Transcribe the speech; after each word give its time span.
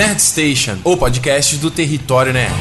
Nerd 0.00 0.22
Station, 0.22 0.78
o 0.82 0.96
podcast 0.96 1.58
do 1.58 1.70
Território 1.70 2.32
Nerd. 2.32 2.54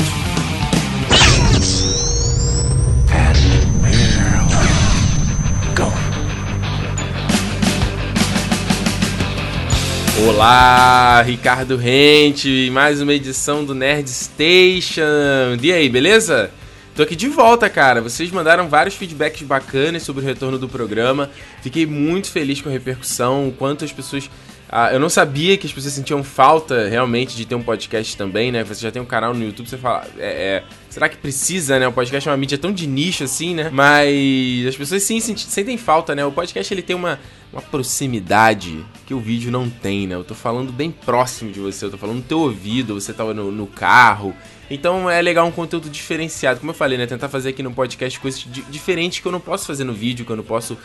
Olá, 10.27 11.21
Ricardo 11.21 11.77
Rente, 11.77 12.69
mais 12.73 12.99
uma 12.99 13.13
edição 13.13 13.63
do 13.63 13.73
Nerd 13.73 14.09
Station. 14.09 15.55
E 15.61 15.71
aí, 15.71 15.87
beleza? 15.87 16.51
Tô 16.93 17.03
aqui 17.03 17.15
de 17.15 17.29
volta, 17.29 17.69
cara. 17.69 18.01
Vocês 18.01 18.29
mandaram 18.31 18.67
vários 18.67 18.95
feedbacks 18.95 19.43
bacanas 19.43 20.03
sobre 20.03 20.21
o 20.21 20.25
retorno 20.27 20.59
do 20.59 20.67
programa. 20.67 21.31
Fiquei 21.63 21.85
muito 21.85 22.29
feliz 22.29 22.59
com 22.59 22.67
a 22.67 22.71
repercussão, 22.73 23.47
o 23.47 23.53
quanto 23.53 23.85
as 23.85 23.93
pessoas 23.93 24.29
ah, 24.71 24.93
eu 24.93 24.99
não 24.99 25.09
sabia 25.09 25.57
que 25.57 25.65
as 25.65 25.73
pessoas 25.73 25.95
sentiam 25.95 26.23
falta 26.23 26.87
realmente 26.87 27.35
de 27.35 27.43
ter 27.43 27.55
um 27.55 27.63
podcast 27.63 28.15
também, 28.15 28.51
né? 28.51 28.63
Você 28.63 28.81
já 28.81 28.91
tem 28.91 29.01
um 29.01 29.05
canal 29.05 29.33
no 29.33 29.43
YouTube, 29.43 29.67
você 29.67 29.79
fala, 29.79 30.05
é, 30.19 30.27
é, 30.27 30.63
será 30.91 31.09
que 31.09 31.17
precisa, 31.17 31.79
né? 31.79 31.87
O 31.87 31.91
podcast 31.91 32.29
é 32.29 32.31
uma 32.31 32.37
mídia 32.37 32.55
tão 32.55 32.71
de 32.71 32.85
nicho 32.85 33.23
assim, 33.23 33.55
né? 33.55 33.71
Mas 33.73 34.67
as 34.67 34.75
pessoas 34.75 35.01
sim 35.01 35.19
sentem 35.19 35.75
falta, 35.75 36.13
né? 36.13 36.23
O 36.23 36.31
podcast 36.31 36.71
ele 36.71 36.83
tem 36.83 36.95
uma, 36.95 37.19
uma 37.51 37.63
proximidade 37.63 38.85
que 39.07 39.13
o 39.15 39.19
vídeo 39.19 39.51
não 39.51 39.67
tem, 39.67 40.05
né? 40.05 40.13
Eu 40.13 40.23
tô 40.23 40.35
falando 40.35 40.71
bem 40.71 40.91
próximo 40.91 41.51
de 41.51 41.59
você, 41.59 41.85
eu 41.85 41.89
tô 41.89 41.97
falando 41.97 42.17
no 42.17 42.21
teu 42.21 42.39
ouvido, 42.39 42.93
você 42.93 43.11
tá 43.11 43.23
no, 43.23 43.51
no 43.51 43.65
carro. 43.65 44.35
Então 44.69 45.09
é 45.09 45.19
legal 45.19 45.47
um 45.47 45.51
conteúdo 45.51 45.89
diferenciado. 45.89 46.59
Como 46.59 46.69
eu 46.69 46.75
falei, 46.75 46.95
né? 46.95 47.07
Tentar 47.07 47.27
fazer 47.27 47.49
aqui 47.49 47.63
no 47.63 47.71
podcast 47.71 48.19
coisas 48.19 48.45
diferentes 48.69 49.17
que 49.17 49.27
eu 49.27 49.31
não 49.31 49.39
posso 49.39 49.65
fazer 49.65 49.83
no 49.83 49.93
vídeo, 49.93 50.23
que 50.27 50.31
eu 50.31 50.35
não 50.35 50.43
posso 50.43 50.77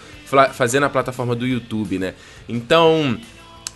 fazer 0.55 0.81
na 0.81 0.89
plataforma 0.89 1.37
do 1.37 1.47
YouTube, 1.47 1.99
né? 1.99 2.15
Então. 2.49 3.21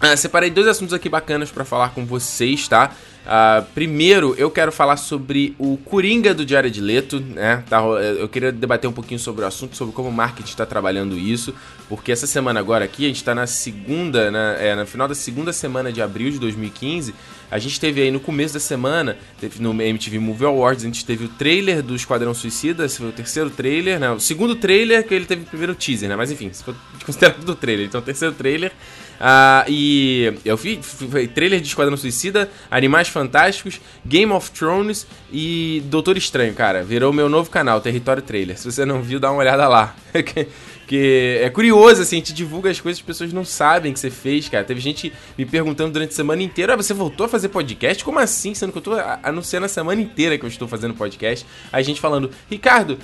Ah, 0.00 0.16
separei 0.16 0.48
dois 0.48 0.68
assuntos 0.68 0.94
aqui 0.94 1.08
bacanas 1.08 1.50
para 1.50 1.64
falar 1.64 1.88
com 1.88 2.06
vocês, 2.06 2.68
tá? 2.68 2.94
Uh, 3.26 3.62
primeiro, 3.74 4.34
eu 4.38 4.50
quero 4.50 4.70
falar 4.70 4.96
sobre 4.96 5.54
o 5.58 5.76
Coringa 5.76 6.32
do 6.32 6.46
Diário 6.46 6.70
de 6.70 6.80
Leto, 6.80 7.20
né? 7.20 7.62
Tá, 7.68 7.80
eu 7.82 8.28
queria 8.28 8.52
debater 8.52 8.88
um 8.88 8.92
pouquinho 8.92 9.18
sobre 9.18 9.44
o 9.44 9.46
assunto, 9.46 9.76
sobre 9.76 9.92
como 9.92 10.08
o 10.08 10.12
marketing 10.12 10.48
está 10.48 10.64
trabalhando 10.64 11.18
isso, 11.18 11.52
porque 11.88 12.12
essa 12.12 12.26
semana 12.26 12.60
agora 12.60 12.84
aqui, 12.84 13.04
a 13.04 13.08
gente 13.08 13.16
está 13.16 13.34
na 13.34 13.46
segunda, 13.46 14.30
né, 14.30 14.68
é, 14.68 14.74
no 14.74 14.86
final 14.86 15.08
da 15.08 15.14
segunda 15.14 15.52
semana 15.52 15.92
de 15.92 16.00
abril 16.00 16.30
de 16.30 16.38
2015, 16.38 17.14
a 17.50 17.58
gente 17.58 17.78
teve 17.78 18.00
aí 18.00 18.10
no 18.10 18.20
começo 18.20 18.54
da 18.54 18.60
semana, 18.60 19.18
no 19.58 19.72
MTV 19.82 20.18
Movie 20.18 20.46
Awards, 20.46 20.84
a 20.84 20.86
gente 20.86 21.04
teve 21.04 21.24
o 21.24 21.28
trailer 21.28 21.82
do 21.82 21.94
Esquadrão 21.94 22.32
Suicida, 22.32 22.86
esse 22.86 22.98
foi 22.98 23.08
o 23.08 23.12
terceiro 23.12 23.50
trailer, 23.50 23.98
né? 24.00 24.10
O 24.10 24.20
segundo 24.20 24.54
trailer, 24.54 25.06
que 25.06 25.12
ele 25.12 25.26
teve 25.26 25.42
o 25.42 25.46
primeiro 25.46 25.74
teaser, 25.74 26.08
né? 26.08 26.16
Mas 26.16 26.30
enfim, 26.30 26.50
se 26.52 26.64
for 26.64 26.74
considerado 27.04 27.44
do 27.44 27.54
trailer, 27.54 27.86
então 27.86 28.00
o 28.00 28.04
terceiro 28.04 28.34
trailer. 28.34 28.72
Uh, 29.18 29.68
e 29.68 30.32
eu 30.44 30.56
foi 30.56 31.26
trailer 31.26 31.60
de 31.60 31.66
Esquadrão 31.66 31.96
Suicida, 31.96 32.50
Animais 32.70 33.08
Fantásticos, 33.08 33.80
Game 34.06 34.32
of 34.32 34.50
Thrones 34.52 35.06
e 35.32 35.82
Doutor 35.86 36.16
Estranho, 36.16 36.54
cara. 36.54 36.82
Virou 36.82 37.12
meu 37.12 37.28
novo 37.28 37.50
canal, 37.50 37.80
Território 37.80 38.22
Trailer. 38.22 38.56
Se 38.58 38.70
você 38.70 38.84
não 38.84 39.02
viu, 39.02 39.18
dá 39.18 39.30
uma 39.30 39.40
olhada 39.40 39.66
lá. 39.66 39.96
que 40.88 41.38
é 41.42 41.50
curioso, 41.50 42.00
assim, 42.00 42.16
a 42.16 42.18
gente 42.20 42.32
divulga 42.32 42.70
as 42.70 42.80
coisas, 42.80 42.98
as 42.98 43.04
pessoas 43.04 43.30
não 43.30 43.44
sabem 43.44 43.92
que 43.92 44.00
você 44.00 44.10
fez, 44.10 44.48
cara. 44.48 44.64
Teve 44.64 44.80
gente 44.80 45.12
me 45.36 45.44
perguntando 45.44 45.92
durante 45.92 46.12
a 46.12 46.16
semana 46.16 46.42
inteira: 46.42 46.72
ah, 46.72 46.76
você 46.76 46.94
voltou 46.94 47.26
a 47.26 47.28
fazer 47.28 47.50
podcast? 47.50 48.02
Como 48.02 48.18
assim? 48.18 48.54
Sendo 48.54 48.72
que 48.72 48.78
eu 48.78 48.82
tô 48.82 48.92
anunciando 49.22 49.66
a 49.66 49.68
semana 49.68 50.00
inteira 50.00 50.38
que 50.38 50.44
eu 50.44 50.48
estou 50.48 50.66
fazendo 50.66 50.94
podcast. 50.94 51.44
A 51.70 51.82
gente 51.82 52.00
falando, 52.00 52.30
Ricardo, 52.50 52.98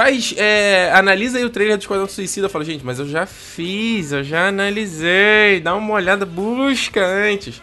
Faz, 0.00 0.32
é, 0.38 0.90
analisa 0.94 1.36
aí 1.36 1.44
o 1.44 1.50
trailer 1.50 1.76
do 1.76 1.82
Esquadrão 1.82 2.08
Suicida. 2.08 2.46
Eu 2.46 2.50
falo, 2.50 2.64
gente, 2.64 2.82
mas 2.82 2.98
eu 2.98 3.06
já 3.06 3.26
fiz, 3.26 4.12
eu 4.12 4.24
já 4.24 4.48
analisei. 4.48 5.60
Dá 5.60 5.74
uma 5.74 5.92
olhada, 5.92 6.24
busca 6.24 7.04
antes. 7.04 7.60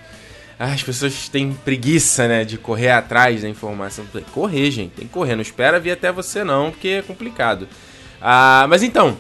Ah, 0.60 0.66
as 0.66 0.84
pessoas 0.84 1.28
têm 1.30 1.52
preguiça, 1.52 2.28
né, 2.28 2.46
de 2.46 2.60
correr 2.60 2.92
atrás 2.92 3.42
da 3.42 3.50
informação. 3.50 4.06
Correr, 4.32 4.70
gente, 4.70 4.92
tem 4.92 5.08
que 5.08 5.14
correr. 5.16 5.34
Não 5.34 5.42
espera 5.42 5.80
vir 5.80 5.90
até 5.90 6.12
você 6.12 6.44
não, 6.44 6.70
porque 6.70 6.90
é 6.90 7.02
complicado. 7.02 7.68
Ah, 8.22 8.68
mas 8.70 8.84
então, 8.84 9.18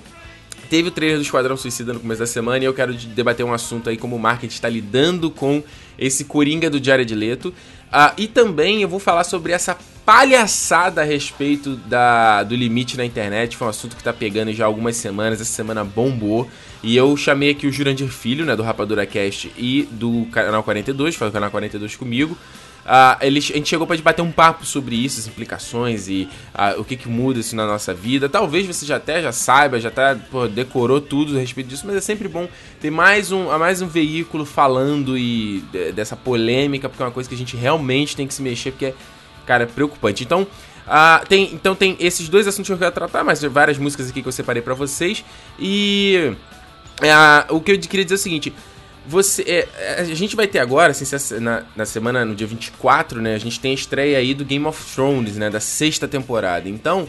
teve 0.69 0.89
o 0.89 0.91
trailer 0.91 1.17
do 1.17 1.23
Esquadrão 1.23 1.57
Suicida 1.57 1.93
no 1.93 1.99
começo 1.99 2.19
da 2.19 2.27
semana 2.27 2.59
e 2.59 2.67
eu 2.67 2.73
quero 2.75 2.93
debater 2.93 3.43
um 3.43 3.51
assunto 3.51 3.89
aí 3.89 3.97
como 3.97 4.15
o 4.15 4.19
marketing 4.19 4.53
está 4.53 4.69
lidando 4.69 5.31
com 5.31 5.63
esse 5.97 6.25
Coringa 6.25 6.69
do 6.69 6.79
Diário 6.79 7.03
de 7.03 7.15
Leto. 7.15 7.51
Ah, 7.91 8.13
e 8.17 8.27
também 8.27 8.81
eu 8.81 8.89
vou 8.89 8.99
falar 8.99 9.23
sobre 9.23 9.53
essa 9.53 9.77
palhaçada 10.05 11.01
a 11.01 11.03
respeito 11.03 11.75
da, 11.75 12.43
do 12.43 12.55
limite 12.55 12.95
na 12.95 13.05
internet. 13.05 13.57
Foi 13.57 13.67
um 13.67 13.69
assunto 13.69 13.95
que 13.95 14.03
tá 14.03 14.13
pegando 14.13 14.53
já 14.53 14.65
algumas 14.65 14.95
semanas. 14.95 15.41
Essa 15.41 15.51
semana 15.51 15.83
bombou. 15.83 16.49
E 16.83 16.95
eu 16.95 17.17
chamei 17.17 17.49
aqui 17.49 17.67
o 17.67 17.71
Jurandir 17.71 18.07
Filho, 18.07 18.45
né, 18.45 18.55
do 18.55 18.63
Rapadura 18.63 19.05
Cast 19.05 19.51
e 19.57 19.83
do 19.91 20.25
Canal 20.31 20.63
42, 20.63 21.15
faz 21.15 21.29
o 21.29 21.33
Canal 21.33 21.49
42 21.49 21.95
comigo. 21.95 22.37
Uh, 22.87 23.19
a 23.19 23.29
gente 23.29 23.67
chegou 23.67 23.85
para 23.85 23.97
debater 23.97 24.23
um 24.23 24.31
papo 24.31 24.65
sobre 24.65 24.95
isso, 24.95 25.19
as 25.19 25.27
implicações 25.27 26.07
e 26.07 26.29
uh, 26.55 26.79
o 26.79 26.85
que, 26.85 26.95
que 26.95 27.09
muda 27.09 27.37
isso 27.37 27.53
na 27.53 27.67
nossa 27.67 27.93
vida. 27.93 28.29
Talvez 28.29 28.65
você 28.65 28.85
já 28.85 28.95
até 28.95 29.21
já 29.21 29.33
saiba, 29.33 29.77
já 29.77 29.91
tá, 29.91 30.17
pô, 30.31 30.47
decorou 30.47 31.01
tudo 31.01 31.35
a 31.35 31.41
respeito 31.41 31.67
disso, 31.67 31.83
mas 31.85 31.97
é 31.97 32.01
sempre 32.01 32.29
bom 32.29 32.47
ter 32.79 32.89
mais 32.89 33.29
um, 33.29 33.49
mais 33.59 33.81
um 33.81 33.87
veículo 33.87 34.45
falando 34.45 35.17
e 35.17 35.61
dessa 35.93 36.15
polêmica, 36.15 36.87
porque 36.87 37.03
é 37.03 37.05
uma 37.05 37.11
coisa 37.11 37.27
que 37.27 37.35
a 37.35 37.37
gente 37.37 37.57
realmente 37.57 38.15
tem 38.15 38.25
que 38.25 38.33
se 38.33 38.41
mexer, 38.41 38.71
porque 38.71 38.85
é 38.85 38.93
cara, 39.45 39.63
é 39.63 39.67
preocupante. 39.67 40.23
Então, 40.23 40.43
uh, 40.43 41.27
tem, 41.27 41.53
então 41.53 41.75
tem 41.75 41.97
esses 41.99 42.29
dois 42.29 42.47
assuntos 42.47 42.67
que 42.67 42.73
eu 42.73 42.77
quero 42.77 42.93
tratar, 42.93 43.21
mas 43.21 43.41
várias 43.43 43.77
músicas 43.77 44.09
aqui 44.09 44.21
que 44.21 44.27
eu 44.29 44.31
separei 44.31 44.61
para 44.61 44.73
vocês. 44.73 45.25
E 45.59 46.33
o 47.49 47.59
que 47.59 47.73
eu 47.73 47.79
queria 47.79 48.05
dizer 48.05 48.15
é 48.15 48.19
o 48.19 48.21
seguinte. 48.21 48.53
Você, 49.07 49.41
é, 49.43 50.01
a 50.01 50.03
gente 50.03 50.35
vai 50.35 50.47
ter 50.47 50.59
agora, 50.59 50.91
assim, 50.91 51.05
na, 51.39 51.63
na 51.75 51.85
semana, 51.85 52.25
no 52.25 52.35
dia 52.35 52.45
24, 52.45 53.21
né? 53.21 53.35
A 53.35 53.37
gente 53.39 53.59
tem 53.59 53.71
a 53.71 53.73
estreia 53.73 54.17
aí 54.17 54.33
do 54.33 54.43
Game 54.43 54.65
of 54.65 54.93
Thrones, 54.93 55.37
né? 55.37 55.49
Da 55.49 55.61
sexta 55.61 56.07
temporada. 56.07 56.67
Então, 56.67 57.07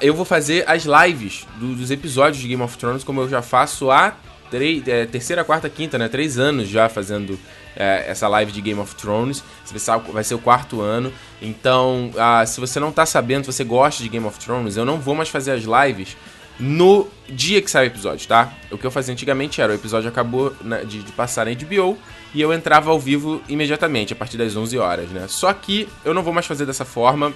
eu 0.00 0.14
vou 0.14 0.24
fazer 0.24 0.64
as 0.66 0.84
lives 0.84 1.46
do, 1.56 1.74
dos 1.74 1.90
episódios 1.90 2.40
de 2.40 2.48
Game 2.48 2.62
of 2.62 2.76
Thrones, 2.78 3.04
como 3.04 3.20
eu 3.20 3.28
já 3.28 3.42
faço 3.42 3.90
há 3.90 4.16
três, 4.50 4.86
é, 4.88 5.04
terceira, 5.04 5.44
quarta, 5.44 5.68
quinta, 5.68 5.98
né? 5.98 6.08
Três 6.08 6.38
anos 6.38 6.66
já 6.66 6.88
fazendo 6.88 7.38
é, 7.76 8.06
essa 8.08 8.26
live 8.28 8.50
de 8.50 8.62
Game 8.62 8.80
of 8.80 8.94
Thrones. 8.94 9.44
Vai 10.12 10.24
ser 10.24 10.34
o 10.34 10.38
quarto 10.38 10.80
ano. 10.80 11.12
Então, 11.42 12.10
se 12.46 12.58
você 12.58 12.80
não 12.80 12.90
tá 12.90 13.04
sabendo, 13.04 13.44
se 13.44 13.52
você 13.52 13.64
gosta 13.64 14.02
de 14.02 14.08
Game 14.08 14.26
of 14.26 14.38
Thrones, 14.38 14.76
eu 14.76 14.84
não 14.84 14.98
vou 14.98 15.14
mais 15.14 15.28
fazer 15.28 15.52
as 15.52 15.64
lives 15.64 16.16
no 16.58 17.06
dia 17.28 17.62
que 17.62 17.70
sai 17.70 17.86
o 17.86 17.88
episódio, 17.88 18.26
tá? 18.26 18.52
O 18.70 18.78
que 18.78 18.86
eu 18.86 18.90
fazia 18.90 19.12
antigamente 19.12 19.60
era, 19.60 19.72
o 19.72 19.74
episódio 19.74 20.08
acabou 20.08 20.54
na, 20.62 20.82
de, 20.82 21.02
de, 21.02 21.12
passar 21.12 21.46
na 21.46 21.52
HBO 21.52 21.96
e 22.34 22.40
eu 22.40 22.52
entrava 22.52 22.90
ao 22.90 22.98
vivo 22.98 23.40
imediatamente, 23.48 24.12
a 24.12 24.16
partir 24.16 24.36
das 24.36 24.56
11 24.56 24.78
horas, 24.78 25.10
né? 25.10 25.26
Só 25.28 25.52
que 25.52 25.88
eu 26.04 26.12
não 26.12 26.22
vou 26.22 26.32
mais 26.32 26.46
fazer 26.46 26.66
dessa 26.66 26.84
forma, 26.84 27.32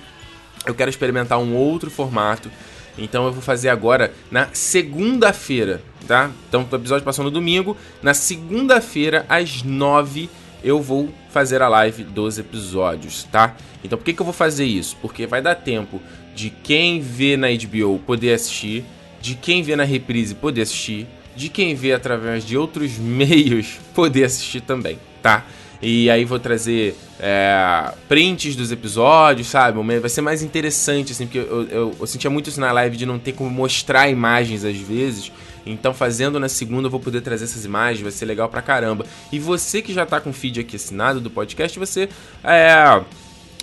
eu 0.66 0.74
quero 0.74 0.90
experimentar 0.90 1.38
um 1.38 1.54
outro 1.54 1.90
formato 1.90 2.50
então 2.96 3.24
eu 3.24 3.32
vou 3.32 3.42
fazer 3.42 3.68
agora 3.68 4.12
na 4.30 4.48
segunda-feira, 4.52 5.82
tá? 6.06 6.30
Então 6.48 6.66
o 6.70 6.76
episódio 6.76 7.04
passou 7.04 7.24
no 7.24 7.30
domingo. 7.30 7.76
Na 8.02 8.14
segunda-feira, 8.14 9.24
às 9.28 9.62
nove, 9.62 10.28
eu 10.62 10.80
vou 10.80 11.12
fazer 11.30 11.62
a 11.62 11.68
live 11.68 12.04
dos 12.04 12.38
episódios, 12.38 13.24
tá? 13.24 13.56
Então 13.82 13.98
por 13.98 14.04
que, 14.04 14.12
que 14.12 14.20
eu 14.20 14.26
vou 14.26 14.34
fazer 14.34 14.64
isso? 14.64 14.96
Porque 15.00 15.26
vai 15.26 15.40
dar 15.40 15.54
tempo 15.54 16.00
de 16.34 16.50
quem 16.50 17.00
vê 17.00 17.36
na 17.36 17.48
HBO 17.48 17.98
poder 17.98 18.34
assistir, 18.34 18.84
de 19.22 19.36
quem 19.36 19.62
vê 19.62 19.76
na 19.76 19.84
reprise 19.84 20.34
poder 20.34 20.62
assistir, 20.62 21.06
de 21.36 21.48
quem 21.48 21.74
vê 21.76 21.92
através 21.92 22.44
de 22.44 22.58
outros 22.58 22.98
meios 23.00 23.78
poder 23.94 24.24
assistir 24.24 24.60
também, 24.60 24.98
tá? 25.22 25.46
E 25.80 26.08
aí 26.10 26.24
vou 26.24 26.38
trazer 26.38 26.96
é, 27.18 27.92
prints 28.08 28.54
dos 28.54 28.70
episódios, 28.70 29.48
sabe? 29.48 29.80
Vai 29.98 30.08
ser 30.08 30.20
mais 30.20 30.42
interessante, 30.42 31.10
assim, 31.10 31.26
porque 31.26 31.38
eu, 31.38 31.68
eu, 31.68 31.96
eu, 31.98 32.06
sentia 32.06 32.30
muito 32.30 32.48
isso 32.50 32.60
na 32.60 32.70
live 32.70 32.96
de 32.96 33.04
não 33.04 33.18
ter 33.18 33.32
como 33.32 33.50
mostrar 33.50 34.08
imagens 34.08 34.64
às 34.64 34.76
vezes. 34.76 35.32
Então, 35.66 35.92
fazendo 35.92 36.38
na 36.38 36.48
segunda, 36.48 36.86
eu 36.86 36.90
vou 36.90 37.00
poder 37.00 37.20
trazer 37.20 37.44
essas 37.44 37.64
imagens, 37.64 38.00
vai 38.00 38.12
ser 38.12 38.26
legal 38.26 38.48
pra 38.48 38.62
caramba. 38.62 39.04
E 39.32 39.40
você 39.40 39.82
que 39.82 39.92
já 39.92 40.06
tá 40.06 40.20
com 40.20 40.30
o 40.30 40.32
feed 40.32 40.60
aqui 40.60 40.76
assinado 40.76 41.20
do 41.20 41.30
podcast, 41.30 41.76
você. 41.78 42.08
É 42.44 43.02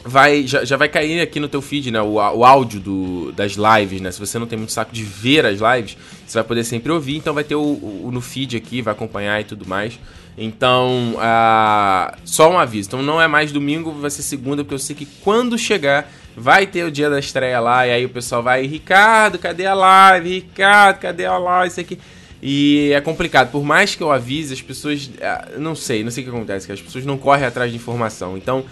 vai 0.04 0.48
já, 0.48 0.64
já 0.64 0.78
vai 0.78 0.88
cair 0.88 1.20
aqui 1.22 1.40
no 1.40 1.48
teu 1.48 1.62
feed, 1.62 1.92
né, 1.92 2.02
o, 2.02 2.14
o 2.14 2.46
áudio 2.46 2.80
do, 2.80 3.32
das 3.34 3.54
lives, 3.54 4.02
né? 4.02 4.12
Se 4.12 4.20
você 4.20 4.40
não 4.40 4.48
tem 4.48 4.58
muito 4.58 4.72
saco 4.72 4.94
de 4.94 5.04
ver 5.04 5.46
as 5.46 5.60
lives, 5.60 5.98
você 6.26 6.38
vai 6.38 6.44
poder 6.44 6.64
sempre 6.64 6.92
ouvir, 6.92 7.18
então 7.18 7.34
vai 7.34 7.44
ter 7.44 7.56
o, 7.56 7.62
o 7.62 8.10
no 8.12 8.22
feed 8.22 8.58
aqui, 8.58 8.82
vai 8.82 8.94
acompanhar 8.94 9.40
e 9.42 9.44
tudo 9.44 9.68
mais. 9.68 10.00
Então, 10.38 11.16
uh, 11.16 12.16
só 12.24 12.50
um 12.50 12.58
aviso. 12.58 12.88
Então 12.88 13.04
não 13.04 13.22
é 13.22 13.28
mais 13.28 13.52
domingo, 13.52 13.92
vai 13.92 14.10
ser 14.10 14.22
segunda, 14.22 14.64
porque 14.64 14.76
eu 14.76 14.80
sei 14.80 14.96
que 14.96 15.06
quando 15.06 15.58
chegar 15.58 16.10
vai 16.36 16.66
ter 16.66 16.86
o 16.86 16.92
dia 16.92 17.10
da 17.10 17.20
estreia 17.20 17.60
lá 17.60 17.86
e 17.86 17.92
aí 17.92 18.06
o 18.06 18.10
pessoal 18.10 18.42
vai, 18.42 18.66
Ricardo, 18.66 19.38
cadê 19.38 19.66
a 19.66 19.74
live? 19.74 20.30
Ricardo, 20.30 21.00
cadê 21.00 21.26
a 21.26 21.38
live? 21.38 21.72
Isso 21.72 21.80
aqui. 21.82 22.00
E 22.42 22.92
é 22.94 23.02
complicado, 23.02 23.52
por 23.52 23.66
mais 23.66 23.96
que 23.96 24.02
eu 24.02 24.10
avise, 24.10 24.54
as 24.54 24.62
pessoas. 24.62 25.08
Uh, 25.08 25.60
não 25.60 25.76
sei, 25.76 26.06
não 26.06 26.12
sei 26.12 26.24
o 26.24 26.28
que 26.28 26.34
acontece, 26.34 26.66
que 26.66 26.72
as 26.72 26.82
pessoas 26.82 27.06
não 27.06 27.18
correm 27.18 27.46
atrás 27.46 27.70
de 27.70 27.76
informação. 27.76 28.38
Então, 28.38 28.64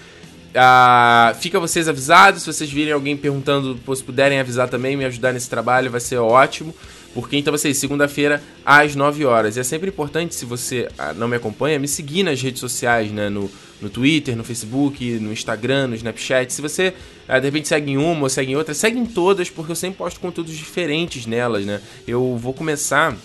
Uh, 0.55 1.35
fica 1.35 1.59
vocês 1.59 1.87
avisados, 1.87 2.43
se 2.43 2.51
vocês 2.51 2.71
virem 2.71 2.93
alguém 2.93 3.15
perguntando, 3.15 3.79
se 3.95 4.03
puderem 4.03 4.39
avisar 4.39 4.69
também, 4.69 4.95
me 4.95 5.05
ajudar 5.05 5.33
nesse 5.33 5.49
trabalho, 5.49 5.91
vai 5.91 5.99
ser 5.99 6.17
ótimo. 6.17 6.73
Porque 7.13 7.35
então 7.35 7.57
ser 7.57 7.73
segunda-feira 7.73 8.43
às 8.63 8.95
9 8.95 9.25
horas. 9.25 9.57
E 9.57 9.59
é 9.59 9.63
sempre 9.63 9.89
importante, 9.89 10.35
se 10.35 10.45
você 10.45 10.87
ah, 10.97 11.13
não 11.13 11.27
me 11.27 11.35
acompanha, 11.35 11.79
me 11.79 11.87
seguir 11.87 12.21
nas 12.21 12.39
redes 12.39 12.59
sociais, 12.59 13.11
né? 13.11 13.27
No, 13.27 13.49
no 13.81 13.89
Twitter, 13.89 14.35
no 14.35 14.43
Facebook, 14.43 15.03
no 15.19 15.31
Instagram, 15.31 15.87
no 15.87 15.95
Snapchat. 15.95 16.53
Se 16.53 16.61
você 16.61 16.93
ah, 17.27 17.39
de 17.39 17.45
repente 17.45 17.67
segue 17.67 17.91
em 17.91 17.97
uma 17.97 18.21
ou 18.21 18.29
segue 18.29 18.51
em 18.51 18.55
outra, 18.55 18.75
segue 18.75 18.99
em 18.99 19.05
todas, 19.05 19.49
porque 19.49 19.71
eu 19.71 19.75
sempre 19.75 19.97
posto 19.97 20.19
conteúdos 20.19 20.55
diferentes 20.55 21.25
nelas, 21.25 21.65
né? 21.65 21.81
Eu 22.07 22.37
vou 22.37 22.53
começar 22.53 23.15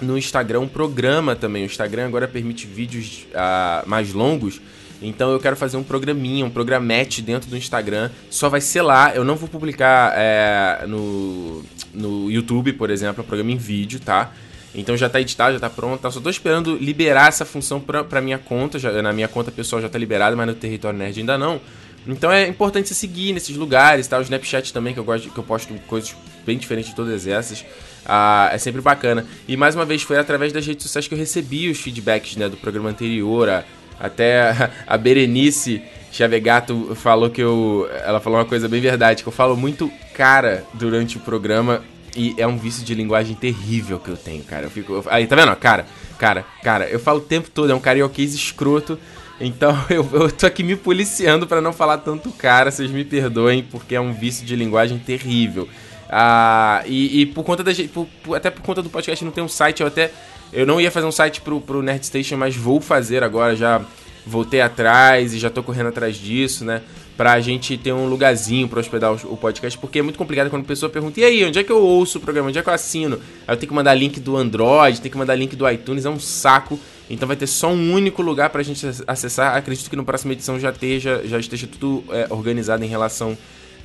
no 0.00 0.16
Instagram 0.16 0.60
um 0.60 0.68
programa 0.68 1.36
também. 1.36 1.62
O 1.62 1.66
Instagram 1.66 2.06
agora 2.06 2.26
permite 2.26 2.66
vídeos 2.66 3.26
uh, 3.32 3.86
mais 3.86 4.12
longos. 4.14 4.60
Então 5.00 5.30
eu 5.30 5.38
quero 5.38 5.56
fazer 5.56 5.76
um 5.76 5.82
programinha, 5.82 6.44
um 6.44 6.50
programete 6.50 7.20
dentro 7.20 7.48
do 7.50 7.56
Instagram. 7.56 8.10
Só 8.30 8.48
vai 8.48 8.60
ser 8.60 8.82
lá. 8.82 9.14
Eu 9.14 9.24
não 9.24 9.36
vou 9.36 9.48
publicar 9.48 10.12
é, 10.16 10.86
no, 10.86 11.62
no 11.92 12.30
YouTube, 12.30 12.72
por 12.72 12.90
exemplo, 12.90 13.20
é 13.20 13.22
um 13.22 13.26
programa 13.26 13.52
em 13.52 13.56
vídeo, 13.56 14.00
tá? 14.00 14.32
Então 14.74 14.96
já 14.96 15.08
tá 15.08 15.20
editado, 15.20 15.54
já 15.54 15.60
tá 15.60 15.70
pronto. 15.70 16.00
Tá? 16.00 16.10
Só 16.10 16.20
tô 16.20 16.30
esperando 16.30 16.76
liberar 16.76 17.28
essa 17.28 17.44
função 17.44 17.80
pra, 17.80 18.04
pra 18.04 18.20
minha 18.20 18.38
conta. 18.38 18.78
Já, 18.78 19.02
na 19.02 19.12
minha 19.12 19.28
conta 19.28 19.50
pessoal 19.50 19.80
já 19.80 19.88
tá 19.88 19.98
liberada, 19.98 20.36
mas 20.36 20.46
no 20.46 20.54
Território 20.54 20.98
Nerd 20.98 21.18
ainda 21.18 21.38
não. 21.38 21.60
Então 22.06 22.30
é 22.30 22.46
importante 22.46 22.88
você 22.88 22.94
seguir 22.94 23.32
nesses 23.32 23.56
lugares, 23.56 24.06
tá? 24.06 24.18
O 24.18 24.22
Snapchat 24.22 24.72
também, 24.72 24.94
que 24.94 25.00
eu 25.00 25.04
gosto 25.04 25.28
que 25.28 25.38
eu 25.38 25.42
posto 25.42 25.74
coisas 25.86 26.14
bem 26.44 26.56
diferentes 26.56 26.90
de 26.90 26.96
todas 26.96 27.26
essas. 27.26 27.64
Ah, 28.04 28.48
é 28.52 28.58
sempre 28.58 28.80
bacana. 28.80 29.26
E 29.48 29.56
mais 29.56 29.74
uma 29.74 29.84
vez, 29.84 30.02
foi 30.02 30.16
através 30.16 30.52
das 30.52 30.64
redes 30.64 30.84
sociais 30.84 31.08
que 31.08 31.14
eu 31.14 31.18
recebi 31.18 31.68
os 31.68 31.78
feedbacks 31.78 32.36
né, 32.36 32.48
do 32.48 32.56
programa 32.56 32.90
anterior. 32.90 33.48
A, 33.48 33.64
até 33.98 34.70
a 34.86 34.96
Berenice 34.96 35.82
Chavegato 36.12 36.94
falou 36.94 37.28
que 37.28 37.42
eu. 37.42 37.88
Ela 38.04 38.20
falou 38.20 38.38
uma 38.38 38.44
coisa 38.44 38.68
bem 38.68 38.80
verdade, 38.80 39.22
que 39.22 39.28
eu 39.28 39.32
falo 39.32 39.56
muito 39.56 39.90
cara 40.14 40.64
durante 40.74 41.16
o 41.16 41.20
programa. 41.20 41.82
E 42.14 42.34
é 42.38 42.46
um 42.46 42.56
vício 42.56 42.82
de 42.82 42.94
linguagem 42.94 43.36
terrível 43.36 43.98
que 43.98 44.08
eu 44.08 44.16
tenho, 44.16 44.42
cara. 44.42 44.64
Eu 44.64 44.70
fico. 44.70 45.04
Aí, 45.08 45.26
tá 45.26 45.36
vendo? 45.36 45.54
Cara, 45.56 45.84
cara, 46.18 46.46
cara, 46.62 46.88
eu 46.88 46.98
falo 46.98 47.18
o 47.18 47.22
tempo 47.22 47.50
todo, 47.50 47.70
é 47.70 47.74
um 47.74 47.80
carioquês 47.80 48.34
escroto. 48.34 48.98
Então 49.38 49.76
eu, 49.90 50.08
eu 50.12 50.30
tô 50.30 50.46
aqui 50.46 50.62
me 50.62 50.76
policiando 50.76 51.46
para 51.46 51.60
não 51.60 51.72
falar 51.72 51.98
tanto 51.98 52.30
cara, 52.32 52.70
vocês 52.70 52.90
me 52.90 53.04
perdoem, 53.04 53.62
porque 53.62 53.94
é 53.94 54.00
um 54.00 54.14
vício 54.14 54.46
de 54.46 54.56
linguagem 54.56 54.98
terrível. 54.98 55.68
Ah, 56.08 56.82
e, 56.86 57.20
e 57.20 57.26
por 57.26 57.44
conta 57.44 57.62
da 57.62 57.72
por, 57.92 58.08
até 58.34 58.50
por 58.50 58.62
conta 58.62 58.80
do 58.80 58.88
podcast 58.88 59.24
não 59.24 59.32
ter 59.32 59.42
um 59.42 59.48
site, 59.48 59.80
eu 59.80 59.86
até 59.86 60.10
eu 60.52 60.66
não 60.66 60.80
ia 60.80 60.90
fazer 60.90 61.06
um 61.06 61.12
site 61.12 61.40
pro, 61.40 61.60
pro 61.60 61.82
Nerd 61.82 62.04
Station, 62.06 62.36
mas 62.36 62.56
vou 62.56 62.80
fazer 62.80 63.22
agora, 63.22 63.56
já 63.56 63.82
voltei 64.26 64.60
atrás 64.60 65.32
e 65.32 65.38
já 65.38 65.48
tô 65.48 65.62
correndo 65.62 65.88
atrás 65.88 66.16
disso, 66.16 66.64
né? 66.64 66.82
Pra 67.16 67.40
gente 67.40 67.78
ter 67.78 67.92
um 67.92 68.06
lugarzinho 68.08 68.68
pra 68.68 68.78
hospedar 68.78 69.12
o, 69.12 69.36
podcast, 69.38 69.78
porque 69.78 70.00
é 70.00 70.02
muito 70.02 70.18
complicado 70.18 70.50
quando 70.50 70.64
a 70.64 70.66
pessoa 70.66 70.90
pergunta: 70.90 71.18
e 71.18 71.24
aí, 71.24 71.44
onde 71.44 71.58
é 71.58 71.64
que 71.64 71.72
eu 71.72 71.82
ouço 71.82 72.18
o 72.18 72.20
programa? 72.20 72.48
Onde 72.48 72.58
é 72.58 72.62
que 72.62 72.68
eu 72.68 72.74
assino? 72.74 73.16
Aí 73.46 73.54
eu 73.54 73.56
tenho 73.56 73.68
que 73.68 73.74
mandar 73.74 73.94
link 73.94 74.20
do 74.20 74.36
Android, 74.36 75.00
tenho 75.00 75.12
que 75.12 75.16
mandar 75.16 75.34
link 75.34 75.56
do 75.56 75.68
iTunes, 75.70 76.04
é 76.04 76.10
um 76.10 76.20
saco. 76.20 76.78
Então 77.08 77.26
vai 77.26 77.36
ter 77.36 77.46
só 77.46 77.68
um 77.68 77.92
único 77.92 78.20
lugar 78.20 78.50
pra 78.50 78.62
gente 78.62 78.86
acessar. 79.06 79.56
Acredito 79.56 79.88
que 79.88 79.96
no 79.96 80.04
próxima 80.04 80.34
edição 80.34 80.60
já 80.60 80.70
esteja, 80.70 81.22
já 81.24 81.38
esteja 81.38 81.66
tudo 81.66 82.04
é, 82.10 82.26
organizado 82.28 82.84
em 82.84 82.88
relação 82.88 83.38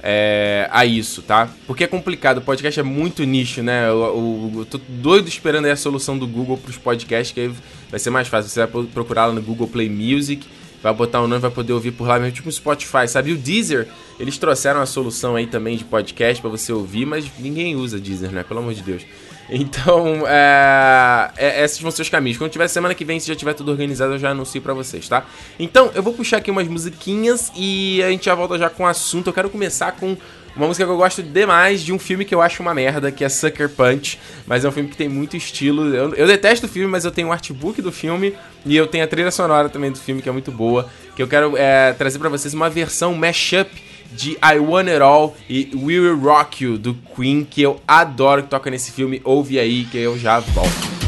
é, 0.03 0.67
a 0.71 0.85
isso, 0.85 1.21
tá? 1.21 1.49
Porque 1.67 1.83
é 1.83 1.87
complicado, 1.87 2.39
o 2.39 2.41
podcast 2.41 2.79
é 2.79 2.83
muito 2.83 3.23
nicho, 3.23 3.61
né? 3.61 3.87
Eu, 3.87 4.51
eu, 4.57 4.65
tô 4.65 4.79
doido 4.87 5.27
esperando 5.27 5.65
aí 5.65 5.71
a 5.71 5.75
solução 5.75 6.17
do 6.17 6.27
Google 6.27 6.57
pros 6.57 6.77
podcasts, 6.77 7.33
que 7.33 7.39
aí 7.39 7.51
vai 7.89 7.99
ser 7.99 8.09
mais 8.09 8.27
fácil. 8.27 8.49
Você 8.49 8.65
vai 8.65 8.85
procurar 8.85 9.27
lá 9.27 9.33
no 9.33 9.41
Google 9.41 9.67
Play 9.67 9.89
Music, 9.89 10.47
vai 10.81 10.93
botar 10.93 11.21
o 11.21 11.27
nome, 11.27 11.41
vai 11.41 11.51
poder 11.51 11.73
ouvir 11.73 11.91
por 11.91 12.07
lá 12.07 12.17
mesmo, 12.17 12.33
tipo 12.33 12.49
o 12.49 12.51
Spotify, 12.51 13.07
sabe? 13.07 13.29
E 13.29 13.33
o 13.33 13.37
Deezer, 13.37 13.87
eles 14.19 14.37
trouxeram 14.37 14.81
a 14.81 14.85
solução 14.87 15.35
aí 15.35 15.45
também 15.45 15.77
de 15.77 15.83
podcast 15.83 16.41
para 16.41 16.49
você 16.49 16.73
ouvir, 16.73 17.05
mas 17.05 17.29
ninguém 17.37 17.75
usa 17.75 17.99
Deezer, 17.99 18.31
né? 18.31 18.43
Pelo 18.43 18.59
amor 18.59 18.73
de 18.73 18.81
Deus. 18.81 19.05
Então, 19.51 20.25
é, 20.25 21.29
é, 21.35 21.63
esses 21.65 21.81
vão 21.81 21.91
ser 21.91 22.03
os 22.03 22.09
caminhos. 22.09 22.37
Quando 22.37 22.51
tiver 22.51 22.69
semana 22.69 22.95
que 22.95 23.03
vem, 23.03 23.19
se 23.19 23.27
já 23.27 23.35
tiver 23.35 23.53
tudo 23.53 23.69
organizado, 23.69 24.13
eu 24.13 24.19
já 24.19 24.29
anuncio 24.29 24.61
para 24.61 24.73
vocês, 24.73 25.09
tá? 25.09 25.25
Então, 25.59 25.91
eu 25.93 26.01
vou 26.01 26.13
puxar 26.13 26.37
aqui 26.37 26.49
umas 26.49 26.69
musiquinhas 26.69 27.51
e 27.53 28.01
a 28.01 28.09
gente 28.09 28.25
já 28.25 28.33
volta 28.33 28.57
já 28.57 28.69
com 28.69 28.83
o 28.83 28.87
assunto. 28.87 29.27
Eu 29.27 29.33
quero 29.33 29.49
começar 29.49 29.91
com 29.91 30.15
uma 30.55 30.67
música 30.67 30.85
que 30.85 30.91
eu 30.91 30.95
gosto 30.95 31.21
demais 31.21 31.81
de 31.81 31.91
um 31.91 31.99
filme 31.99 32.23
que 32.23 32.33
eu 32.33 32.41
acho 32.41 32.61
uma 32.61 32.73
merda, 32.73 33.11
que 33.11 33.25
é 33.25 33.29
Sucker 33.29 33.67
Punch. 33.67 34.17
Mas 34.47 34.63
é 34.63 34.69
um 34.69 34.71
filme 34.71 34.87
que 34.87 34.95
tem 34.95 35.09
muito 35.09 35.35
estilo. 35.35 35.93
Eu, 35.93 36.15
eu 36.15 36.27
detesto 36.27 36.65
o 36.65 36.69
filme, 36.69 36.89
mas 36.89 37.03
eu 37.03 37.11
tenho 37.11 37.27
o 37.27 37.31
artbook 37.33 37.81
do 37.81 37.91
filme 37.91 38.33
e 38.65 38.77
eu 38.77 38.87
tenho 38.87 39.03
a 39.03 39.07
trilha 39.07 39.31
sonora 39.31 39.67
também 39.67 39.91
do 39.91 39.99
filme, 39.99 40.21
que 40.21 40.29
é 40.29 40.31
muito 40.31 40.51
boa. 40.51 40.89
Que 41.13 41.21
eu 41.21 41.27
quero 41.27 41.57
é, 41.57 41.91
trazer 41.91 42.19
para 42.19 42.29
vocês 42.29 42.53
uma 42.53 42.69
versão 42.69 43.13
mashup 43.13 43.69
de 44.11 44.31
I 44.31 44.59
Want 44.59 44.87
It 44.87 45.01
All 45.01 45.35
e 45.49 45.71
We 45.73 45.99
Will 45.99 46.19
Rock 46.19 46.63
You 46.63 46.77
do 46.77 46.95
Queen, 47.15 47.43
que 47.43 47.61
eu 47.61 47.79
adoro 47.87 48.43
que 48.43 48.49
toca 48.49 48.69
nesse 48.69 48.91
filme. 48.91 49.21
Ouve 49.23 49.59
aí 49.59 49.85
que 49.85 49.97
eu 49.97 50.17
já 50.17 50.39
volto. 50.39 51.00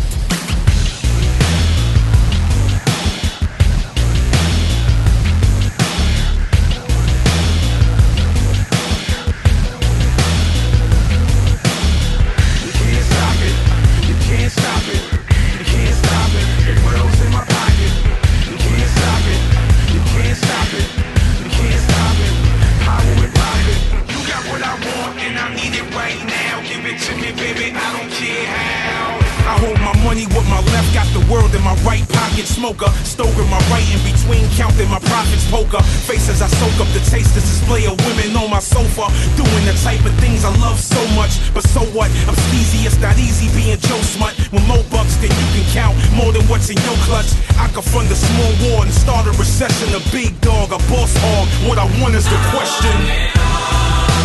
smoker. 32.63 32.88
stoker, 33.04 33.44
my 33.51 33.60
right 33.68 33.83
in 33.92 34.00
between, 34.07 34.48
counting 34.56 34.88
my 34.88 35.00
profits, 35.12 35.44
poker. 35.51 35.83
Faces 36.07 36.39
I 36.39 36.48
soak 36.48 36.80
up, 36.80 36.88
the 36.95 37.04
taste, 37.12 37.36
this 37.36 37.44
display 37.44 37.83
of 37.92 38.00
women 38.07 38.31
on 38.39 38.48
my 38.50 38.63
sofa. 38.63 39.12
Doing 39.36 39.65
the 39.68 39.75
type 39.83 40.00
of 40.07 40.15
things 40.24 40.48
I 40.48 40.51
love 40.63 40.80
so 40.80 41.04
much. 41.12 41.44
But 41.51 41.68
so 41.68 41.83
what? 41.92 42.07
I'm 42.24 42.39
sneezy, 42.48 42.88
it's 42.88 42.95
not 43.04 43.19
easy 43.19 43.51
being 43.51 43.75
Joe 43.83 44.00
Smut. 44.15 44.31
With 44.56 44.63
more 44.63 44.80
bucks 44.88 45.19
than 45.19 45.27
you 45.36 45.48
can 45.51 45.65
count, 45.75 45.95
more 46.15 46.31
than 46.31 46.48
what's 46.48 46.71
in 46.71 46.80
your 46.88 46.95
clutch. 47.04 47.36
I 47.60 47.68
could 47.75 47.83
fund 47.83 48.07
a 48.07 48.15
small 48.15 48.51
war 48.63 48.88
and 48.88 48.94
start 48.95 49.27
a 49.27 49.36
recession. 49.36 49.92
A 49.92 50.01
big 50.15 50.31
dog, 50.39 50.71
a 50.71 50.80
boss 50.88 51.12
hog. 51.19 51.51
What 51.68 51.75
I 51.75 51.88
want 52.00 52.15
is 52.15 52.24
the 52.24 52.39
question. 52.56 52.95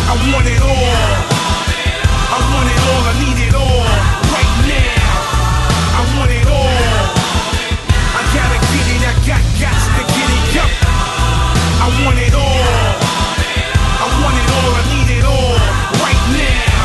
I 0.07 0.15
want 0.31 0.47
it 0.47 0.63
all. 0.63 1.11
I 2.31 2.39
want 2.55 2.67
it 2.71 2.81
all, 2.87 3.03
I 3.03 3.13
need 3.19 3.39
it 3.51 3.55
all. 3.55 3.88
want 12.05 12.17
it 12.19 12.33
all. 12.33 12.63
I 13.99 14.07
want 14.21 14.35
it 14.39 14.49
all, 14.55 14.71
I 14.79 14.83
need 14.93 15.09
it 15.19 15.25
all. 15.25 15.55
Right 16.03 16.23
now. 16.35 16.79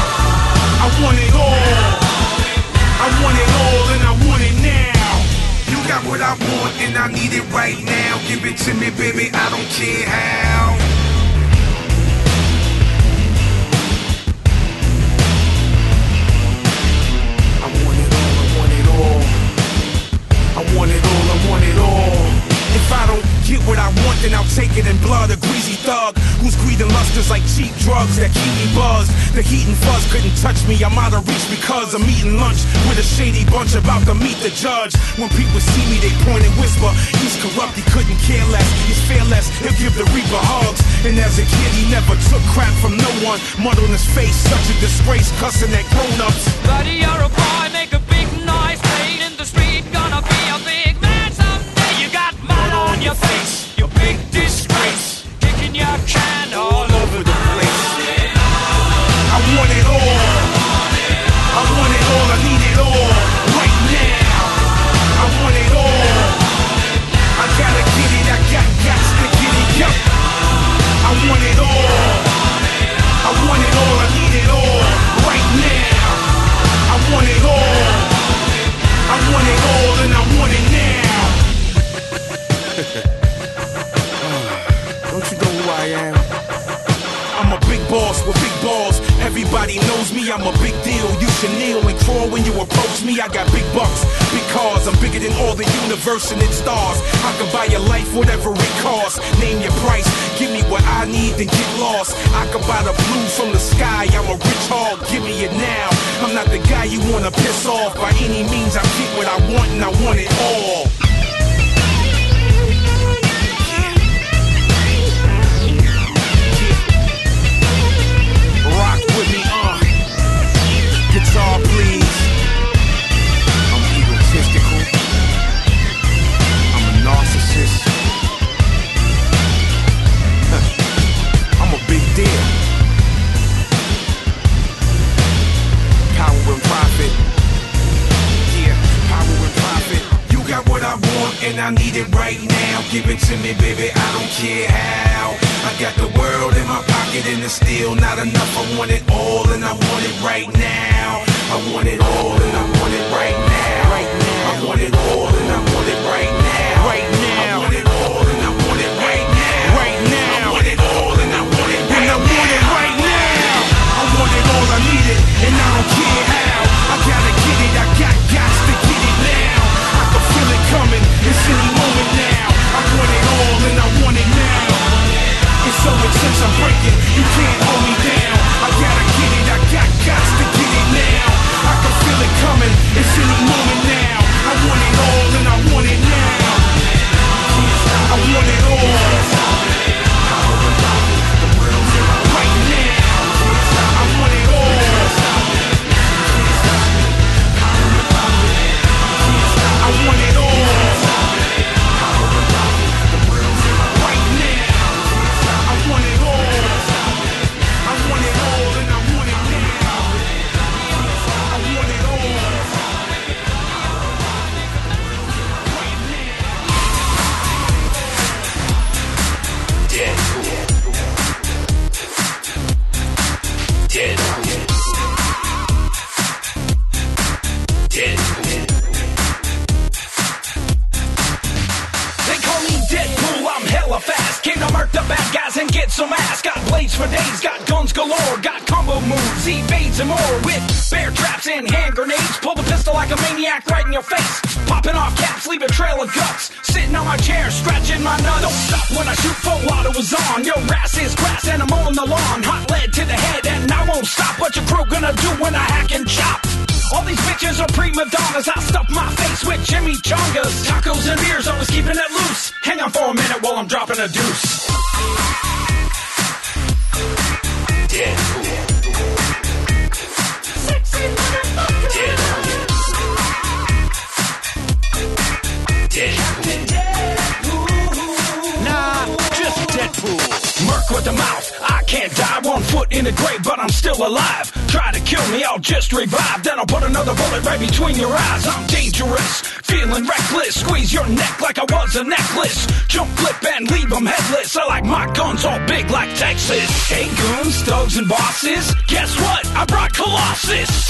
I 0.85 0.89
want 1.03 1.19
it 1.19 1.35
all. 1.35 2.05
I 3.05 3.09
want 3.23 3.37
it 3.39 3.51
all 3.63 3.85
and 3.95 4.03
I 4.03 4.13
want 4.27 4.43
it 4.43 4.57
now. 4.63 5.11
You 5.71 5.79
got 5.89 6.03
what 6.09 6.21
I 6.21 6.35
want 6.35 6.73
and 6.83 6.97
I 6.97 7.09
need 7.13 7.33
it 7.33 7.47
right 7.53 7.79
now. 7.85 8.19
Give 8.29 8.45
it 8.45 8.57
to 8.65 8.75
me, 8.75 8.91
baby, 8.91 9.31
I 9.33 9.51
don't 9.51 9.69
care 9.79 10.07
how. 10.09 10.79
I 20.57 20.63
want 20.77 20.91
it 20.91 21.03
all, 21.05 21.27
I 21.35 21.51
want 21.51 21.65
it 21.65 21.79
all. 21.79 22.25
If 22.79 22.93
I 22.93 23.07
don't 23.07 23.24
get 23.55 23.63
what 23.71 23.79
I 23.79 23.87
want, 24.03 24.19
then 24.19 24.35
I'll 24.35 24.51
take 24.51 24.75
it 24.75 24.87
in 24.87 24.99
blood. 24.99 25.31
A 25.31 25.39
greasy 25.39 25.79
thug 25.87 26.19
whose 26.43 26.59
greed 26.67 26.81
and 26.83 26.91
lust 26.91 27.15
is 27.15 27.31
like 27.31 27.47
cheap 27.55 27.71
drugs 27.87 28.19
that 28.19 28.35
keep 28.35 28.55
me 28.59 28.67
buzzed. 28.75 29.15
The 29.39 29.43
heat 29.43 29.67
and 29.71 29.79
fuzz 29.79 30.03
couldn't 30.11 30.35
touch 30.43 30.59
me. 30.67 30.75
I'm 30.83 30.99
out 30.99 31.15
of 31.15 31.23
reach 31.31 31.47
because 31.47 31.95
I'm 31.95 32.03
eating 32.11 32.35
lunch 32.37 32.67
with 32.91 32.99
a 32.99 33.07
shady 33.07 33.47
bunch 33.47 33.79
about 33.79 34.03
to 34.11 34.15
meet 34.15 34.39
the 34.43 34.51
judge. 34.51 34.95
When 35.19 35.31
people 35.39 35.61
see 35.63 35.85
me, 35.87 36.03
they 36.03 36.11
point 36.27 36.43
and 36.43 36.55
whisper, 36.59 36.91
he's 37.23 37.39
corrupt, 37.39 37.79
he 37.79 37.85
couldn't 37.95 38.19
care 38.27 38.45
less. 38.51 38.67
He's 38.91 38.99
fearless, 39.07 39.47
he'll 39.63 39.79
give 39.79 39.95
the 39.95 40.07
reaper 40.11 40.43
hugs. 40.51 40.83
And 41.07 41.15
as 41.23 41.39
a 41.39 41.47
kid, 41.47 41.71
he 41.79 41.87
never 41.91 42.19
took 42.31 42.43
crap 42.51 42.73
from 42.83 42.99
no 42.99 43.11
one. 43.23 43.39
Mud 43.63 43.79
on 43.79 43.91
his 43.95 44.07
face, 44.19 44.35
such 44.35 44.67
a 44.73 44.77
disgrace, 44.83 45.31
cussing 45.39 45.71
at 45.71 45.87
grown-ups. 45.95 46.45
Buddy, 46.67 47.07
you're 47.07 47.23
a 47.23 47.31
boy, 47.31 47.67
make 47.71 47.93
a 47.95 48.03
on 52.95 53.03
your 53.03 53.15
face, 53.15 53.77
you 53.77 53.87
big 53.89 54.17
disgrace, 54.31 55.27
kicking 55.41 55.75
your 55.75 55.99
can 56.07 56.55
all 56.55 56.84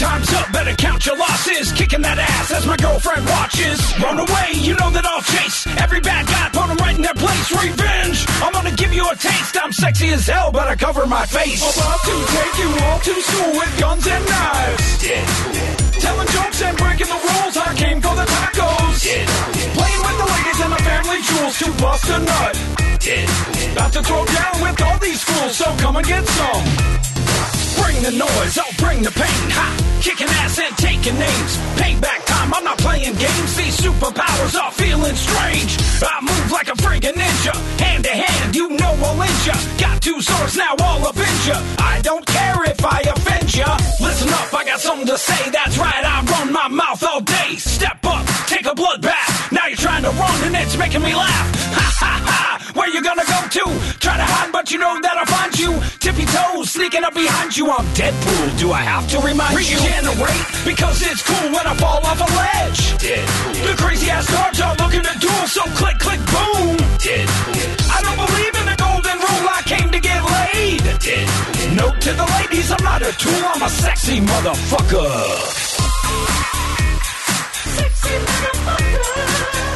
Time's 0.05 0.33
up, 0.35 0.53
better 0.53 0.75
count 0.77 1.07
your 1.07 1.17
losses. 1.17 1.73
Kicking 1.73 2.03
that 2.03 2.19
ass 2.19 2.51
as 2.53 2.67
my 2.67 2.77
girlfriend 2.77 3.25
watches. 3.27 3.81
Run 4.05 4.19
away, 4.21 4.53
you 4.61 4.77
know 4.77 4.91
that 4.93 5.07
I'll 5.09 5.25
chase. 5.25 5.65
Every 5.81 6.01
bad 6.01 6.27
guy, 6.29 6.45
put 6.53 6.69
them 6.69 6.77
right 6.85 6.95
in 6.95 7.01
their 7.01 7.17
place. 7.17 7.49
Revenge, 7.49 8.19
I'm 8.45 8.53
gonna 8.53 8.77
give 8.77 8.93
you 8.93 9.05
a 9.09 9.17
taste. 9.17 9.57
I'm 9.57 9.73
sexy 9.73 10.09
as 10.13 10.27
hell, 10.29 10.53
but 10.53 10.69
I 10.69 10.77
cover 10.77 11.07
my 11.07 11.25
face. 11.25 11.65
Oh, 11.65 11.73
About 11.73 12.01
to 12.05 12.15
take 12.37 12.57
you 12.61 12.71
all 12.85 12.99
to 13.01 13.15
school 13.29 13.51
with 13.57 13.73
guns 13.81 14.05
and 14.07 14.25
knives. 14.29 14.85
Telling 16.05 16.29
jokes 16.37 16.61
and 16.63 16.77
breaking 16.77 17.09
the 17.09 17.21
rules. 17.25 17.55
I 17.57 17.71
came 17.75 17.99
for 18.05 18.15
the 18.15 18.27
tacos. 18.29 19.01
Playing 19.09 20.03
with 20.05 20.17
the 20.21 20.29
ladies 20.37 20.61
and 20.65 20.73
the 20.77 20.83
family 20.85 21.21
jewels 21.25 21.55
to 21.65 21.69
bust 21.81 22.05
a 22.13 22.19
nut. 22.29 22.55
About 23.73 23.93
to 23.97 24.03
throw 24.05 24.25
down 24.37 24.55
with 24.61 24.77
all 24.85 24.99
these 25.01 25.23
fools, 25.25 25.57
so 25.57 25.65
come 25.81 25.97
and 25.97 26.07
get 26.07 26.25
some. 26.29 27.14
Bring 27.95 28.11
the 28.11 28.19
noise, 28.19 28.59
I'll 28.59 28.75
bring 28.77 29.03
the 29.03 29.11
pain. 29.13 29.47
Ha! 29.55 29.67
Kicking 30.03 30.27
ass 30.43 30.59
and 30.59 30.75
taking 30.77 31.15
names. 31.15 31.53
Payback 31.79 32.27
time, 32.27 32.53
I'm 32.53 32.65
not 32.65 32.79
playing 32.79 33.15
games. 33.15 33.55
These 33.55 33.79
superpowers 33.79 34.59
are 34.59 34.73
feeling 34.73 35.15
strange. 35.15 35.79
I 36.03 36.19
move 36.19 36.51
like 36.51 36.67
a 36.67 36.77
friggin' 36.83 37.15
ninja. 37.15 37.55
Hand 37.79 38.03
to 38.03 38.11
hand, 38.11 38.57
you 38.57 38.71
know 38.71 38.99
I'll 38.99 39.23
injure 39.23 39.55
ya. 39.55 39.79
Got 39.79 40.03
two 40.03 40.21
swords, 40.21 40.57
now 40.57 40.75
I'll 40.81 41.07
avenge 41.07 41.47
ya. 41.47 41.63
I 41.79 42.01
don't 42.03 42.27
care 42.27 42.65
if 42.65 42.85
I 42.85 43.01
offend 43.07 43.55
ya. 43.55 43.79
Listen 44.01 44.29
up, 44.31 44.53
I 44.53 44.65
got 44.65 44.81
something 44.81 45.07
to 45.07 45.17
say. 45.17 45.51
That's 45.51 45.79
right, 45.79 46.05
I 46.05 46.25
run 46.35 46.53
my 46.53 46.67
mouth 46.67 47.03
all 47.05 47.21
day. 47.21 47.55
Step 47.57 48.05
up, 48.05 48.27
take 48.49 48.67
a 48.67 48.75
blood 48.75 49.03
bath. 49.03 49.53
Now 49.53 49.69
you're 49.69 49.77
trying 49.77 50.03
to 50.03 50.11
run 50.11 50.39
and 50.43 50.57
it's 50.57 50.77
making 50.77 51.03
me 51.03 51.15
laugh. 51.15 51.47
Ha 51.79 51.87
ha 52.03 52.15
ha! 52.27 52.64
Where 52.75 52.91
you 52.91 53.01
gonna 53.03 53.25
go 53.25 53.39
to? 53.49 53.65
Try 54.03 54.17
to 54.19 54.27
hide, 54.27 54.51
but 54.51 54.71
you 54.71 54.79
know 54.79 54.99
that 55.01 55.17
I'll 55.17 55.31
find 55.31 55.55
you. 55.57 55.79
Tippy 56.03 56.27
toes, 56.27 56.71
sneaking 56.75 57.05
up 57.05 57.15
behind 57.15 57.57
you. 57.57 57.71
I'm 57.71 57.87
Deadpool. 57.95 58.59
Do 58.59 58.73
I 58.73 58.83
have 58.83 59.07
to 59.15 59.19
remind 59.21 59.55
you? 59.63 59.79
Regenerate, 59.79 60.45
because 60.67 60.99
it's 61.07 61.23
cool 61.23 61.55
when 61.55 61.65
I 61.67 61.75
fall 61.79 62.03
off 62.03 62.19
a 62.19 62.27
ledge. 62.35 62.99
Deadpool. 62.99 63.55
The 63.63 63.75
crazy 63.79 64.11
ass 64.11 64.27
guards 64.29 64.61
are 64.61 64.75
looking 64.75 65.03
to 65.07 65.15
duel, 65.23 65.47
so 65.47 65.63
click, 65.79 65.99
click, 66.03 66.19
boom. 66.27 66.77
Deadpool. 66.99 67.95
I 67.95 67.99
don't 68.03 68.19
believe 68.27 68.55
in 68.59 68.67
the 68.67 68.77
golden 68.77 69.17
rule. 69.23 69.47
I 69.55 69.63
came 69.71 69.91
to 69.95 70.01
get 70.03 70.19
laid. 70.27 70.83
Deadpool. 70.99 71.79
Note 71.79 72.01
to 72.03 72.13
the 72.13 72.27
ladies, 72.43 72.75
I'm 72.75 72.83
not 72.83 73.03
a 73.07 73.13
tool. 73.23 73.43
I'm 73.55 73.63
a 73.63 73.71
sexy 73.71 74.19
motherfucker. 74.19 75.15
Sexy 77.79 78.15
motherfucker. 78.19 79.74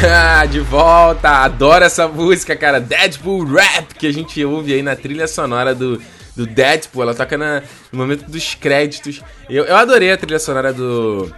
de 0.50 0.60
volta! 0.60 1.28
Adoro 1.44 1.84
essa 1.84 2.08
música, 2.08 2.56
cara. 2.56 2.80
Deadpool 2.80 3.44
Rap, 3.44 3.94
que 3.94 4.06
a 4.06 4.12
gente 4.12 4.42
ouve 4.44 4.72
aí 4.72 4.82
na 4.82 4.96
trilha 4.96 5.28
sonora 5.28 5.74
do, 5.74 6.00
do 6.34 6.46
Deadpool. 6.46 7.02
Ela 7.02 7.14
toca 7.14 7.36
na, 7.36 7.62
no 7.92 7.98
momento 7.98 8.30
dos 8.30 8.54
créditos. 8.54 9.20
Eu, 9.48 9.64
eu 9.64 9.76
adorei 9.76 10.10
a 10.10 10.16
trilha 10.16 10.38
sonora 10.38 10.72
do, 10.72 11.30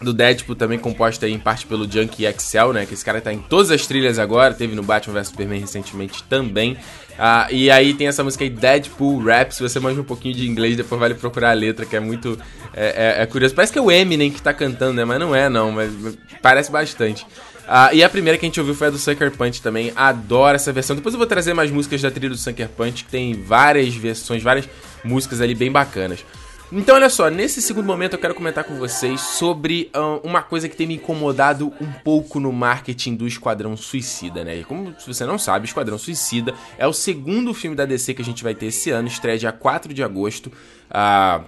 do 0.00 0.12
Deadpool, 0.12 0.54
também 0.54 0.78
composta 0.78 1.26
aí 1.26 1.32
em 1.32 1.38
parte 1.38 1.66
pelo 1.66 1.90
Junkie 1.90 2.24
Excel, 2.24 2.72
né? 2.72 2.86
Que 2.86 2.94
esse 2.94 3.04
cara 3.04 3.20
tá 3.20 3.32
em 3.32 3.38
todas 3.38 3.70
as 3.72 3.84
trilhas 3.86 4.18
agora. 4.18 4.54
Teve 4.54 4.76
no 4.76 4.82
Batman 4.82 5.14
vs 5.14 5.28
Superman 5.28 5.60
recentemente 5.60 6.22
também. 6.24 6.76
Ah, 7.18 7.48
e 7.50 7.68
aí 7.70 7.94
tem 7.94 8.06
essa 8.06 8.22
música 8.22 8.44
aí, 8.44 8.50
Deadpool 8.50 9.24
Rap. 9.24 9.52
Se 9.52 9.62
você 9.62 9.80
manja 9.80 10.00
um 10.00 10.04
pouquinho 10.04 10.34
de 10.34 10.48
inglês, 10.48 10.76
depois 10.76 11.00
vale 11.00 11.14
procurar 11.14 11.50
a 11.50 11.54
letra, 11.54 11.84
que 11.84 11.96
é 11.96 12.00
muito. 12.00 12.38
É, 12.72 13.16
é, 13.18 13.22
é 13.22 13.26
curioso. 13.26 13.56
Parece 13.56 13.72
que 13.72 13.78
é 13.78 13.82
o 13.82 13.90
Eminem 13.90 14.30
que 14.30 14.40
tá 14.40 14.54
cantando, 14.54 14.94
né? 14.94 15.04
Mas 15.04 15.18
não 15.18 15.34
é, 15.34 15.48
não. 15.48 15.72
Mas 15.72 15.92
parece 16.40 16.70
bastante. 16.70 17.26
Ah, 17.66 17.92
e 17.94 18.04
a 18.04 18.08
primeira 18.08 18.38
que 18.38 18.44
a 18.44 18.48
gente 18.48 18.60
ouviu 18.60 18.74
foi 18.74 18.88
a 18.88 18.90
do 18.90 18.98
Sucker 18.98 19.30
Punch 19.30 19.62
também. 19.62 19.92
Adoro 19.96 20.56
essa 20.56 20.72
versão. 20.72 20.94
Depois 20.94 21.14
eu 21.14 21.18
vou 21.18 21.26
trazer 21.26 21.54
mais 21.54 21.70
músicas 21.70 22.02
da 22.02 22.10
trilha 22.10 22.30
do 22.30 22.36
Sucker 22.36 22.68
Punch, 22.68 23.04
que 23.04 23.10
tem 23.10 23.34
várias 23.42 23.94
versões, 23.94 24.42
várias 24.42 24.68
músicas 25.02 25.40
ali 25.40 25.54
bem 25.54 25.72
bacanas. 25.72 26.24
Então, 26.72 26.96
olha 26.96 27.08
só, 27.08 27.28
nesse 27.28 27.62
segundo 27.62 27.86
momento 27.86 28.14
eu 28.14 28.18
quero 28.18 28.34
comentar 28.34 28.64
com 28.64 28.74
vocês 28.76 29.20
sobre 29.20 29.90
ah, 29.94 30.18
uma 30.24 30.42
coisa 30.42 30.68
que 30.68 30.76
tem 30.76 30.86
me 30.86 30.94
incomodado 30.94 31.72
um 31.80 31.92
pouco 32.02 32.40
no 32.40 32.52
marketing 32.52 33.14
do 33.14 33.26
Esquadrão 33.26 33.76
Suicida, 33.76 34.44
né? 34.44 34.58
E 34.58 34.64
como 34.64 34.94
você 35.06 35.24
não 35.24 35.38
sabe, 35.38 35.66
Esquadrão 35.66 35.96
Suicida 35.98 36.54
é 36.76 36.86
o 36.86 36.92
segundo 36.92 37.54
filme 37.54 37.76
da 37.76 37.84
DC 37.84 38.14
que 38.14 38.22
a 38.22 38.24
gente 38.24 38.42
vai 38.42 38.54
ter 38.54 38.66
esse 38.66 38.90
ano, 38.90 39.08
estreia 39.08 39.38
dia 39.38 39.52
4 39.52 39.94
de 39.94 40.02
agosto. 40.02 40.50
Ah, 40.90 41.42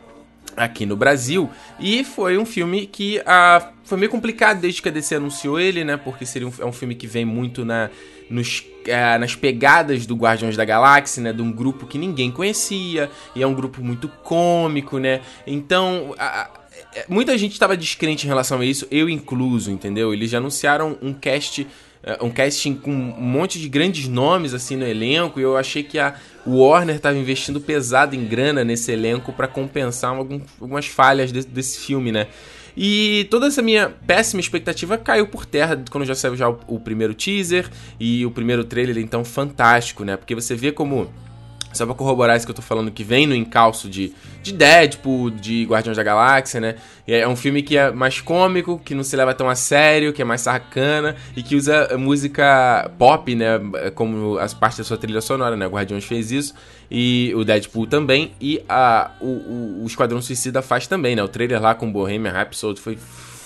aqui 0.57 0.87
no 0.87 0.97
Brasil. 0.97 1.50
E 1.79 2.05
foi 2.05 2.38
um 2.38 2.47
filme 2.47 2.87
que 2.87 3.21
ah, 3.26 3.73
foi 3.85 3.99
meio 3.99 4.11
complicado 4.11 4.61
desde 4.61 4.83
que 4.83 4.88
a 4.88 4.93
DC 4.93 5.17
anunciou 5.17 5.59
ele, 5.61 5.85
né? 5.85 5.97
Porque 5.97 6.26
seria 6.26 6.49
um, 6.49 6.53
é 6.59 6.65
um 6.65 6.73
filme 6.73 6.95
que 6.95 7.07
vem 7.07 7.25
muito 7.25 7.65
na, 7.65 7.91
nos, 8.29 8.65
ah, 8.93 9.19
nas 9.19 9.35
pegadas 9.35 10.07
do 10.07 10.15
Guardiões 10.15 10.57
da 10.57 10.65
Galáxia, 10.65 11.23
né? 11.23 11.33
De 11.33 11.43
um 11.43 11.53
grupo 11.53 11.87
que 11.87 11.99
ninguém 11.99 12.31
conhecia. 12.31 13.11
E 13.35 13.43
é 13.43 13.47
um 13.47 13.55
grupo 13.55 13.83
muito 13.83 14.09
cômico, 14.23 14.99
né? 14.99 15.21
Então. 15.47 16.15
ah, 16.19 16.50
muita 17.09 17.37
gente 17.37 17.53
estava 17.53 17.76
descrente 17.76 18.26
em 18.26 18.29
relação 18.29 18.61
a 18.61 18.65
isso, 18.65 18.87
eu 18.91 19.09
incluso, 19.09 19.71
entendeu? 19.71 20.12
Eles 20.12 20.31
já 20.31 20.38
anunciaram 20.38 20.97
um 21.03 21.12
cast 21.12 21.67
um 22.20 22.30
casting 22.30 22.75
com 22.75 22.92
um 22.92 23.20
monte 23.20 23.58
de 23.58 23.68
grandes 23.68 24.06
nomes 24.06 24.54
assim 24.54 24.76
no 24.76 24.86
elenco 24.86 25.40
e 25.40 25.42
eu 25.42 25.56
achei 25.56 25.82
que 25.82 25.98
a 25.98 26.14
Warner 26.46 26.96
estava 26.96 27.18
investindo 27.18 27.60
pesado 27.60 28.14
em 28.14 28.25
grana 28.25 28.62
nesse 28.62 28.92
elenco 28.92 29.32
para 29.32 29.48
compensar 29.48 30.14
algum, 30.14 30.40
algumas 30.60 30.86
falhas 30.86 31.32
desse, 31.32 31.48
desse, 31.48 31.78
filme, 31.80 32.12
né? 32.12 32.28
E 32.76 33.26
toda 33.30 33.46
essa 33.46 33.60
minha 33.60 33.88
péssima 34.06 34.40
expectativa 34.40 34.96
caiu 34.96 35.26
por 35.26 35.44
terra 35.44 35.82
quando 35.90 36.04
já 36.04 36.14
saiu 36.14 36.36
já 36.36 36.48
o, 36.48 36.60
o 36.68 36.78
primeiro 36.78 37.14
teaser 37.14 37.68
e 37.98 38.25
o 38.25 38.30
primeiro 38.30 38.62
trailer, 38.62 38.98
então 38.98 39.25
fantástico, 39.25 40.04
né? 40.04 40.16
Porque 40.16 40.34
você 40.34 40.54
vê 40.54 40.70
como 40.70 41.10
só 41.76 41.87
pra 41.87 41.95
corroborar 41.95 42.37
isso 42.37 42.47
que 42.47 42.50
eu 42.50 42.56
tô 42.56 42.62
falando, 42.62 42.90
que 42.90 43.04
vem 43.04 43.26
no 43.26 43.35
encalço 43.35 43.89
de, 43.89 44.12
de 44.43 44.52
Deadpool, 44.52 45.30
de 45.30 45.65
Guardiões 45.65 45.97
da 45.97 46.02
Galáxia, 46.02 46.60
né? 46.60 46.76
É 47.06 47.26
um 47.28 47.36
filme 47.36 47.62
que 47.62 47.76
é 47.76 47.91
mais 47.93 48.21
cômico, 48.21 48.80
que 48.84 48.95
não 48.95 49.04
se 49.04 49.15
leva 49.15 49.32
tão 49.32 49.49
a 49.49 49.54
sério, 49.54 50.12
que 50.12 50.21
é 50.21 50.25
mais 50.25 50.41
sacana 50.41 51.15
e 51.36 51.43
que 51.43 51.54
usa 51.54 51.97
música 51.97 52.91
pop, 52.99 53.34
né? 53.34 53.60
Como 53.95 54.39
as 54.39 54.52
partes 54.52 54.78
da 54.78 54.84
sua 54.84 54.97
trilha 54.97 55.21
sonora, 55.21 55.56
né? 55.56 55.67
Guardiões 55.67 56.04
fez 56.04 56.32
isso 56.32 56.54
e 56.91 57.32
o 57.36 57.45
Deadpool 57.45 57.86
também. 57.86 58.32
E 58.41 58.62
a, 58.69 59.12
o, 59.21 59.26
o, 59.26 59.82
o 59.82 59.86
Esquadrão 59.86 60.21
Suicida 60.21 60.62
faz 60.62 60.86
também, 60.86 61.15
né? 61.15 61.23
O 61.23 61.28
trailer 61.28 61.60
lá 61.60 61.75
com 61.75 61.91
Bohemian 61.91 62.32
Rhapsody 62.32 62.80
foi 62.80 62.97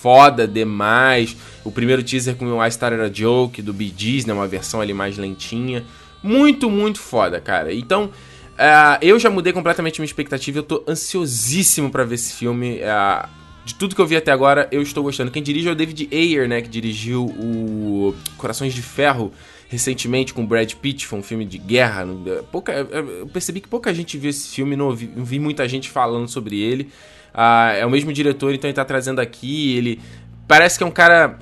foda 0.01 0.49
demais. 0.49 1.37
O 1.62 1.71
primeiro 1.71 2.03
teaser 2.03 2.35
com 2.35 2.47
o 2.47 2.64
I 2.64 2.69
Started 2.69 3.03
a 3.03 3.12
Joke 3.12 3.61
do 3.61 3.73
Bee 3.73 3.93
Gees, 3.97 4.25
né? 4.25 4.33
Uma 4.33 4.47
versão 4.47 4.81
ali 4.81 4.95
mais 4.95 5.19
lentinha. 5.19 5.85
Muito, 6.23 6.69
muito 6.71 7.01
foda, 7.01 7.41
cara. 7.41 7.73
Então, 7.73 8.07
uh, 8.07 8.99
eu 9.01 9.19
já 9.19 9.31
mudei 9.31 9.53
completamente 9.53 10.01
minha 10.01 10.07
expectativa. 10.07 10.59
Eu 10.59 10.63
tô 10.63 10.85
ansiosíssimo 10.87 11.91
para 11.91 12.05
ver 12.05 12.17
esse 12.17 12.35
filme. 12.35 12.81
Uh, 12.81 13.29
de 13.65 13.75
tudo 13.75 13.95
que 13.95 14.01
eu 14.01 14.07
vi 14.07 14.17
até 14.17 14.33
agora, 14.33 14.69
eu 14.73 14.83
estou 14.83 15.03
gostando. 15.03 15.31
Quem 15.31 15.43
dirige 15.43 15.69
é 15.69 15.73
o 15.73 15.75
David 15.75 16.09
Ayer, 16.13 16.49
né? 16.49 16.61
Que 16.61 16.69
dirigiu 16.69 17.27
o 17.27 18.15
Corações 18.37 18.75
de 18.75 18.83
Ferro 18.83 19.33
recentemente 19.69 20.35
com 20.35 20.45
Brad 20.45 20.73
Pitt. 20.75 21.07
Foi 21.07 21.19
um 21.19 21.23
filme 21.23 21.45
de 21.45 21.59
guerra. 21.59 22.07
Pouca, 22.51 22.73
eu 22.73 23.27
percebi 23.29 23.61
que 23.61 23.69
pouca 23.69 23.95
gente 23.95 24.19
viu 24.19 24.31
esse 24.31 24.49
filme. 24.49 24.77
Não 24.77 24.95
vi, 24.95 25.11
não 25.15 25.25
vi 25.25 25.39
muita 25.39 25.69
gente 25.69 25.89
falando 25.89 26.29
sobre 26.29 26.61
ele. 26.61 26.91
Uh, 27.33 27.79
é 27.79 27.87
o 27.87 27.91
mesmo 27.91 28.13
diretor, 28.13 28.53
então 28.53 28.69
ele 28.69 28.75
tá 28.75 28.85
trazendo 28.85 29.21
aqui. 29.21 29.77
Ele 29.77 30.01
parece 30.49 30.77
que 30.77 30.83
é 30.83 30.87
um 30.87 30.91
cara. 30.91 31.39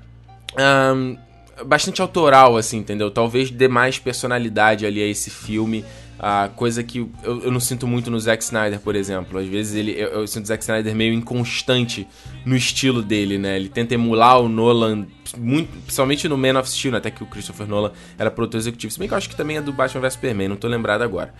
Um, 0.58 1.16
bastante 1.64 2.00
autoral, 2.00 2.56
assim, 2.56 2.78
entendeu? 2.78 3.10
Talvez 3.10 3.50
dê 3.50 3.68
mais 3.68 3.98
personalidade 3.98 4.86
ali 4.86 5.02
a 5.02 5.06
esse 5.06 5.30
filme. 5.30 5.84
A 6.20 6.48
coisa 6.48 6.82
que 6.82 6.98
eu, 6.98 7.44
eu 7.44 7.50
não 7.52 7.60
sinto 7.60 7.86
muito 7.86 8.10
no 8.10 8.18
Zack 8.18 8.42
Snyder, 8.42 8.80
por 8.80 8.96
exemplo. 8.96 9.38
Às 9.38 9.46
vezes 9.46 9.76
ele, 9.76 9.92
eu, 9.92 10.08
eu 10.08 10.26
sinto 10.26 10.44
o 10.44 10.48
Zack 10.48 10.64
Snyder 10.64 10.92
meio 10.94 11.14
inconstante 11.14 12.08
no 12.44 12.56
estilo 12.56 13.02
dele, 13.02 13.38
né? 13.38 13.54
Ele 13.54 13.68
tenta 13.68 13.94
emular 13.94 14.40
o 14.40 14.48
Nolan, 14.48 15.06
muito, 15.36 15.70
principalmente 15.82 16.28
no 16.28 16.36
Man 16.36 16.58
of 16.58 16.68
Steel, 16.68 16.96
até 16.96 17.08
que 17.08 17.22
o 17.22 17.26
Christopher 17.26 17.68
Nolan 17.68 17.92
era 18.18 18.32
produtor 18.32 18.58
executivo. 18.58 18.92
Se 18.92 18.98
bem 18.98 19.06
que 19.06 19.14
eu 19.14 19.18
acho 19.18 19.28
que 19.28 19.36
também 19.36 19.58
é 19.58 19.60
do 19.60 19.72
Batman 19.72 20.00
vs 20.00 20.14
Superman, 20.14 20.48
não 20.48 20.56
tô 20.56 20.66
lembrado 20.66 21.02
agora. 21.02 21.32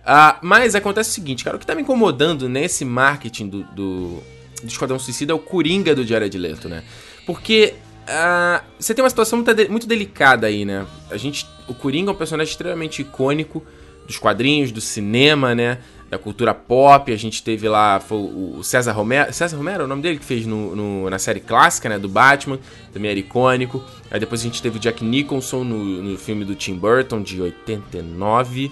Uh, 0.00 0.38
mas 0.42 0.74
acontece 0.74 1.10
o 1.10 1.12
seguinte, 1.12 1.44
cara, 1.44 1.56
o 1.56 1.60
que 1.60 1.66
tá 1.66 1.74
me 1.74 1.82
incomodando 1.82 2.48
nesse 2.48 2.84
marketing 2.84 3.48
do, 3.48 3.62
do, 3.62 4.22
do 4.62 4.66
Esquadrão 4.66 4.98
Suicida 4.98 5.32
é 5.32 5.34
o 5.34 5.38
Coringa 5.38 5.94
do 5.94 6.04
Jared 6.04 6.36
Leto, 6.36 6.68
né? 6.68 6.82
Porque 7.24 7.74
Uh, 8.04 8.62
você 8.78 8.94
tem 8.94 9.02
uma 9.02 9.08
situação 9.08 9.38
muito, 9.38 9.70
muito, 9.70 9.86
delicada 9.86 10.46
aí, 10.46 10.64
né? 10.64 10.86
A 11.10 11.16
gente, 11.16 11.46
o 11.66 11.72
Coringa 11.72 12.10
é 12.10 12.12
um 12.12 12.16
personagem 12.16 12.50
extremamente 12.50 13.00
icônico 13.00 13.62
dos 14.06 14.18
quadrinhos, 14.18 14.70
do 14.70 14.80
cinema, 14.80 15.54
né? 15.54 15.78
Da 16.10 16.18
cultura 16.18 16.52
pop. 16.52 17.10
A 17.10 17.16
gente 17.16 17.42
teve 17.42 17.66
lá 17.66 18.00
o 18.10 18.62
César 18.62 18.92
Romero. 18.92 19.32
César 19.32 19.56
Romero 19.56 19.82
é 19.82 19.84
o 19.86 19.88
nome 19.88 20.02
dele 20.02 20.18
que 20.18 20.24
fez 20.24 20.44
no, 20.44 20.76
no, 20.76 21.10
na 21.10 21.18
série 21.18 21.40
clássica, 21.40 21.88
né? 21.88 21.98
Do 21.98 22.08
Batman. 22.08 22.58
Também 22.92 23.10
era 23.10 23.18
icônico. 23.18 23.82
Aí 24.10 24.20
depois 24.20 24.42
a 24.42 24.44
gente 24.44 24.60
teve 24.60 24.76
o 24.76 24.80
Jack 24.80 25.02
Nicholson 25.02 25.64
no, 25.64 26.02
no 26.02 26.18
filme 26.18 26.44
do 26.44 26.54
Tim 26.54 26.74
Burton 26.74 27.22
de 27.22 27.40
89. 27.40 28.70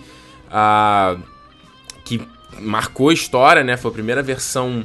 Uh, 0.49 1.23
que 2.05 2.21
marcou 2.61 3.09
a 3.09 3.15
história, 3.15 3.65
né? 3.65 3.79
Foi 3.79 3.91
a 3.91 3.95
primeira 3.95 4.23
versão. 4.23 4.85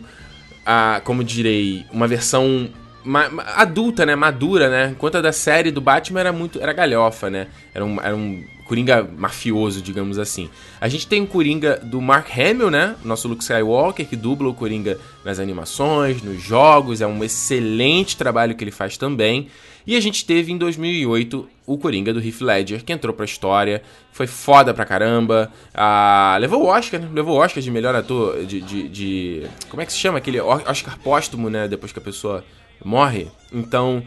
Uh, 0.62 1.02
como 1.04 1.24
direi, 1.24 1.86
uma 1.92 2.08
versão 2.08 2.70
ma, 3.08 3.44
adulta, 3.56 4.06
né? 4.06 4.16
Madura, 4.16 4.70
né? 4.70 4.90
Enquanto 4.92 5.16
a 5.16 5.22
da 5.22 5.32
série 5.32 5.72
do 5.72 5.82
Batman 5.82 6.20
era 6.20 6.34
muito. 6.34 6.60
Era 6.62 6.74
galhofa, 6.74 7.30
né? 7.30 7.48
Era 7.74 7.86
um, 7.86 8.02
era 8.02 8.16
um 8.16 8.44
Coringa 8.66 9.08
mafioso, 9.18 9.82
digamos 9.82 10.20
assim. 10.20 10.50
A 10.82 10.90
gente 10.90 11.08
tem 11.08 11.22
o 11.22 11.28
Coringa 11.28 11.80
do 11.82 12.02
Mark 12.02 12.28
Hamill, 12.38 12.70
né? 12.70 12.96
Nosso 13.04 13.28
Luke 13.28 13.42
Skywalker, 13.42 14.06
que 14.06 14.16
dubla 14.16 14.50
o 14.50 14.54
Coringa 14.54 15.00
nas 15.24 15.40
animações, 15.40 16.22
nos 16.22 16.42
jogos. 16.42 17.00
É 17.00 17.08
um 17.08 17.24
excelente 17.24 18.18
trabalho 18.18 18.56
que 18.56 18.64
ele 18.64 18.72
faz 18.72 18.98
também. 18.98 19.48
E 19.88 19.96
a 19.96 20.02
gente 20.02 20.26
teve 20.26 20.52
em 20.52 20.58
2008 20.58 21.48
o 21.66 21.78
Coringa 21.78 22.14
do 22.14 22.20
Heath 22.20 22.42
Ledger, 22.42 22.84
que 22.84 22.92
entrou 22.92 23.14
pra 23.14 23.24
história, 23.24 23.82
foi 24.12 24.28
foda 24.28 24.74
pra 24.74 24.84
caramba. 24.84 25.50
Ah, 25.74 26.38
levou 26.42 26.64
o 26.64 26.66
Oscar, 26.66 27.00
né? 27.00 27.08
Levou 27.14 27.38
o 27.38 27.40
Oscar 27.40 27.64
de 27.64 27.72
melhor 27.72 27.96
ator 27.96 28.46
de, 28.46 28.60
de, 28.60 28.90
de, 28.90 29.44
Como 29.70 29.82
é 29.82 29.86
que 29.86 29.94
se 29.94 29.98
chama? 29.98 30.18
Aquele 30.18 30.42
Oscar 30.42 31.00
póstumo, 31.00 31.50
né? 31.50 31.70
Depois 31.70 31.94
que 31.94 32.00
a 32.00 32.02
pessoa 32.02 32.44
morre. 32.84 33.28
Então, 33.52 34.04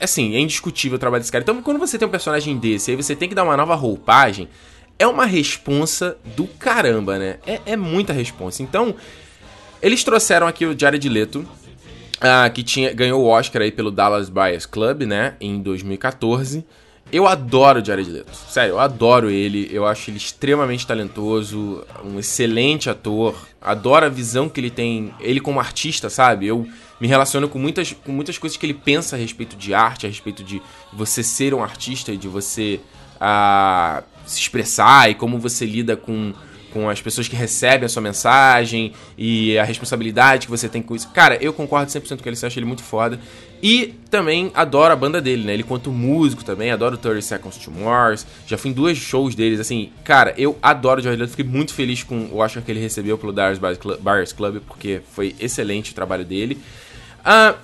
assim, 0.00 0.34
é 0.34 0.40
indiscutível 0.40 0.96
o 0.96 0.98
trabalho 0.98 1.22
desse 1.22 1.32
cara. 1.32 1.42
Então, 1.42 1.62
quando 1.62 1.78
você 1.78 1.98
tem 1.98 2.06
um 2.06 2.10
personagem 2.10 2.56
desse, 2.56 2.90
aí 2.90 2.96
você 2.96 3.14
tem 3.14 3.28
que 3.28 3.34
dar 3.34 3.44
uma 3.44 3.56
nova 3.56 3.74
roupagem, 3.74 4.48
é 4.98 5.06
uma 5.06 5.26
responsa 5.26 6.16
do 6.36 6.46
caramba, 6.46 7.18
né? 7.18 7.38
É, 7.46 7.60
é 7.66 7.76
muita 7.76 8.12
responsa. 8.12 8.62
Então, 8.62 8.94
eles 9.80 10.04
trouxeram 10.04 10.46
aqui 10.46 10.64
o 10.64 10.78
Jared 10.78 11.08
Leto, 11.08 11.40
uh, 11.40 12.52
que 12.52 12.62
tinha, 12.62 12.92
ganhou 12.92 13.22
o 13.22 13.26
Oscar 13.26 13.62
aí 13.62 13.72
pelo 13.72 13.90
Dallas 13.90 14.28
Buyers 14.28 14.66
Club, 14.66 15.02
né, 15.02 15.34
em 15.40 15.60
2014. 15.60 16.64
Eu 17.10 17.26
adoro 17.26 17.80
o 17.80 17.84
Jared 17.84 18.10
Leto. 18.10 18.32
Sério, 18.48 18.72
eu 18.72 18.80
adoro 18.80 19.28
ele. 19.28 19.68
Eu 19.70 19.86
acho 19.86 20.08
ele 20.08 20.16
extremamente 20.16 20.86
talentoso, 20.86 21.84
um 22.02 22.18
excelente 22.18 22.88
ator. 22.88 23.36
Adoro 23.60 24.06
a 24.06 24.08
visão 24.08 24.48
que 24.48 24.58
ele 24.60 24.70
tem, 24.70 25.12
ele 25.20 25.38
como 25.38 25.60
artista, 25.60 26.08
sabe? 26.08 26.46
Eu 26.46 26.66
me 27.02 27.08
relaciono 27.08 27.48
com 27.48 27.58
muitas, 27.58 27.92
com 27.92 28.12
muitas 28.12 28.38
coisas 28.38 28.56
que 28.56 28.64
ele 28.64 28.74
pensa 28.74 29.16
a 29.16 29.18
respeito 29.18 29.56
de 29.56 29.74
arte, 29.74 30.06
a 30.06 30.08
respeito 30.08 30.44
de 30.44 30.62
você 30.92 31.20
ser 31.20 31.52
um 31.52 31.60
artista 31.60 32.12
e 32.12 32.16
de 32.16 32.28
você 32.28 32.78
uh, 33.16 34.04
se 34.24 34.38
expressar 34.38 35.10
e 35.10 35.14
como 35.16 35.36
você 35.36 35.66
lida 35.66 35.96
com, 35.96 36.32
com 36.72 36.88
as 36.88 37.02
pessoas 37.02 37.26
que 37.26 37.34
recebem 37.34 37.86
a 37.86 37.88
sua 37.88 38.00
mensagem 38.00 38.92
e 39.18 39.58
a 39.58 39.64
responsabilidade 39.64 40.46
que 40.46 40.50
você 40.52 40.68
tem 40.68 40.80
com 40.80 40.94
isso. 40.94 41.08
Cara, 41.08 41.36
eu 41.42 41.52
concordo 41.52 41.90
100% 41.90 42.22
com 42.22 42.28
ele, 42.28 42.38
eu 42.40 42.46
acho 42.46 42.56
ele 42.56 42.66
muito 42.66 42.84
foda. 42.84 43.18
E 43.60 43.94
também 44.08 44.52
adoro 44.54 44.92
a 44.92 44.96
banda 44.96 45.20
dele, 45.20 45.42
né? 45.42 45.54
Ele 45.54 45.64
quanto 45.64 45.90
músico 45.90 46.44
também, 46.44 46.70
adoro 46.70 46.96
30 46.96 47.20
Seconds 47.20 47.56
to 47.56 47.72
Mars. 47.72 48.24
Já 48.46 48.56
fui 48.56 48.70
em 48.70 48.74
duas 48.74 48.96
shows 48.96 49.34
deles, 49.34 49.58
assim, 49.58 49.90
cara, 50.04 50.34
eu 50.38 50.56
adoro 50.62 51.00
o 51.00 51.02
Jared 51.02 51.20
Leto. 51.20 51.30
Fiquei 51.30 51.44
muito 51.44 51.74
feliz 51.74 52.04
com 52.04 52.26
o 52.26 52.36
Oscar 52.36 52.62
que 52.62 52.70
ele 52.70 52.80
recebeu 52.80 53.18
pelo 53.18 53.32
Darius 53.32 53.58
Buyers 53.58 54.32
Club, 54.32 54.62
porque 54.68 55.00
foi 55.12 55.34
excelente 55.40 55.90
o 55.90 55.94
trabalho 55.96 56.24
dele. 56.24 56.60
Ah, 57.24 57.54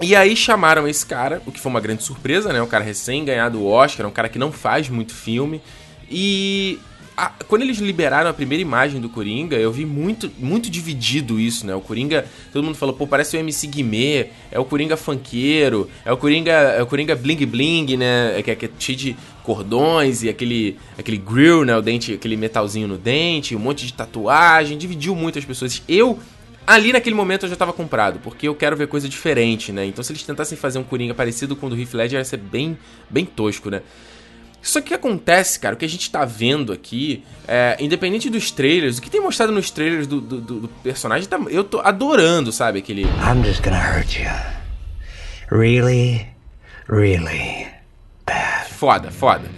e 0.00 0.14
aí 0.14 0.36
chamaram 0.36 0.86
esse 0.86 1.04
cara, 1.04 1.42
o 1.44 1.50
que 1.50 1.60
foi 1.60 1.70
uma 1.70 1.80
grande 1.80 2.04
surpresa, 2.04 2.52
né? 2.52 2.62
Um 2.62 2.66
cara 2.66 2.84
recém 2.84 3.24
ganhado 3.24 3.60
o 3.60 3.66
Oscar, 3.66 4.06
um 4.06 4.12
cara 4.12 4.28
que 4.28 4.38
não 4.38 4.52
faz 4.52 4.88
muito 4.88 5.12
filme. 5.12 5.60
E 6.10 6.78
a, 7.16 7.30
quando 7.48 7.62
eles 7.62 7.78
liberaram 7.78 8.30
a 8.30 8.32
primeira 8.32 8.62
imagem 8.62 9.00
do 9.00 9.08
Coringa, 9.08 9.56
eu 9.56 9.72
vi 9.72 9.84
muito, 9.84 10.30
muito 10.38 10.70
dividido 10.70 11.40
isso, 11.40 11.66
né? 11.66 11.74
O 11.74 11.80
Coringa, 11.80 12.24
todo 12.52 12.62
mundo 12.62 12.76
falou, 12.76 12.94
pô, 12.94 13.08
parece 13.08 13.36
o 13.36 13.40
MC 13.40 13.66
Guimê, 13.66 14.28
é 14.52 14.58
o 14.60 14.64
Coringa 14.64 14.96
funkeiro, 14.96 15.90
é 16.04 16.12
o 16.12 16.16
Coringa, 16.16 16.52
é 16.52 16.80
o 16.80 16.86
Coringa 16.86 17.16
bling 17.16 17.44
bling, 17.44 17.96
né? 17.96 18.38
É 18.38 18.42
que 18.42 18.52
é, 18.52 18.54
é 18.54 18.70
cheio 18.78 18.96
de 18.96 19.16
cordões 19.42 20.22
e 20.22 20.28
aquele, 20.28 20.78
aquele 20.96 21.16
grill, 21.16 21.64
né? 21.64 21.76
O 21.76 21.82
dente, 21.82 22.14
aquele 22.14 22.36
metalzinho 22.36 22.86
no 22.86 22.96
dente, 22.96 23.56
um 23.56 23.58
monte 23.58 23.84
de 23.84 23.92
tatuagem, 23.94 24.78
dividiu 24.78 25.16
muito 25.16 25.40
as 25.40 25.44
pessoas. 25.44 25.82
Eu 25.88 26.20
ali 26.68 26.92
naquele 26.92 27.16
momento 27.16 27.46
eu 27.46 27.48
já 27.50 27.56
tava 27.56 27.72
comprado, 27.72 28.20
porque 28.20 28.46
eu 28.46 28.54
quero 28.54 28.76
ver 28.76 28.86
coisa 28.88 29.08
diferente, 29.08 29.72
né? 29.72 29.86
Então 29.86 30.04
se 30.04 30.12
eles 30.12 30.22
tentassem 30.22 30.56
fazer 30.56 30.78
um 30.78 30.84
Coringa 30.84 31.14
parecido 31.14 31.56
com 31.56 31.66
o 31.66 31.70
do 31.70 31.80
Heath 31.80 31.94
Ledger, 31.94 32.18
ia 32.18 32.24
ser 32.24 32.36
bem, 32.36 32.78
bem 33.08 33.24
tosco, 33.24 33.70
né? 33.70 33.80
Só 34.60 34.80
que 34.80 34.86
o 34.86 34.88
que 34.88 34.94
acontece, 34.94 35.58
cara, 35.58 35.74
o 35.74 35.78
que 35.78 35.84
a 35.84 35.88
gente 35.88 36.10
tá 36.10 36.24
vendo 36.24 36.72
aqui, 36.72 37.24
é, 37.46 37.76
independente 37.80 38.28
dos 38.28 38.50
trailers, 38.50 38.98
o 38.98 39.02
que 39.02 39.08
tem 39.08 39.20
mostrado 39.20 39.50
nos 39.50 39.70
trailers 39.70 40.06
do, 40.06 40.20
do, 40.20 40.40
do 40.40 40.68
personagem, 40.82 41.26
tá, 41.26 41.40
eu 41.48 41.64
tô 41.64 41.80
adorando, 41.80 42.52
sabe? 42.52 42.80
Aquele. 42.80 43.02
I'm 43.02 43.42
just 43.44 43.62
gonna 43.62 43.78
hurt 43.78 44.18
you. 44.18 44.28
Really, 45.50 46.26
really 46.88 47.66
bad. 48.26 48.68
Foda, 48.70 49.10
foda. 49.10 49.48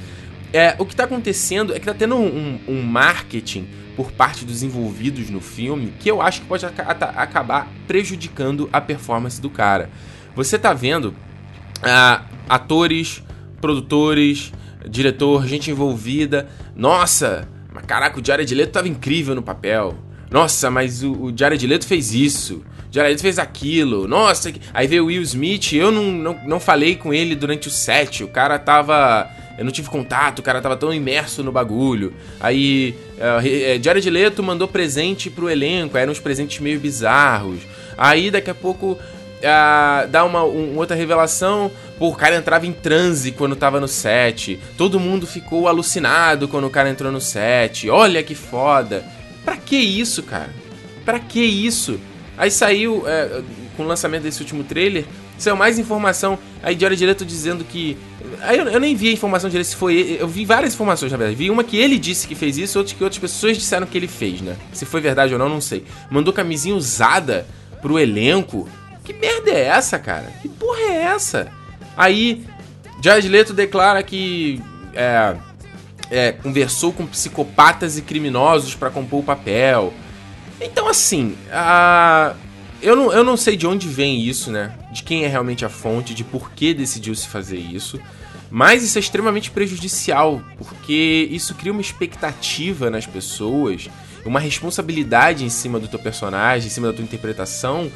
É, 0.53 0.75
o 0.79 0.85
que 0.85 0.97
tá 0.97 1.05
acontecendo 1.05 1.75
é 1.75 1.79
que 1.79 1.87
tá 1.87 1.95
tendo 1.95 2.17
um, 2.17 2.59
um 2.67 2.83
marketing 2.83 3.69
por 3.97 4.11
parte 4.13 4.45
dos 4.45 4.63
envolvidos 4.63 5.31
no 5.31 5.41
filme 5.41 5.93
que 5.99 6.11
eu 6.11 6.23
acho 6.23 6.41
que 6.41 6.47
pode 6.47 6.65
aca 6.65 6.83
acabar 7.17 7.69
prejudicando 7.87 8.69
a 8.73 8.81
performance 8.81 9.41
do 9.41 9.51
cara. 9.51 9.91
Você 10.35 10.59
tá 10.59 10.73
vendo 10.73 11.09
uh, 11.09 12.25
atores, 12.49 13.23
produtores, 13.61 14.53
diretor, 14.89 15.47
gente 15.47 15.71
envolvida. 15.71 16.49
Nossa, 16.75 17.49
mas 17.73 17.85
caraca, 17.85 18.19
o 18.19 18.25
Jared 18.25 18.53
Leto 18.55 18.73
tava 18.73 18.89
incrível 18.89 19.35
no 19.35 19.43
papel. 19.43 19.97
Nossa, 20.31 20.71
mas 20.71 21.03
o, 21.03 21.13
o 21.13 21.37
Jared 21.37 21.65
Leto 21.67 21.87
fez 21.87 22.15
isso. 22.15 22.65
O 22.89 22.93
Jared 22.93 23.13
Leto 23.13 23.23
fez 23.23 23.39
aquilo. 23.39 24.07
Nossa, 24.07 24.53
aí 24.73 24.87
veio 24.87 25.05
o 25.05 25.07
Will 25.07 25.23
Smith. 25.23 25.73
Eu 25.73 25.91
não, 25.91 26.05
não, 26.05 26.41
não 26.47 26.61
falei 26.61 26.97
com 26.97 27.13
ele 27.13 27.35
durante 27.35 27.69
o 27.69 27.71
set. 27.71 28.23
O 28.23 28.29
cara 28.29 28.59
tava. 28.59 29.29
Eu 29.59 29.65
não 29.65 29.73
tive 29.73 29.89
contato, 29.89 30.39
o 30.39 30.43
cara 30.43 30.61
tava 30.61 30.77
tão 30.77 30.93
imerso 30.93 31.43
no 31.43 31.53
bagulho. 31.53 32.15
Aí, 32.39 32.95
uh, 33.19 33.83
Jared 33.83 34.09
Leto 34.09 34.43
mandou 34.43 34.67
presente 34.67 35.29
pro 35.29 35.51
elenco, 35.51 35.99
eram 35.99 36.13
uns 36.13 36.21
presentes 36.21 36.61
meio 36.61 36.81
bizarros. 36.81 37.61
Aí, 37.97 38.31
daqui 38.31 38.49
a 38.51 38.55
pouco, 38.55 38.99
dá 40.11 40.25
uma 40.25 40.45
um, 40.45 40.77
outra 40.77 40.97
revelação. 40.97 41.71
Pô, 41.99 42.09
o 42.09 42.17
cara 42.17 42.37
entrava 42.37 42.67
em 42.67 42.73
transe 42.73 43.33
quando 43.33 43.57
tava 43.57 43.81
no 43.81 43.89
set. 43.89 44.59
Todo 44.77 45.01
mundo 45.01 45.27
ficou 45.27 45.69
alucinado 45.69 46.49
quando 46.49 46.67
o 46.67 46.71
cara 46.71 46.89
entrou 46.89 47.13
no 47.13 47.21
set. 47.21 47.91
Olha 47.91 48.23
que 48.23 48.35
foda. 48.35 49.05
Pra 49.45 49.57
que 49.57 49.77
isso, 49.77 50.23
cara? 50.23 50.51
Pra 51.05 51.19
que 51.19 51.41
isso? 51.41 52.01
Aí 52.37 52.51
saiu, 52.51 53.05
é, 53.07 53.43
com 53.77 53.83
o 53.83 53.87
lançamento 53.87 54.23
desse 54.23 54.41
último 54.41 54.65
trailer, 54.65 55.05
saiu 55.37 55.57
mais 55.57 55.79
informação. 55.79 56.39
Aí 56.63 56.79
hora 56.83 56.97
direto 56.97 57.25
dizendo 57.25 57.65
que. 57.65 57.97
Aí 58.43 58.59
eu, 58.59 58.69
eu 58.69 58.81
nem 58.81 58.95
vi 58.95 59.09
a 59.09 59.13
informação 59.13 59.49
direito 59.51 59.69
se 59.69 59.77
foi. 59.77 60.17
Eu 60.21 60.29
vi 60.29 60.45
várias 60.45 60.75
informações, 60.75 61.13
na 61.13 61.19
verdade. 61.19 61.37
Vi 61.37 61.51
uma 61.51 61.65
que 61.65 61.77
ele 61.77 61.99
disse 61.99 62.27
que 62.27 62.35
fez 62.35 62.57
isso, 62.59 62.79
outra 62.79 62.95
que 62.95 63.05
outras 63.05 63.21
pessoas 63.21 63.57
disseram 63.57 63.87
que 63.87 63.97
ele 63.97 64.09
fez, 64.09 64.41
né? 64.41 64.57
Se 64.73 64.85
foi 64.85 65.01
verdade 65.01 65.33
ou 65.33 65.39
não, 65.39 65.49
não 65.49 65.61
sei. 65.61 65.85
Mandou 66.11 66.33
camisinha 66.33 66.75
usada 66.75 67.47
pro 67.81 67.99
elenco. 67.99 68.69
Que 69.05 69.13
merda 69.13 69.51
é 69.51 69.67
essa, 69.67 69.99
cara? 69.99 70.33
Que 70.43 70.49
porra 70.49 70.81
é 70.81 71.03
essa? 71.03 71.51
Aí, 71.97 72.45
Jared 73.03 73.29
Leto 73.29 73.53
declara 73.53 74.03
que 74.03 74.63
é, 74.95 75.37
é, 76.11 76.33
conversou 76.33 76.93
com 76.93 77.07
psicopatas 77.07 77.97
e 77.97 78.03
criminosos 78.03 78.75
para 78.75 78.91
compor 78.91 79.21
o 79.21 79.23
papel. 79.23 79.93
Então, 80.61 80.87
assim, 80.89 81.37
a... 81.51 82.35
eu, 82.83 82.95
não, 82.95 83.13
eu 83.13 83.25
não 83.25 83.37
sei 83.37 83.57
de 83.57 83.67
onde 83.67 83.89
vem 83.89 84.23
isso, 84.23 84.51
né? 84.51 84.73
De 84.93 85.03
quem 85.03 85.25
é 85.25 85.29
realmente 85.29 85.65
a 85.65 85.69
fonte, 85.69 86.13
de 86.13 86.23
por 86.23 86.51
que 86.51 86.75
decidiu 86.75 87.15
se 87.15 87.27
fazer 87.27 87.59
isso. 87.59 87.99
Mas 88.51 88.83
isso 88.83 88.99
é 88.99 89.01
extremamente 89.01 89.51
prejudicial, 89.51 90.43
porque 90.59 91.29
isso 91.31 91.55
cria 91.55 91.71
uma 91.71 91.81
expectativa 91.81 92.91
nas 92.91 93.07
pessoas, 93.07 93.89
uma 94.25 94.41
responsabilidade 94.41 95.45
em 95.45 95.49
cima 95.49 95.79
do 95.79 95.87
teu 95.87 96.01
personagem, 96.01 96.67
em 96.67 96.71
cima 96.71 96.89
da 96.89 96.93
tua 96.93 97.05
interpretação, 97.05 97.91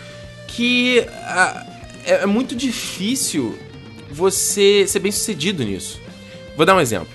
que 0.47 1.01
a, 1.25 1.67
é, 2.05 2.13
é 2.23 2.27
muito 2.27 2.55
difícil 2.55 3.59
você 4.11 4.87
ser 4.87 5.01
bem 5.01 5.11
sucedido 5.11 5.65
nisso. 5.65 6.01
Vou 6.57 6.65
dar 6.65 6.77
um 6.77 6.81
exemplo. 6.81 7.09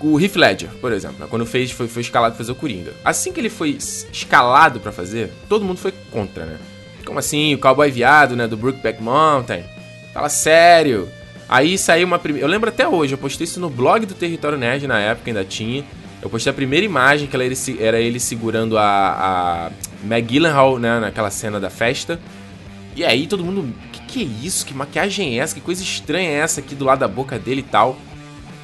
O 0.00 0.20
Heath 0.20 0.34
Ledger, 0.34 0.70
por 0.80 0.92
exemplo, 0.92 1.18
né, 1.20 1.26
quando 1.30 1.46
fez, 1.46 1.70
foi, 1.70 1.86
foi 1.86 2.02
escalado 2.02 2.34
pra 2.34 2.38
fazer 2.38 2.52
o 2.52 2.56
Coringa. 2.56 2.92
Assim 3.04 3.32
que 3.32 3.40
ele 3.40 3.48
foi 3.48 3.78
escalado 4.12 4.80
para 4.80 4.90
fazer, 4.90 5.30
todo 5.48 5.64
mundo 5.64 5.78
foi 5.78 5.92
contra, 6.10 6.44
né? 6.44 6.58
Como 7.04 7.18
assim? 7.18 7.54
O 7.54 7.58
cowboy 7.58 7.90
viado, 7.90 8.34
né? 8.34 8.46
Do 8.46 8.56
Brookback 8.56 9.00
Mountain. 9.02 9.62
Fala 10.12 10.28
sério. 10.28 11.08
Aí 11.48 11.76
saiu 11.76 12.06
uma 12.06 12.18
primeira. 12.18 12.46
Eu 12.46 12.50
lembro 12.50 12.68
até 12.68 12.86
hoje, 12.86 13.14
eu 13.14 13.18
postei 13.18 13.44
isso 13.44 13.60
no 13.60 13.68
blog 13.68 14.06
do 14.06 14.14
Território 14.14 14.58
Nerd 14.58 14.86
na 14.86 14.98
época, 14.98 15.30
ainda 15.30 15.44
tinha. 15.44 15.84
Eu 16.22 16.30
postei 16.30 16.50
a 16.50 16.54
primeira 16.54 16.86
imagem 16.86 17.28
que 17.28 17.36
era 17.78 18.00
ele 18.00 18.18
segurando 18.18 18.78
a, 18.78 18.82
a 18.82 19.70
Meg 20.02 20.40
né? 20.40 21.00
Naquela 21.00 21.30
cena 21.30 21.60
da 21.60 21.68
festa. 21.68 22.18
E 22.96 23.04
aí 23.04 23.26
todo 23.26 23.44
mundo. 23.44 23.74
Que 23.92 24.00
que 24.00 24.22
é 24.22 24.46
isso? 24.46 24.64
Que 24.64 24.72
maquiagem 24.72 25.38
é 25.38 25.42
essa? 25.42 25.54
Que 25.54 25.60
coisa 25.60 25.82
estranha 25.82 26.30
é 26.30 26.34
essa 26.34 26.60
aqui 26.60 26.74
do 26.74 26.84
lado 26.84 27.00
da 27.00 27.08
boca 27.08 27.38
dele 27.38 27.60
e 27.60 27.70
tal? 27.70 27.98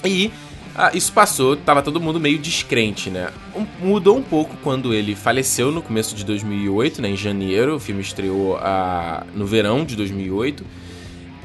E 0.04 0.30
ah, 0.74 0.92
isso 0.94 1.12
passou, 1.12 1.56
tava 1.56 1.82
todo 1.82 2.00
mundo 2.00 2.20
meio 2.20 2.38
descrente, 2.38 3.10
né? 3.10 3.28
Um, 3.54 3.66
mudou 3.86 4.16
um 4.16 4.22
pouco 4.22 4.56
quando 4.62 4.94
ele 4.94 5.14
faleceu 5.14 5.70
no 5.72 5.82
começo 5.82 6.14
de 6.14 6.24
2008, 6.24 7.02
né? 7.02 7.10
Em 7.10 7.16
janeiro, 7.16 7.74
o 7.74 7.80
filme 7.80 8.00
estreou 8.00 8.56
ah, 8.56 9.26
no 9.34 9.44
verão 9.44 9.84
de 9.84 9.96
2008. 9.96 10.64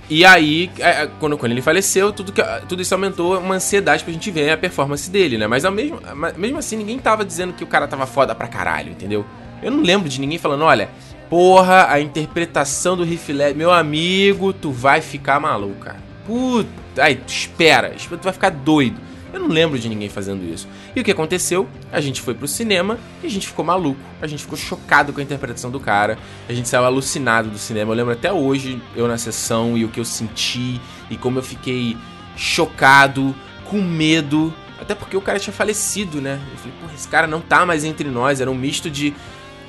E 0.10 0.24
aí, 0.24 0.70
é, 0.80 1.04
é, 1.04 1.10
quando, 1.20 1.38
quando 1.38 1.52
ele 1.52 1.62
faleceu, 1.62 2.12
tudo, 2.12 2.32
que, 2.32 2.42
tudo 2.68 2.82
isso 2.82 2.94
aumentou 2.94 3.40
uma 3.40 3.56
ansiedade 3.56 4.04
pra 4.04 4.14
gente 4.14 4.30
ver 4.30 4.52
a 4.52 4.58
performance 4.58 5.10
dele, 5.10 5.38
né? 5.38 5.48
Mas 5.48 5.66
ao 5.66 5.72
mesmo, 5.72 6.00
mesmo 6.38 6.60
assim, 6.60 6.78
ninguém 6.78 7.00
tava 7.00 7.26
dizendo 7.26 7.54
que 7.54 7.64
o 7.64 7.68
cara 7.68 7.88
tava 7.88 8.06
foda 8.06 8.36
pra 8.36 8.48
caralho, 8.48 8.92
entendeu? 8.92 9.26
Eu 9.64 9.72
não 9.72 9.82
lembro 9.82 10.08
de 10.08 10.20
ninguém 10.22 10.38
falando, 10.38 10.64
olha, 10.64 10.90
porra, 11.30 11.88
a 11.90 12.00
interpretação 12.00 12.96
do 12.96 13.04
Ledger, 13.04 13.56
meu 13.56 13.72
amigo, 13.72 14.54
tu 14.54 14.72
vai 14.72 15.02
ficar 15.02 15.40
maluco, 15.40 15.80
cara. 15.80 15.98
Puta, 16.26 16.70
aí, 16.98 17.20
espera, 17.26 17.92
tu 17.92 18.20
vai 18.22 18.34
ficar 18.34 18.52
doido. 18.52 19.00
Eu 19.36 19.42
não 19.42 19.50
lembro 19.50 19.78
de 19.78 19.90
ninguém 19.90 20.08
fazendo 20.08 20.46
isso. 20.46 20.66
E 20.96 21.02
o 21.02 21.04
que 21.04 21.12
aconteceu? 21.12 21.68
A 21.92 22.00
gente 22.00 22.22
foi 22.22 22.34
pro 22.34 22.48
cinema 22.48 22.98
e 23.22 23.28
a 23.28 23.30
gente 23.30 23.46
ficou 23.46 23.66
maluco. 23.66 24.00
A 24.22 24.28
gente 24.28 24.44
ficou 24.44 24.58
chocado 24.58 25.12
com 25.12 25.20
a 25.20 25.24
interpretação 25.24 25.70
do 25.70 25.78
cara. 25.78 26.18
A 26.48 26.54
gente 26.54 26.70
saiu 26.70 26.86
alucinado 26.86 27.50
do 27.50 27.58
cinema. 27.58 27.92
Eu 27.92 27.98
lembro 27.98 28.14
até 28.14 28.32
hoje, 28.32 28.82
eu 28.96 29.10
na 29.10 29.18
sessão 29.18 29.78
e 29.78 29.84
o 29.84 29.90
que 29.90 30.00
eu 30.00 30.06
senti 30.06 30.80
e 31.10 31.18
como 31.18 31.38
eu 31.38 31.44
fiquei 31.44 31.98
chocado, 32.38 33.36
com 33.66 33.82
medo. 33.82 34.54
Até 34.80 34.96
porque 34.96 35.18
o 35.18 35.22
cara 35.22 35.38
tinha 35.38 35.54
falecido, 35.54 36.22
né? 36.22 36.40
Eu 36.54 36.58
falei, 36.58 36.74
porra, 36.80 36.94
esse 36.94 37.08
cara 37.10 37.28
não 37.28 37.42
tá 37.42 37.66
mais 37.66 37.84
entre 37.84 38.08
nós. 38.08 38.40
Era 38.40 38.50
um 38.50 38.56
misto 38.56 38.90
de, 38.90 39.14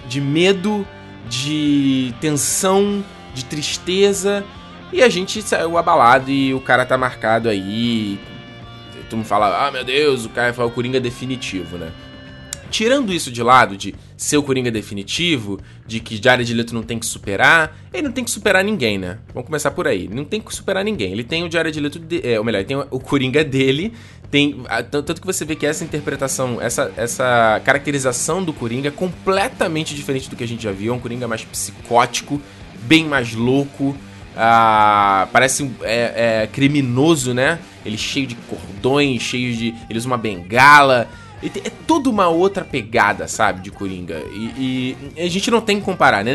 de 0.07 0.21
medo, 0.21 0.87
de 1.29 2.15
tensão, 2.21 3.05
de 3.35 3.45
tristeza. 3.45 4.45
E 4.93 5.03
a 5.03 5.09
gente 5.09 5.43
saiu 5.43 5.77
abalado 5.77 6.31
e 6.31 6.55
o 6.55 6.61
cara 6.61 6.87
tá 6.87 6.97
marcado 6.97 7.49
aí 7.49 8.21
todo 9.07 9.19
mundo 9.19 9.27
fala, 9.27 9.67
ah, 9.67 9.71
meu 9.71 9.85
Deus, 9.85 10.25
o 10.25 10.29
cara 10.29 10.53
foi 10.53 10.65
o 10.65 10.71
Coringa 10.71 11.01
definitivo, 11.01 11.79
né? 11.79 11.91
Tirando 12.71 13.13
isso 13.13 13.31
de 13.31 13.43
lado, 13.43 13.77
de 13.77 13.95
ser 14.17 14.37
o 14.37 14.43
Coringa 14.43 14.71
definitivo, 14.71 15.61
de 15.87 16.01
que 16.01 16.21
Jared 16.23 16.53
Leto 16.53 16.75
não 16.75 16.83
tem 16.83 16.99
que 16.99 17.07
superar, 17.07 17.77
ele 17.93 18.03
não 18.03 18.13
tem 18.13 18.25
que 18.25 18.31
superar 18.31 18.65
ninguém, 18.65 18.99
né? 18.99 19.19
Vamos 19.33 19.47
começar 19.47 19.71
por 19.71 19.87
aí. 19.87 20.05
Ele 20.05 20.15
não 20.15 20.25
tem 20.25 20.41
que 20.41 20.55
superar 20.55 20.85
ninguém. 20.85 21.13
Ele 21.13 21.23
tem 21.23 21.45
o 21.45 21.51
Jared 21.51 21.79
Leto, 21.79 21.99
de, 21.99 22.21
é, 22.27 22.39
ou 22.39 22.45
melhor, 22.45 22.59
ele 22.59 22.67
tem 22.67 22.77
o 22.77 23.01
Coringa 23.01 23.45
dele, 23.45 23.93
tem 24.31 24.63
tanto 24.91 25.21
que 25.21 25.27
você 25.27 25.45
vê 25.45 25.55
que 25.55 25.65
essa 25.65 25.85
interpretação, 25.85 26.61
essa, 26.61 26.93
essa 26.97 27.61
caracterização 27.65 28.43
do 28.43 28.53
Coringa 28.53 28.89
é 28.89 28.91
completamente 28.91 29.95
diferente 29.95 30.29
do 30.29 30.35
que 30.35 30.43
a 30.43 30.49
gente 30.49 30.65
já 30.65 30.73
viu. 30.73 30.93
É 30.93 30.97
um 30.97 31.01
Coringa 31.01 31.29
mais 31.29 31.45
psicótico, 31.45 32.43
bem 32.83 33.05
mais 33.05 33.33
louco, 33.33 33.97
ah, 34.37 35.29
parece 35.33 35.71
é, 35.83 36.43
é, 36.43 36.47
criminoso, 36.47 37.33
né? 37.33 37.59
Ele 37.85 37.97
cheio 37.97 38.27
de 38.27 38.35
cordões, 38.35 39.23
cheio 39.23 39.57
de. 39.57 39.75
Ele 39.89 39.99
usa 39.99 40.07
uma 40.07 40.19
bengala. 40.19 41.09
é 41.43 41.71
toda 41.87 42.11
uma 42.11 42.29
outra 42.29 42.65
pegada, 42.65 43.27
sabe, 43.27 43.63
de 43.63 43.71
Coringa. 43.71 44.23
E, 44.33 44.97
e 45.17 45.23
a 45.23 45.29
gente 45.29 45.51
não 45.51 45.61
tem 45.61 45.79
que 45.79 45.85
comparar, 45.85 46.23
né? 46.23 46.33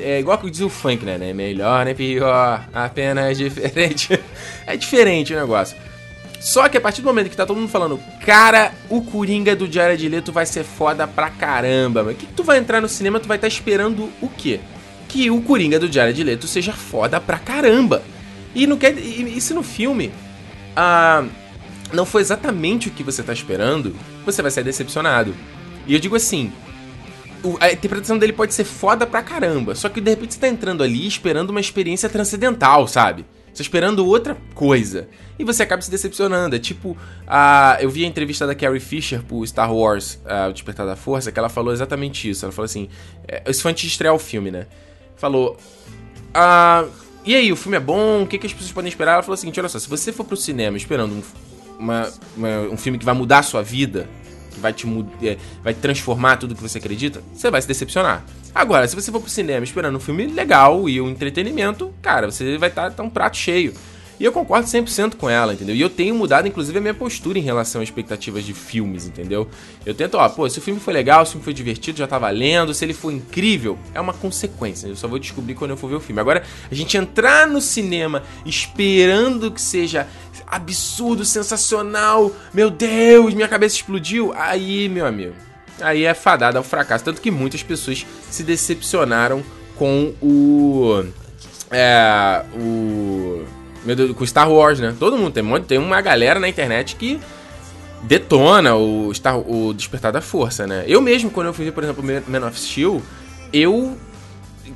É 0.00 0.18
igual 0.18 0.38
que 0.38 0.50
diz 0.50 0.60
o 0.60 0.70
funk, 0.70 1.04
né? 1.04 1.18
Nem 1.18 1.34
melhor, 1.34 1.84
nem 1.84 1.94
pior, 1.94 2.66
apenas 2.72 3.36
diferente. 3.36 4.18
É 4.66 4.76
diferente 4.76 5.32
o 5.32 5.36
negócio. 5.36 5.76
Só 6.40 6.68
que 6.68 6.76
a 6.76 6.80
partir 6.80 7.02
do 7.02 7.06
momento 7.06 7.30
que 7.30 7.36
tá 7.36 7.46
todo 7.46 7.56
mundo 7.56 7.68
falando, 7.68 8.00
cara, 8.24 8.72
o 8.88 9.02
Coringa 9.02 9.54
do 9.56 9.70
Jared 9.70 10.08
Leto 10.08 10.32
vai 10.32 10.46
ser 10.46 10.64
foda 10.64 11.06
pra 11.06 11.30
caramba, 11.30 12.02
mas 12.02 12.16
que, 12.16 12.26
que 12.26 12.32
tu 12.32 12.42
vai 12.42 12.58
entrar 12.58 12.80
no 12.80 12.88
cinema, 12.88 13.20
tu 13.20 13.28
vai 13.28 13.36
estar 13.36 13.48
esperando 13.48 14.10
o 14.20 14.28
quê? 14.28 14.60
Que 15.08 15.30
o 15.30 15.40
Coringa 15.42 15.78
do 15.78 15.90
Jared 15.90 16.22
Leto 16.22 16.46
seja 16.46 16.72
foda 16.72 17.20
pra 17.20 17.38
caramba. 17.38 18.02
E 18.54 18.66
não 18.66 18.76
quer. 18.76 18.96
E, 18.96 19.40
se 19.40 19.54
no 19.54 19.62
filme 19.62 20.10
ah, 20.74 21.24
não 21.92 22.04
foi 22.04 22.20
exatamente 22.22 22.88
o 22.88 22.90
que 22.90 23.02
você 23.02 23.22
tá 23.22 23.32
esperando, 23.32 23.94
você 24.24 24.42
vai 24.42 24.50
ser 24.50 24.64
decepcionado. 24.64 25.34
E 25.86 25.94
eu 25.94 26.00
digo 26.00 26.16
assim. 26.16 26.52
a 27.60 27.70
interpretação 27.70 28.18
dele 28.18 28.32
pode 28.32 28.54
ser 28.54 28.64
foda 28.64 29.06
pra 29.06 29.22
caramba. 29.22 29.74
Só 29.74 29.88
que 29.88 30.00
de 30.00 30.10
repente 30.10 30.34
você 30.34 30.40
tá 30.40 30.48
entrando 30.48 30.82
ali 30.82 31.06
esperando 31.06 31.50
uma 31.50 31.60
experiência 31.60 32.08
transcendental, 32.08 32.88
sabe? 32.88 33.24
Você 33.46 33.62
tá 33.62 33.62
esperando 33.62 34.06
outra 34.06 34.36
coisa. 34.54 35.08
E 35.38 35.44
você 35.44 35.62
acaba 35.62 35.80
se 35.80 35.90
decepcionando. 35.90 36.56
É 36.56 36.58
tipo. 36.58 36.96
A, 37.26 37.78
eu 37.80 37.88
vi 37.88 38.04
a 38.04 38.08
entrevista 38.08 38.46
da 38.46 38.54
Carrie 38.54 38.80
Fisher 38.80 39.22
pro 39.22 39.46
Star 39.46 39.72
Wars, 39.72 40.18
ah, 40.26 40.48
O 40.48 40.52
Despertar 40.52 40.86
da 40.86 40.96
Força, 40.96 41.30
que 41.30 41.38
ela 41.38 41.48
falou 41.48 41.72
exatamente 41.72 42.28
isso. 42.28 42.44
Ela 42.44 42.52
falou 42.52 42.64
assim. 42.66 42.88
é, 43.28 43.42
Isso 43.48 43.62
foi 43.62 43.70
antes 43.70 43.82
de 43.82 43.88
estrear 43.88 44.14
o 44.14 44.18
filme, 44.18 44.50
né? 44.50 44.66
Falou. 45.16 45.56
Ah, 46.34 46.84
e 47.24 47.34
aí, 47.34 47.50
o 47.50 47.56
filme 47.56 47.76
é 47.76 47.80
bom? 47.80 48.22
O 48.22 48.26
que, 48.26 48.38
que 48.38 48.46
as 48.46 48.52
pessoas 48.52 48.72
podem 48.72 48.88
esperar? 48.88 49.14
Ela 49.14 49.22
falou 49.22 49.34
o 49.34 49.38
seguinte: 49.38 49.58
olha 49.58 49.68
só, 49.68 49.78
se 49.78 49.88
você 49.88 50.12
for 50.12 50.24
pro 50.24 50.36
cinema 50.36 50.76
esperando 50.76 51.12
um, 51.14 51.22
uma- 51.78 52.12
uma- 52.36 52.60
um 52.72 52.76
filme 52.76 52.98
que 52.98 53.04
vai 53.04 53.14
mudar 53.14 53.38
a 53.38 53.42
sua 53.42 53.62
vida, 53.62 54.08
que 54.52 54.60
vai 54.60 54.72
te 54.72 54.86
é, 55.22 55.36
vai 55.62 55.74
transformar 55.74 56.36
tudo 56.36 56.54
que 56.54 56.62
você 56.62 56.78
acredita, 56.78 57.22
você 57.34 57.50
vai 57.50 57.60
se 57.60 57.68
decepcionar. 57.68 58.24
Agora, 58.54 58.86
se 58.88 58.94
você 58.94 59.10
for 59.12 59.20
pro 59.20 59.28
cinema 59.28 59.64
esperando 59.64 59.96
um 59.96 60.00
filme 60.00 60.26
legal 60.26 60.88
e 60.88 61.00
um 61.00 61.10
entretenimento, 61.10 61.92
cara, 62.00 62.30
você 62.30 62.56
vai 62.56 62.68
estar 62.68 62.90
tá, 62.90 63.02
um 63.02 63.10
prato 63.10 63.36
cheio. 63.36 63.74
E 64.18 64.24
eu 64.24 64.32
concordo 64.32 64.66
100% 64.66 65.16
com 65.16 65.28
ela, 65.28 65.52
entendeu? 65.52 65.74
E 65.74 65.80
eu 65.80 65.90
tenho 65.90 66.14
mudado, 66.14 66.48
inclusive, 66.48 66.78
a 66.78 66.80
minha 66.80 66.94
postura 66.94 67.38
em 67.38 67.42
relação 67.42 67.82
às 67.82 67.88
expectativas 67.88 68.44
de 68.44 68.54
filmes, 68.54 69.06
entendeu? 69.06 69.48
Eu 69.84 69.94
tento, 69.94 70.16
ó, 70.16 70.28
pô, 70.28 70.48
se 70.48 70.58
o 70.58 70.62
filme 70.62 70.80
foi 70.80 70.94
legal, 70.94 71.24
se 71.24 71.30
o 71.30 71.32
filme 71.32 71.44
foi 71.44 71.52
divertido, 71.52 71.98
já 71.98 72.06
tá 72.06 72.18
valendo, 72.18 72.72
se 72.72 72.84
ele 72.84 72.94
for 72.94 73.12
incrível, 73.12 73.78
é 73.92 74.00
uma 74.00 74.14
consequência. 74.14 74.86
Eu 74.86 74.96
só 74.96 75.06
vou 75.06 75.18
descobrir 75.18 75.54
quando 75.54 75.72
eu 75.72 75.76
for 75.76 75.88
ver 75.88 75.96
o 75.96 76.00
filme. 76.00 76.20
Agora, 76.20 76.42
a 76.70 76.74
gente 76.74 76.96
entrar 76.96 77.46
no 77.46 77.60
cinema 77.60 78.22
esperando 78.44 79.50
que 79.50 79.60
seja 79.60 80.06
absurdo, 80.46 81.24
sensacional, 81.24 82.32
meu 82.54 82.70
Deus, 82.70 83.34
minha 83.34 83.48
cabeça 83.48 83.76
explodiu, 83.76 84.32
aí, 84.34 84.88
meu 84.88 85.04
amigo, 85.04 85.34
aí 85.80 86.04
é 86.04 86.14
fadada 86.14 86.58
ao 86.58 86.64
fracasso. 86.64 87.04
Tanto 87.04 87.20
que 87.20 87.30
muitas 87.30 87.62
pessoas 87.62 88.06
se 88.30 88.42
decepcionaram 88.42 89.42
com 89.76 90.14
o. 90.22 91.04
É. 91.70 92.42
O. 92.54 93.44
Meu 93.86 93.94
Deus, 93.94 94.12
com 94.16 94.26
Star 94.26 94.50
Wars, 94.50 94.80
né? 94.80 94.94
Todo 94.98 95.16
mundo 95.16 95.30
tem, 95.30 95.44
tem 95.62 95.78
uma 95.78 96.00
galera 96.00 96.40
na 96.40 96.48
internet 96.48 96.96
que 96.96 97.20
detona 98.02 98.74
o, 98.74 99.14
Star, 99.14 99.38
o 99.38 99.72
Despertar 99.72 100.12
da 100.12 100.20
Força, 100.20 100.66
né? 100.66 100.84
Eu 100.88 101.00
mesmo, 101.00 101.30
quando 101.30 101.46
eu 101.46 101.52
ver, 101.52 101.72
por 101.72 101.84
exemplo, 101.84 102.04
Man 102.26 102.46
of 102.46 102.58
Steel, 102.58 103.00
eu. 103.52 103.96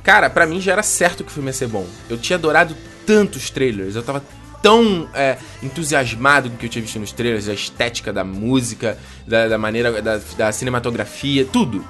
Cara, 0.01 0.29
pra 0.29 0.45
mim 0.45 0.61
já 0.61 0.71
era 0.71 0.83
certo 0.83 1.23
que 1.23 1.29
o 1.29 1.33
filme 1.33 1.49
ia 1.49 1.53
ser 1.53 1.67
bom. 1.67 1.85
Eu 2.09 2.17
tinha 2.17 2.37
adorado 2.37 2.75
tantos 3.05 3.49
trailers, 3.49 3.95
eu 3.95 4.01
tava 4.01 4.23
tão 4.61 5.09
é, 5.13 5.37
entusiasmado 5.61 6.49
com 6.49 6.55
o 6.55 6.57
que 6.57 6.67
eu 6.67 6.69
tinha 6.69 6.81
visto 6.81 6.97
nos 6.97 7.11
trailers, 7.11 7.49
a 7.49 7.53
estética 7.53 8.13
da 8.13 8.23
música, 8.23 8.97
da, 9.27 9.49
da 9.49 9.57
maneira, 9.57 10.01
da, 10.01 10.19
da 10.37 10.51
cinematografia, 10.53 11.45
tudo. 11.45 11.85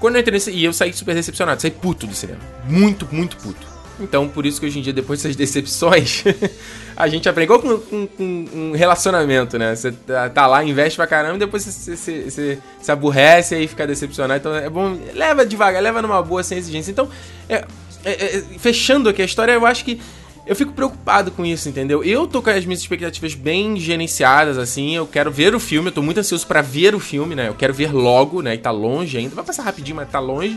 Quando 0.00 0.16
eu 0.16 0.20
entrei 0.20 0.34
nesse. 0.34 0.50
E 0.50 0.64
eu 0.64 0.72
saí 0.72 0.92
super 0.92 1.14
decepcionado, 1.14 1.62
saí 1.62 1.70
puto 1.70 2.06
do 2.06 2.14
cinema. 2.14 2.40
Muito, 2.68 3.06
muito 3.12 3.36
puto. 3.36 3.75
Então, 3.98 4.28
por 4.28 4.44
isso 4.44 4.60
que 4.60 4.66
hoje 4.66 4.78
em 4.78 4.82
dia, 4.82 4.92
depois 4.92 5.20
dessas 5.22 5.34
decepções, 5.36 6.22
a 6.96 7.08
gente 7.08 7.28
aprende. 7.28 7.46
Igual 7.46 7.60
com, 7.60 7.78
com- 7.78 8.06
com 8.06 8.44
um 8.54 8.72
relacionamento, 8.72 9.58
né? 9.58 9.74
Você 9.74 9.90
tá, 9.92 10.28
tá 10.28 10.46
lá, 10.46 10.62
investe 10.62 10.96
pra 10.96 11.06
caramba, 11.06 11.36
e 11.36 11.38
depois 11.38 11.64
você, 11.64 11.96
você- 12.30 12.58
se 12.80 12.92
aborrece 12.92 13.56
e 13.58 13.66
fica 13.66 13.86
decepcionado. 13.86 14.38
Então 14.40 14.54
é 14.54 14.68
bom. 14.68 14.98
Leva 15.14 15.46
devagar, 15.46 15.82
leva 15.82 16.02
numa 16.02 16.22
boa, 16.22 16.42
sem 16.42 16.58
exigência. 16.58 16.90
Então, 16.90 17.08
é- 17.48 17.64
é- 18.04 18.36
é- 18.36 18.44
fechando 18.58 19.08
aqui 19.08 19.22
a 19.22 19.24
história, 19.24 19.52
eu 19.52 19.64
acho 19.66 19.84
que. 19.84 19.98
Eu 20.46 20.54
fico 20.54 20.70
preocupado 20.72 21.32
com 21.32 21.44
isso, 21.44 21.68
entendeu? 21.68 22.04
Eu 22.04 22.24
tô 22.24 22.40
com 22.40 22.50
as 22.50 22.64
minhas 22.64 22.78
expectativas 22.80 23.34
bem 23.34 23.76
gerenciadas, 23.80 24.56
assim. 24.58 24.94
Eu 24.94 25.04
quero 25.04 25.28
ver 25.28 25.56
o 25.56 25.58
filme, 25.58 25.88
eu 25.88 25.92
tô 25.92 26.02
muito 26.02 26.20
ansioso 26.20 26.46
pra 26.46 26.62
ver 26.62 26.94
o 26.94 27.00
filme, 27.00 27.34
né? 27.34 27.48
Eu 27.48 27.54
quero 27.54 27.74
ver 27.74 27.92
logo, 27.92 28.40
né? 28.42 28.54
E 28.54 28.58
tá 28.58 28.70
longe 28.70 29.18
ainda. 29.18 29.34
Vai 29.34 29.44
passar 29.44 29.64
rapidinho, 29.64 29.96
mas 29.96 30.08
tá 30.08 30.20
longe. 30.20 30.56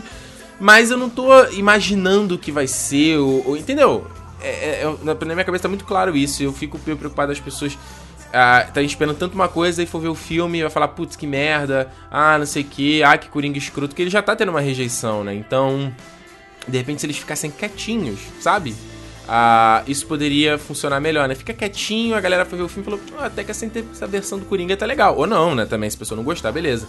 Mas 0.60 0.90
eu 0.90 0.98
não 0.98 1.08
tô 1.08 1.44
imaginando 1.52 2.34
o 2.34 2.38
que 2.38 2.52
vai 2.52 2.66
ser, 2.66 3.16
ou, 3.18 3.48
ou- 3.48 3.56
entendeu? 3.56 4.06
É, 4.42 4.82
é- 4.82 4.94
na, 5.02 5.14
minha 5.14 5.44
cabeça 5.44 5.62
tá 5.62 5.68
muito 5.68 5.84
claro 5.84 6.16
isso. 6.16 6.42
Eu 6.42 6.52
fico 6.52 6.78
meio 6.86 6.98
preocupado 6.98 7.32
as 7.32 7.40
pessoas 7.40 7.76
ah, 8.32 8.66
tá 8.72 8.80
esperando 8.82 9.16
tanto 9.16 9.34
uma 9.34 9.48
coisa 9.48 9.82
e 9.82 9.86
for 9.86 10.00
ver 10.00 10.08
o 10.08 10.14
filme 10.14 10.60
vai 10.62 10.70
falar, 10.70 10.88
putz, 10.88 11.16
que 11.16 11.26
merda, 11.26 11.90
ah, 12.10 12.38
não 12.38 12.46
sei 12.46 12.62
o 12.62 12.66
que, 12.66 13.02
ah, 13.02 13.18
que 13.18 13.28
coringa 13.28 13.58
escroto, 13.58 13.94
que 13.94 14.02
ele 14.02 14.10
já 14.10 14.22
tá 14.22 14.36
tendo 14.36 14.50
uma 14.50 14.60
rejeição, 14.60 15.24
né? 15.24 15.34
Então, 15.34 15.92
de 16.68 16.78
repente, 16.78 17.00
se 17.00 17.06
eles 17.06 17.16
ficassem 17.18 17.50
quietinhos, 17.50 18.20
sabe? 18.40 18.74
Ah, 19.28 19.82
isso 19.86 20.06
poderia 20.06 20.58
funcionar 20.58 21.00
melhor, 21.00 21.28
né? 21.28 21.34
Fica 21.34 21.52
quietinho, 21.52 22.14
a 22.14 22.20
galera 22.20 22.44
foi 22.44 22.58
ver 22.58 22.64
o 22.64 22.68
filme 22.68 22.82
e 22.82 22.84
falou, 22.84 23.00
"Ah, 23.18 23.26
até 23.26 23.42
que 23.44 23.50
essa, 23.50 23.66
essa 23.92 24.06
versão 24.06 24.38
do 24.38 24.44
Coringa 24.44 24.76
tá 24.76 24.86
legal. 24.86 25.16
Ou 25.16 25.26
não, 25.26 25.54
né? 25.54 25.66
Também, 25.66 25.88
se 25.90 25.96
a 25.96 25.98
pessoa 25.98 26.16
não 26.16 26.24
gostar, 26.24 26.50
beleza. 26.52 26.86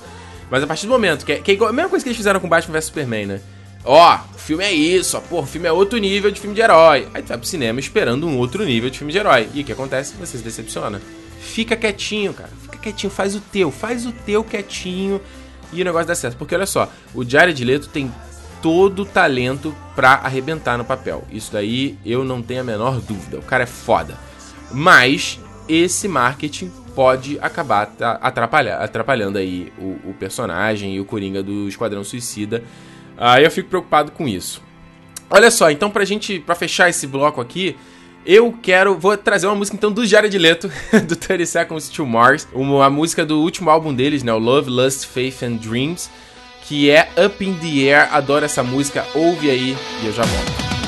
Mas 0.49 0.63
a 0.63 0.67
partir 0.67 0.85
do 0.85 0.91
momento, 0.91 1.25
que 1.25 1.31
é, 1.33 1.35
que 1.39 1.51
é 1.51 1.53
igual, 1.53 1.69
a 1.69 1.73
mesma 1.73 1.89
coisa 1.89 2.03
que 2.03 2.09
eles 2.09 2.17
fizeram 2.17 2.39
com 2.39 2.47
Batman 2.49 2.73
vs 2.73 2.85
Superman, 2.85 3.25
né? 3.25 3.41
Ó, 3.83 4.19
o 4.35 4.37
filme 4.37 4.63
é 4.63 4.71
isso, 4.71 5.17
ó, 5.17 5.21
pô, 5.21 5.39
o 5.39 5.45
filme 5.45 5.67
é 5.67 5.71
outro 5.71 5.97
nível 5.97 6.29
de 6.29 6.39
filme 6.39 6.55
de 6.55 6.61
herói. 6.61 7.07
Aí 7.13 7.21
tu 7.21 7.29
vai 7.29 7.37
pro 7.37 7.47
cinema 7.47 7.79
esperando 7.79 8.27
um 8.27 8.37
outro 8.37 8.63
nível 8.63 8.89
de 8.89 8.97
filme 8.97 9.11
de 9.11 9.19
herói. 9.19 9.49
E 9.53 9.61
o 9.61 9.63
que 9.63 9.71
acontece? 9.71 10.13
Você 10.19 10.37
se 10.37 10.43
decepciona. 10.43 11.01
Fica 11.39 11.75
quietinho, 11.75 12.33
cara. 12.33 12.51
Fica 12.61 12.77
quietinho, 12.77 13.11
faz 13.11 13.35
o 13.35 13.41
teu, 13.41 13.71
faz 13.71 14.05
o 14.05 14.11
teu 14.11 14.43
quietinho 14.43 15.19
e 15.73 15.81
o 15.81 15.85
negócio 15.85 16.07
dá 16.07 16.15
certo. 16.15 16.37
Porque 16.37 16.53
olha 16.53 16.65
só, 16.65 16.91
o 17.13 17.27
Jared 17.27 17.63
Leto 17.63 17.89
tem 17.89 18.11
todo 18.61 19.01
o 19.01 19.05
talento 19.05 19.75
pra 19.95 20.13
arrebentar 20.13 20.77
no 20.77 20.85
papel. 20.85 21.23
Isso 21.31 21.51
daí 21.51 21.97
eu 22.05 22.23
não 22.23 22.41
tenho 22.41 22.61
a 22.61 22.63
menor 22.63 23.01
dúvida. 23.01 23.39
O 23.39 23.43
cara 23.43 23.63
é 23.63 23.67
foda. 23.67 24.15
Mas 24.71 25.39
esse 25.67 26.07
marketing 26.07 26.71
pode 26.95 27.39
acabar 27.41 27.91
atrapalhando 28.21 29.37
aí 29.37 29.71
o, 29.77 30.09
o 30.09 30.15
personagem 30.19 30.95
e 30.95 30.99
o 30.99 31.05
Coringa 31.05 31.41
do 31.41 31.67
Esquadrão 31.67 32.03
Suicida. 32.03 32.63
Aí 33.23 33.43
eu 33.43 33.51
fico 33.51 33.69
preocupado 33.69 34.11
com 34.11 34.27
isso. 34.27 34.63
Olha 35.29 35.51
só, 35.51 35.69
então 35.69 35.91
pra 35.91 36.03
gente, 36.03 36.39
pra 36.39 36.55
fechar 36.55 36.89
esse 36.89 37.05
bloco 37.05 37.39
aqui, 37.39 37.77
eu 38.25 38.51
quero, 38.51 38.97
vou 38.97 39.15
trazer 39.15 39.45
uma 39.45 39.55
música 39.55 39.77
então 39.77 39.91
do 39.91 40.03
Jared 40.07 40.35
Leto, 40.35 40.71
do 41.07 41.15
30 41.15 41.45
Seconds 41.45 41.87
to 41.89 42.03
Mars, 42.03 42.47
uma, 42.51 42.83
a 42.83 42.89
música 42.89 43.23
do 43.23 43.39
último 43.39 43.69
álbum 43.69 43.93
deles, 43.93 44.23
né, 44.23 44.33
o 44.33 44.39
Love, 44.39 44.71
Lust, 44.71 45.05
Faith 45.05 45.43
and 45.43 45.57
Dreams, 45.57 46.09
que 46.63 46.89
é 46.89 47.09
Up 47.23 47.45
in 47.45 47.53
the 47.53 47.93
Air, 47.93 48.11
adoro 48.11 48.43
essa 48.43 48.63
música, 48.63 49.05
ouve 49.13 49.51
aí 49.51 49.77
e 50.01 50.07
eu 50.07 50.11
já 50.11 50.23
volto. 50.23 50.80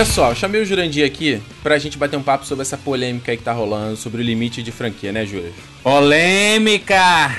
Olha 0.00 0.06
só, 0.06 0.30
eu 0.30 0.34
chamei 0.34 0.62
o 0.62 0.64
Jurandir 0.64 1.04
aqui 1.04 1.42
pra 1.62 1.76
gente 1.76 1.98
bater 1.98 2.16
um 2.16 2.22
papo 2.22 2.46
sobre 2.46 2.62
essa 2.62 2.78
polêmica 2.78 3.32
aí 3.32 3.36
que 3.36 3.44
tá 3.44 3.52
rolando 3.52 3.98
sobre 3.98 4.22
o 4.22 4.24
limite 4.24 4.62
de 4.62 4.72
franquia, 4.72 5.12
né, 5.12 5.26
Júlio? 5.26 5.52
Polêmica! 5.82 7.36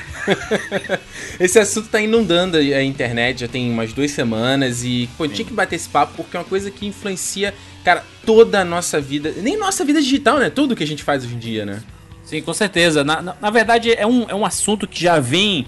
Esse 1.40 1.58
assunto 1.58 1.90
tá 1.90 2.00
inundando 2.00 2.58
a 2.58 2.84
internet 2.84 3.40
já 3.40 3.48
tem 3.48 3.68
umas 3.72 3.94
duas 3.94 4.12
semanas 4.12 4.84
e, 4.84 5.10
pô, 5.18 5.28
tinha 5.28 5.44
que 5.44 5.52
bater 5.52 5.76
esse 5.78 5.90
papo 5.90 6.14
porque 6.16 6.38
é 6.38 6.40
uma 6.40 6.46
coisa 6.46 6.70
que 6.70 6.86
influencia, 6.86 7.52
cara, 7.84 8.06
toda 8.28 8.62
a 8.62 8.66
nossa 8.66 9.02
vida. 9.02 9.34
Nem 9.38 9.58
nossa 9.58 9.84
vida 9.84 10.00
digital, 10.00 10.38
né? 10.38 10.52
Tudo 10.52 10.76
que 10.76 10.84
a 10.84 10.88
gente 10.88 11.04
faz 11.04 11.26
hoje 11.26 11.34
em 11.34 11.40
dia, 11.40 11.66
né? 11.66 11.82
Sim, 12.24 12.44
com 12.44 12.54
certeza. 12.54 13.04
Na, 13.04 13.24
na, 13.24 13.36
na 13.42 13.50
verdade, 13.50 13.92
é 13.92 14.06
um, 14.06 14.30
é 14.30 14.36
um 14.36 14.46
assunto 14.46 14.88
que 14.88 15.02
já 15.02 15.20
vem 15.20 15.66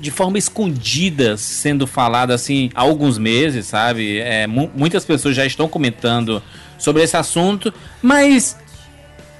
de 0.00 0.10
forma 0.10 0.38
escondida 0.38 1.36
sendo 1.36 1.86
falado 1.86 2.32
assim 2.32 2.70
há 2.74 2.80
alguns 2.82 3.18
meses, 3.18 3.66
sabe? 3.66 4.18
É, 4.18 4.46
mu- 4.46 4.70
muitas 4.74 5.04
pessoas 5.04 5.34
já 5.36 5.44
estão 5.46 5.68
comentando 5.68 6.42
sobre 6.78 7.02
esse 7.02 7.16
assunto, 7.16 7.72
mas 8.02 8.56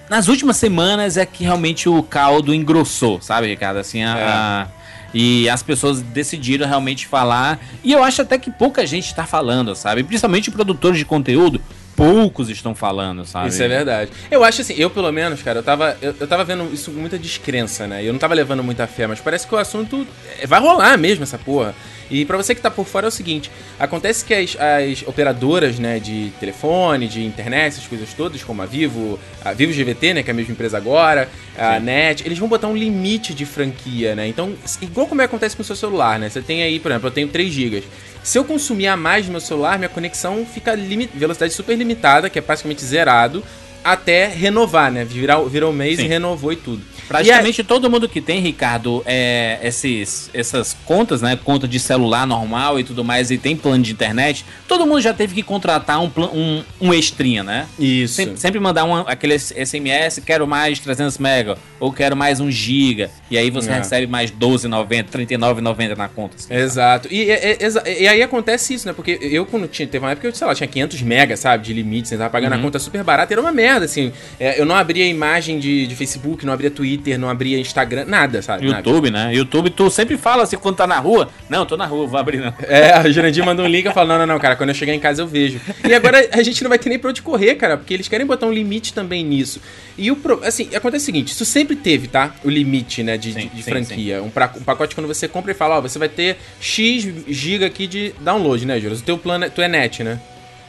nas 0.08 0.28
últimas 0.28 0.56
semanas 0.56 1.16
é 1.16 1.24
que 1.26 1.44
realmente 1.44 1.88
o 1.88 2.02
caldo 2.02 2.54
engrossou, 2.54 3.20
sabe, 3.20 3.48
Ricardo? 3.48 3.78
Assim, 3.78 4.02
a, 4.02 4.18
É. 4.18 4.24
a- 4.28 4.68
e 5.12 5.48
as 5.48 5.62
pessoas 5.62 6.00
decidiram 6.02 6.66
realmente 6.66 7.06
falar. 7.06 7.60
E 7.84 7.92
eu 7.92 8.02
acho 8.02 8.20
até 8.22 8.36
que 8.36 8.50
pouca 8.50 8.84
gente 8.86 9.06
está 9.06 9.24
falando, 9.24 9.74
sabe? 9.76 10.02
Principalmente 10.02 10.50
produtores 10.50 10.98
de 10.98 11.04
conteúdo, 11.04 11.60
poucos 11.96 12.48
estão 12.50 12.74
falando, 12.74 13.24
sabe? 13.24 13.48
Isso 13.48 13.62
é 13.62 13.68
verdade. 13.68 14.10
Eu 14.30 14.44
acho 14.44 14.60
assim, 14.62 14.74
eu 14.76 14.90
pelo 14.90 15.10
menos, 15.12 15.42
cara, 15.42 15.60
eu 15.60 15.62
tava, 15.62 15.96
eu, 16.00 16.14
eu 16.18 16.26
tava 16.26 16.44
vendo 16.44 16.72
isso 16.72 16.90
com 16.90 17.00
muita 17.00 17.18
descrença, 17.18 17.86
né? 17.86 18.04
Eu 18.04 18.12
não 18.12 18.18
tava 18.18 18.34
levando 18.34 18.62
muita 18.62 18.86
fé, 18.86 19.06
mas 19.06 19.20
parece 19.20 19.46
que 19.46 19.54
o 19.54 19.58
assunto 19.58 20.06
é, 20.38 20.46
vai 20.46 20.60
rolar 20.60 20.96
mesmo, 20.98 21.22
essa 21.22 21.38
porra. 21.38 21.74
E 22.10 22.24
pra 22.24 22.36
você 22.36 22.54
que 22.54 22.60
tá 22.60 22.70
por 22.70 22.86
fora 22.86 23.06
é 23.06 23.08
o 23.08 23.12
seguinte: 23.12 23.50
acontece 23.78 24.24
que 24.24 24.34
as, 24.34 24.56
as 24.56 25.02
operadoras, 25.06 25.78
né, 25.78 25.98
de 25.98 26.32
telefone, 26.38 27.08
de 27.08 27.24
internet, 27.24 27.74
essas 27.74 27.86
coisas 27.86 28.12
todas, 28.12 28.42
como 28.42 28.62
a 28.62 28.66
Vivo, 28.66 29.18
a 29.44 29.52
Vivo 29.52 29.72
GVT, 29.72 30.14
né, 30.14 30.22
que 30.22 30.30
é 30.30 30.32
a 30.32 30.34
mesma 30.34 30.52
empresa 30.52 30.76
agora, 30.76 31.28
a 31.56 31.78
NET, 31.80 32.26
eles 32.26 32.38
vão 32.38 32.48
botar 32.48 32.68
um 32.68 32.76
limite 32.76 33.32
de 33.32 33.46
franquia, 33.46 34.14
né? 34.14 34.26
Então, 34.28 34.52
igual 34.82 35.06
como 35.06 35.22
acontece 35.22 35.56
com 35.56 35.62
o 35.62 35.64
seu 35.64 35.76
celular, 35.76 36.18
né? 36.18 36.28
Você 36.28 36.42
tem 36.42 36.62
aí, 36.62 36.78
por 36.78 36.90
exemplo, 36.90 37.08
eu 37.08 37.12
tenho 37.12 37.28
3 37.28 37.52
GB. 37.52 37.84
Se 38.24 38.38
eu 38.38 38.44
consumir 38.44 38.86
a 38.86 38.96
mais 38.96 39.26
no 39.26 39.32
meu 39.32 39.40
celular, 39.40 39.78
minha 39.78 39.88
conexão 39.88 40.46
fica 40.46 40.74
velocidade 40.74 41.52
super 41.52 41.76
limitada, 41.76 42.30
que 42.30 42.38
é 42.38 42.42
praticamente 42.42 42.82
zerado, 42.82 43.44
até 43.84 44.26
renovar, 44.26 44.90
né? 44.90 45.04
Virar, 45.04 45.40
virou 45.42 45.70
um 45.70 45.74
mês 45.74 45.98
Sim. 45.98 46.06
e 46.06 46.08
renovou 46.08 46.52
e 46.52 46.56
tudo. 46.56 46.82
Praticamente 47.06 47.62
todo 47.62 47.90
mundo 47.90 48.08
que 48.08 48.18
tem, 48.20 48.40
Ricardo, 48.40 49.02
é, 49.04 49.58
esses, 49.62 50.30
essas 50.32 50.74
contas, 50.86 51.20
né? 51.20 51.38
Conta 51.44 51.68
de 51.68 51.78
celular 51.78 52.26
normal 52.26 52.80
e 52.80 52.84
tudo 52.84 53.04
mais, 53.04 53.30
e 53.30 53.36
tem 53.36 53.54
plano 53.54 53.82
de 53.84 53.92
internet, 53.92 54.42
todo 54.66 54.86
mundo 54.86 55.02
já 55.02 55.12
teve 55.12 55.34
que 55.34 55.42
contratar 55.42 56.00
um, 56.02 56.10
um, 56.32 56.62
um 56.80 56.94
extrinha, 56.94 57.42
né? 57.44 57.66
E 57.78 57.84
aí, 57.84 58.02
isso. 58.04 58.14
Sempre, 58.14 58.36
sempre 58.40 58.58
mandar 58.60 58.84
um, 58.84 58.94
aquele 59.06 59.38
SMS, 59.38 60.20
quero 60.24 60.46
mais 60.46 60.78
300 60.78 61.18
mega, 61.18 61.58
ou 61.78 61.92
quero 61.92 62.16
mais 62.16 62.40
1 62.40 62.50
giga, 62.50 63.10
e 63.30 63.36
aí 63.36 63.50
você 63.50 63.70
É. 63.70 63.74
recebe 63.74 64.06
mais 64.06 64.30
12,90, 64.30 65.04
39,90 65.10 65.96
na 65.96 66.08
conta. 66.08 66.36
assim. 66.36 66.54
Exato. 66.54 67.08
E, 67.10 67.30
é- 67.30 67.50
é- 67.52 67.56
exa- 67.64 67.82
e 67.86 68.08
aí 68.08 68.22
acontece 68.22 68.72
isso, 68.74 68.86
né? 68.86 68.94
Porque 68.94 69.18
eu, 69.20 69.44
quando 69.44 69.68
tinha. 69.68 69.86
Teve 69.86 70.04
uma 70.04 70.12
época 70.12 70.22
que 70.28 70.34
eu, 70.34 70.34
sei 70.34 70.46
lá, 70.46 70.54
tinha 70.54 70.66
500 70.66 71.02
mega, 71.02 71.36
sabe? 71.36 71.64
De 71.64 71.72
limite, 71.74 72.08
você 72.08 72.16
tava 72.16 72.30
pagando 72.30 72.54
a 72.54 72.58
conta 72.58 72.78
super 72.78 73.04
barata, 73.04 73.34
era 73.34 73.40
uma 73.40 73.52
merda, 73.52 73.73
assim. 73.82 74.12
É, 74.38 74.60
eu 74.60 74.64
não 74.64 74.74
abria 74.76 75.06
imagem 75.06 75.58
de, 75.58 75.86
de 75.86 75.94
Facebook, 75.94 76.44
não 76.46 76.52
abria 76.52 76.70
Twitter, 76.70 77.18
não 77.18 77.28
abria 77.28 77.58
Instagram, 77.58 78.04
nada, 78.06 78.40
sabe? 78.42 78.66
Nada. 78.66 78.78
YouTube, 78.78 79.10
né? 79.10 79.34
YouTube, 79.34 79.70
tu 79.70 79.90
sempre 79.90 80.16
fala 80.16 80.42
assim 80.44 80.56
quando 80.56 80.76
tá 80.76 80.86
na 80.86 80.98
rua. 80.98 81.28
Não, 81.48 81.64
tô 81.66 81.76
na 81.76 81.86
rua, 81.86 82.06
vou 82.06 82.18
abrir 82.18 82.38
não. 82.38 82.52
É, 82.68 82.98
o 83.00 83.12
Jurandir 83.12 83.44
mandou 83.44 83.64
um 83.64 83.68
link 83.68 83.86
e 83.86 83.92
falou: 83.92 84.10
não, 84.10 84.18
não, 84.18 84.34
não, 84.34 84.38
cara, 84.40 84.56
quando 84.56 84.68
eu 84.70 84.74
chegar 84.74 84.94
em 84.94 85.00
casa 85.00 85.22
eu 85.22 85.26
vejo. 85.26 85.60
E 85.88 85.94
agora 85.94 86.28
a 86.32 86.42
gente 86.42 86.62
não 86.62 86.68
vai 86.68 86.78
ter 86.78 86.88
nem 86.88 86.98
pra 86.98 87.10
onde 87.10 87.22
correr, 87.22 87.54
cara, 87.56 87.76
porque 87.76 87.94
eles 87.94 88.08
querem 88.08 88.26
botar 88.26 88.46
um 88.46 88.52
limite 88.52 88.92
também 88.92 89.24
nisso. 89.24 89.60
E 89.96 90.10
o. 90.10 90.16
Pro... 90.16 90.40
Assim, 90.44 90.68
acontece 90.74 91.02
o 91.04 91.06
seguinte: 91.06 91.28
isso 91.32 91.44
sempre 91.44 91.76
teve, 91.76 92.08
tá? 92.08 92.34
O 92.44 92.50
limite, 92.50 93.02
né, 93.02 93.16
de, 93.16 93.32
Sim, 93.32 93.40
de- 93.40 93.48
de 93.48 93.62
sim, 93.62 93.70
franquia. 93.70 94.22
Um, 94.22 94.30
pra- 94.30 94.52
um 94.56 94.62
pacote 94.62 94.94
quando 94.94 95.06
você 95.06 95.26
compra 95.28 95.52
e 95.52 95.54
fala: 95.54 95.78
ó, 95.78 95.80
você 95.80 95.98
vai 95.98 96.08
ter 96.08 96.36
X 96.60 97.06
giga 97.28 97.66
aqui 97.66 97.86
de 97.86 98.14
download, 98.20 98.64
né, 98.66 98.78
Júlio? 98.80 98.96
O 98.96 99.00
teu 99.02 99.16
plano 99.18 99.44
é, 99.44 99.48
tu 99.48 99.60
é 99.62 99.68
net, 99.68 100.02
né? 100.02 100.20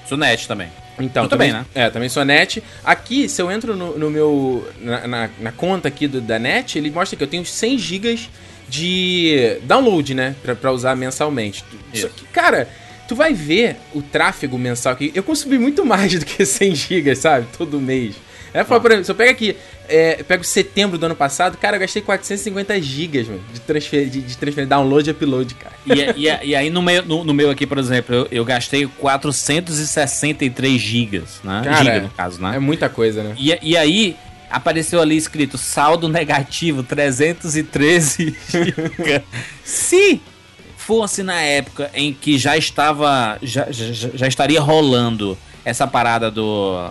Sou 0.07 0.17
net 0.17 0.47
também. 0.47 0.67
Então, 0.99 1.25
Tu 1.25 1.29
também, 1.29 1.51
né? 1.51 1.65
É, 1.75 1.89
também 1.89 2.07
sou 2.09 2.23
net. 2.23 2.63
Aqui, 2.83 3.27
se 3.27 3.41
eu 3.41 3.51
entro 3.51 3.75
no, 3.75 3.97
no 3.97 4.09
meu. 4.09 4.65
Na, 4.79 5.07
na- 5.07 5.29
na 5.39 5.51
conta 5.51 5.87
aqui 5.89 6.07
do, 6.07 6.21
da 6.21 6.39
net, 6.39 6.77
ele 6.77 6.89
mostra 6.91 7.17
que 7.17 7.23
eu 7.23 7.27
tenho 7.27 7.45
100 7.45 7.77
gigas 7.77 8.29
de 8.69 9.57
download, 9.63 10.13
né? 10.13 10.35
Pra, 10.41 10.55
pra 10.55 10.71
usar 10.71 10.95
mensalmente. 10.95 11.63
Só 11.93 12.07
Isso. 12.07 12.09
que, 12.15 12.25
cara, 12.27 12.67
tu 13.07 13.15
vai 13.15 13.33
ver 13.33 13.77
o 13.93 14.01
tráfego 14.01 14.57
mensal 14.57 14.93
aqui. 14.93 15.11
Eu 15.13 15.23
consumi 15.23 15.57
muito 15.59 15.85
mais 15.85 16.17
do 16.17 16.25
que 16.25 16.45
100 16.45 16.75
gigas, 16.75 17.19
sabe? 17.19 17.45
Todo 17.57 17.79
mês. 17.79 18.15
É, 18.55 18.63
fala, 18.63 18.79
por 18.79 18.89
exemplo, 18.91 19.05
se 19.05 19.11
eu 19.11 19.15
pego 19.15 19.31
aqui, 19.31 19.55
é, 19.89 20.15
eu 20.21 20.25
pego 20.25 20.43
setembro 20.43 20.97
do 20.97 21.05
ano 21.05 21.15
passado, 21.15 21.57
cara, 21.57 21.75
eu 21.75 21.79
gastei 21.81 22.01
450 22.01 22.81
gigas, 22.81 23.27
mano, 23.27 23.41
de 23.53 23.59
transferir, 23.59 24.09
de, 24.09 24.21
de 24.21 24.37
transferir 24.37 24.67
download 24.67 25.09
e 25.09 25.11
upload, 25.11 25.53
cara. 25.55 25.75
E, 25.85 26.25
e- 26.25 26.47
e 26.49 26.55
aí 26.55 26.69
no 26.69 26.81
meu, 26.81 27.03
no, 27.05 27.23
no 27.23 27.33
meu 27.33 27.49
aqui, 27.51 27.67
por 27.67 27.77
exemplo, 27.77 28.15
eu, 28.15 28.27
eu 28.31 28.45
gastei 28.45 28.87
463 28.87 30.79
gigas, 30.81 31.39
né? 31.43 31.61
Cara, 31.63 31.77
Giga, 31.83 32.01
no 32.01 32.09
caso, 32.09 32.41
né? 32.41 32.55
É 32.55 32.59
muita 32.59 32.89
coisa, 32.89 33.23
né? 33.23 33.35
E, 33.37 33.57
e 33.61 33.77
aí 33.77 34.15
apareceu 34.49 35.01
ali 35.01 35.17
escrito 35.17 35.57
saldo 35.57 36.07
negativo 36.07 36.83
313 36.83 38.35
giga. 38.49 39.23
Se 39.63 40.21
fosse 40.77 41.23
na 41.23 41.41
época 41.41 41.89
em 41.93 42.13
que 42.13 42.37
já 42.37 42.55
estava 42.55 43.37
já, 43.41 43.67
já, 43.71 44.09
já 44.13 44.27
estaria 44.27 44.61
rolando 44.61 45.37
essa 45.63 45.87
parada 45.87 46.29
do 46.29 46.89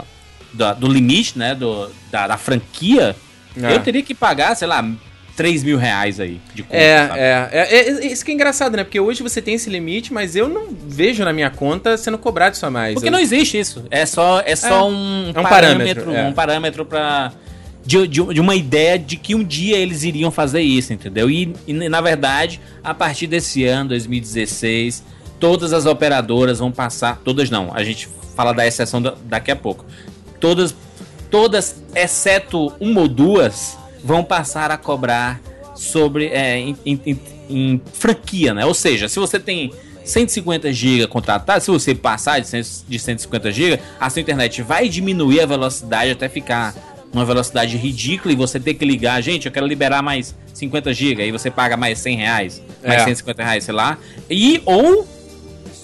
da- 0.54 0.72
do, 0.72 0.86
limite, 0.88 1.38
né, 1.38 1.54
do, 1.54 1.90
da, 2.10 2.26
da 2.28 2.36
franquia, 2.38 3.14
É. 3.60 3.74
eu 3.74 3.80
teria 3.80 4.02
que 4.02 4.14
pagar, 4.14 4.54
sei 4.56 4.66
lá, 4.68 4.84
3 5.36 5.64
mil 5.64 5.76
reais 5.76 6.20
aí 6.20 6.40
de 6.54 6.62
conta. 6.62 6.76
É, 6.76 7.08
sabe? 7.08 7.18
é, 7.18 7.48
é, 7.52 7.78
é, 7.88 8.06
Isso 8.06 8.24
que 8.24 8.30
é 8.30 8.34
engraçado, 8.34 8.76
né? 8.76 8.84
Porque 8.84 9.00
hoje 9.00 9.20
você 9.20 9.42
tem 9.42 9.54
esse 9.54 9.68
limite, 9.68 10.12
mas 10.12 10.36
eu 10.36 10.48
não 10.48 10.68
vejo 10.86 11.24
na 11.24 11.32
minha 11.32 11.50
conta 11.50 11.96
sendo 11.96 12.16
cobrado 12.16 12.56
a 12.62 12.70
mais. 12.70 12.94
Porque 12.94 13.08
Eu- 13.08 13.12
não 13.12 13.18
existe 13.18 13.58
isso. 13.58 13.84
É 13.90 14.06
só, 14.06 14.40
é 14.46 14.54
só 14.54 14.88
um, 14.88 15.32
É 15.34 15.40
um 15.40 15.42
parâmetro, 15.42 16.04
parâmetro, 16.04 16.14
é. 16.14 16.22
um 16.28 16.32
parâmetro 16.32 16.86
para 16.86 17.32
de, 17.84 18.06
de, 18.06 18.22
de 18.32 18.40
uma 18.40 18.54
ideia 18.54 18.96
de 18.98 19.16
que 19.16 19.34
um 19.34 19.42
dia 19.42 19.76
eles 19.76 20.04
iriam 20.04 20.30
fazer 20.30 20.60
isso, 20.62 20.92
entendeu? 20.92 21.28
E, 21.28 21.52
e, 21.66 21.72
na 21.72 22.00
verdade, 22.00 22.60
a 22.82 22.94
partir 22.94 23.26
desse 23.26 23.64
ano, 23.64 23.88
2016, 23.88 25.02
todas 25.40 25.72
as 25.72 25.84
operadoras 25.84 26.60
vão 26.60 26.70
passar, 26.70 27.20
todas 27.24 27.50
não, 27.50 27.74
a 27.74 27.82
gente 27.84 28.08
fala 28.36 28.52
da 28.52 28.64
exceção 28.66 29.02
da- 29.02 29.14
daqui 29.24 29.50
a 29.50 29.56
pouco. 29.56 29.84
Todas, 30.44 30.74
todas, 31.30 31.74
exceto 31.94 32.70
uma 32.78 33.00
ou 33.00 33.08
duas, 33.08 33.78
vão 34.04 34.22
passar 34.22 34.70
a 34.70 34.76
cobrar 34.76 35.40
sobre 35.74 36.26
é, 36.26 36.58
em, 36.58 36.76
em- 36.84 37.18
em- 37.48 37.80
franquia, 37.94 38.52
né? 38.52 38.66
Ou 38.66 38.74
seja, 38.74 39.08
se 39.08 39.18
você 39.18 39.40
tem 39.40 39.72
150 40.04 40.70
GB 40.70 41.06
contratado, 41.06 41.64
se 41.64 41.70
você 41.70 41.94
passar 41.94 42.40
de, 42.42 42.46
100 42.46 42.62
de 42.86 42.98
150 42.98 43.50
GB, 43.50 43.80
a 43.98 44.10
sua 44.10 44.20
internet 44.20 44.60
vai 44.60 44.86
diminuir 44.86 45.40
a 45.40 45.46
velocidade 45.46 46.10
até 46.10 46.28
ficar 46.28 46.74
uma 47.10 47.24
velocidade 47.24 47.78
ridícula 47.78 48.30
e 48.34 48.36
você 48.36 48.60
ter 48.60 48.74
que 48.74 48.84
ligar, 48.84 49.18
gente, 49.22 49.46
eu 49.46 49.52
quero 49.52 49.66
liberar 49.66 50.02
mais 50.02 50.34
50 50.52 50.92
GB, 50.92 51.22
aí 51.22 51.32
você 51.32 51.50
paga 51.50 51.74
mais 51.74 51.98
100 52.00 52.16
reais, 52.18 52.62
mais 52.86 53.00
É. 53.00 53.04
150 53.06 53.42
reais, 53.42 53.64
sei 53.64 53.72
lá, 53.72 53.96
e 54.28 54.60
ou 54.66 55.08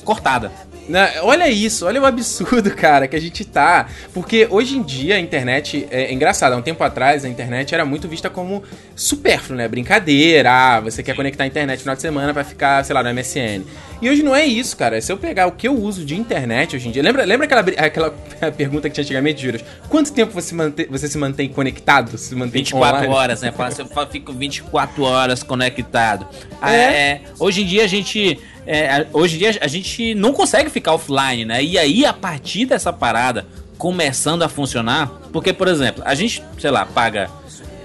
cortada. 0.05 0.53
Né, 0.91 1.20
olha 1.22 1.49
isso, 1.49 1.86
olha 1.86 2.03
o 2.03 2.05
absurdo, 2.05 2.68
cara, 2.74 3.07
que 3.07 3.14
a 3.14 3.20
gente 3.20 3.45
tá. 3.45 3.86
Porque 4.12 4.49
hoje 4.51 4.76
em 4.76 4.82
dia 4.82 5.14
a 5.14 5.20
internet 5.20 5.86
é, 5.91 6.05
é 6.07 6.12
engraçado. 6.12 6.53
Há 6.53 6.57
um 6.57 6.62
tempo 6.62 6.82
atrás 6.82 7.24
a 7.24 7.28
internet 7.28 7.72
era 7.72 7.84
muito 7.84 8.09
vista 8.09 8.28
como 8.28 8.61
supérfluo, 8.97 9.57
né? 9.57 9.68
Brincadeira. 9.68 10.51
Ah, 10.51 10.80
você 10.80 11.01
quer 11.03 11.14
conectar 11.14 11.45
a 11.45 11.47
internet 11.47 11.76
no 11.78 11.82
final 11.82 11.95
de 11.95 12.03
semana 12.03 12.34
pra 12.34 12.43
ficar, 12.43 12.84
sei 12.84 12.93
lá, 12.93 13.03
no 13.05 13.14
MSN. 13.14 13.62
E 14.03 14.11
hoje 14.11 14.22
não 14.24 14.34
é 14.34 14.45
isso, 14.45 14.76
cara. 14.76 15.01
Se 15.01 15.12
eu 15.12 15.16
pegar 15.16 15.47
o 15.47 15.53
que 15.53 15.68
eu 15.68 15.74
uso 15.78 16.05
de 16.05 16.16
internet 16.16 16.74
hoje 16.74 16.88
em 16.88 16.91
dia. 16.91 17.03
Lembra, 17.03 17.24
lembra 17.24 17.45
aquela, 17.47 17.61
aquela 17.86 18.11
pergunta 18.57 18.88
que 18.88 18.95
tinha 18.95 19.05
antigamente, 19.05 19.43
Juras? 19.43 19.62
Quanto 19.88 20.12
tempo 20.12 20.32
você, 20.32 20.55
mante- 20.55 20.88
você 20.91 21.07
se 21.07 21.16
mantém 21.18 21.49
conectado? 21.49 22.18
Se 22.18 22.34
mantém 22.34 22.62
24 22.62 22.97
online? 22.97 23.14
horas, 23.14 23.43
né? 23.43 23.53
Eu 23.97 24.07
fico 24.09 24.32
24 24.32 25.03
horas 25.05 25.43
conectado. 25.45 26.26
Ah, 26.61 26.74
É. 26.74 26.78
é, 26.78 27.20
hoje 27.38 27.62
em 27.62 27.66
dia 27.66 27.84
a 27.84 27.86
gente. 27.86 28.38
É, 28.67 29.07
hoje 29.13 29.37
em 29.37 29.39
dia 29.39 29.59
a 29.61 29.67
gente 29.67 30.15
não 30.15 30.33
consegue 30.33 30.71
ficar 30.71 30.95
offline, 30.95 31.45
né? 31.45 31.63
E 31.63 31.79
aí, 31.79 32.05
a 32.05 32.13
partir 32.13 32.67
dessa 32.67 32.93
parada 32.93 33.47
começando 33.79 34.43
a 34.43 34.49
funcionar, 34.49 35.09
porque, 35.33 35.53
por 35.53 35.67
exemplo, 35.67 36.03
a 36.05 36.15
gente, 36.15 36.43
sei 36.59 36.71
lá, 36.71 36.85
paga 36.85 37.31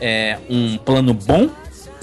é, 0.02 0.38
um 0.50 0.78
plano 0.78 1.14
bom 1.14 1.50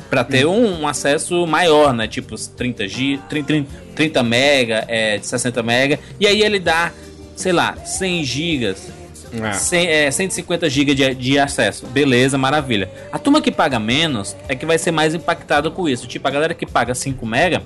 pra 0.08 0.24
ter 0.24 0.46
um, 0.46 0.80
um 0.82 0.88
acesso 0.88 1.46
maior, 1.46 1.92
né? 1.92 2.06
Tipo 2.08 2.34
os 2.34 2.46
30 2.46 2.88
G, 2.88 3.20
30, 3.28 3.66
30 3.94 4.22
mega, 4.22 4.84
é, 4.88 5.18
60 5.20 5.62
mega, 5.62 5.98
e 6.18 6.26
aí 6.26 6.42
ele 6.42 6.58
dá, 6.58 6.92
sei 7.36 7.52
lá, 7.52 7.76
100 7.76 8.24
gigas 8.24 8.92
Ah. 9.42 9.52
100, 9.54 9.86
é, 9.86 10.10
150 10.10 10.68
GB 10.68 10.94
de, 10.94 11.14
de 11.14 11.38
acesso. 11.38 11.86
Beleza, 11.86 12.36
maravilha. 12.36 12.90
A 13.10 13.18
turma 13.18 13.40
que 13.40 13.50
paga 13.50 13.78
menos 13.78 14.36
é 14.48 14.54
que 14.54 14.66
vai 14.66 14.76
ser 14.76 14.90
mais 14.90 15.14
impactada 15.14 15.70
com 15.70 15.88
isso. 15.88 16.06
Tipo, 16.06 16.28
a 16.28 16.30
galera 16.30 16.52
que 16.52 16.66
paga 16.66 16.94
5 16.94 17.24
mega, 17.24 17.62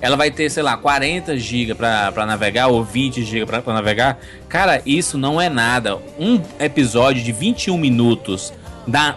ela 0.00 0.16
vai 0.16 0.30
ter, 0.30 0.50
sei 0.50 0.62
lá, 0.62 0.76
40 0.76 1.36
GB 1.38 1.74
pra, 1.74 2.12
pra 2.12 2.26
navegar 2.26 2.68
ou 2.68 2.84
20 2.84 3.24
GB 3.24 3.46
pra, 3.46 3.62
pra 3.62 3.74
navegar. 3.74 4.18
Cara, 4.48 4.82
isso 4.84 5.16
não 5.16 5.40
é 5.40 5.48
nada. 5.48 5.98
Um 6.18 6.40
episódio 6.60 7.22
de 7.22 7.32
21 7.32 7.76
minutos 7.78 8.52
da, 8.86 9.16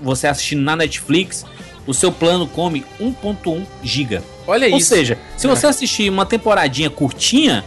você 0.00 0.26
assistindo 0.26 0.62
na 0.62 0.76
Netflix, 0.76 1.44
o 1.86 1.92
seu 1.92 2.12
plano 2.12 2.46
come 2.46 2.84
1.1 3.00 3.64
GB. 3.82 4.20
Olha 4.46 4.68
Ou 4.68 4.78
isso. 4.78 4.88
seja, 4.88 5.18
se 5.36 5.46
você 5.46 5.66
assistir 5.66 6.10
uma 6.10 6.24
temporadinha 6.24 6.90
curtinha, 6.90 7.64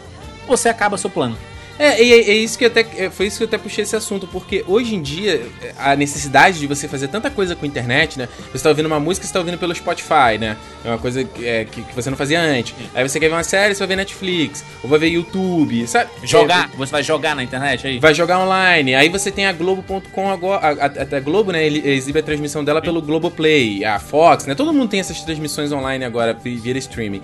você 0.48 0.70
acaba 0.70 0.98
seu 0.98 1.10
plano. 1.10 1.38
É, 1.78 2.04
e 2.04 2.14
é, 2.14 2.18
é 2.32 2.34
isso 2.36 2.58
que 2.58 2.66
eu 2.66 2.68
até, 2.68 2.86
é, 2.98 3.10
foi 3.10 3.28
isso 3.28 3.38
que 3.38 3.44
eu 3.44 3.48
até 3.48 3.58
puxei 3.58 3.84
esse 3.84 3.96
assunto, 3.96 4.28
porque 4.28 4.64
hoje 4.68 4.96
em 4.96 5.02
dia 5.02 5.42
a 5.78 5.96
necessidade 5.96 6.60
de 6.60 6.68
você 6.68 6.88
fazer 6.88 7.08
tanta 7.08 7.30
coisa 7.30 7.56
com 7.56 7.66
a 7.66 7.68
internet, 7.68 8.18
né? 8.18 8.30
Você 8.52 8.64
tá 8.64 8.70
ouvindo 8.70 8.86
uma 8.86 9.00
música, 9.00 9.26
você 9.26 9.34
tá 9.34 9.40
ouvindo 9.40 9.58
pelo 9.58 9.74
Spotify, 9.74 10.38
né? 10.40 10.58
É 10.86 10.90
uma 10.90 10.98
coisa 10.98 11.24
que, 11.24 11.46
é, 11.46 11.66
que, 11.66 11.82
que 11.82 11.96
você 11.96 12.10
não 12.10 12.18
fazia 12.18 12.40
antes. 12.40 12.76
Aí 12.94 13.08
você 13.08 13.20
quer 13.20 13.30
ver 13.30 13.36
uma 13.36 13.44
série, 13.44 13.74
você 13.74 13.80
vai 13.80 13.88
ver 13.88 13.96
Netflix, 13.96 14.64
ou 14.84 14.90
vai 14.90 15.00
ver 15.00 15.08
YouTube, 15.08 15.88
sabe? 15.88 16.12
Jogar, 16.24 16.70
você 16.78 16.92
vai 16.92 17.04
jogar 17.04 17.36
na 17.36 17.44
internet 17.44 17.88
aí? 17.88 18.00
Vai 18.00 18.14
jogar 18.14 18.40
online. 18.40 18.96
Aí 18.96 19.10
você 19.10 19.32
tem 19.32 19.46
a 19.48 19.52
Globo.com 19.52 20.30
agora. 20.30 20.60
A, 20.62 20.86
a, 20.86 21.18
a 21.18 21.20
Globo, 21.20 21.52
né? 21.52 21.66
Ele 21.66 21.88
exibe 21.90 22.20
a 22.20 22.24
transmissão 22.24 22.64
dela 22.64 22.82
pelo 22.82 23.02
Globoplay, 23.02 23.84
a 23.84 24.00
Fox, 24.00 24.46
né? 24.46 24.54
Todo 24.54 24.74
mundo 24.74 24.90
tem 24.90 25.00
essas 25.00 25.22
transmissões 25.22 25.72
online 25.72 26.06
agora 26.06 26.34
via 26.34 26.78
streaming. 26.78 27.22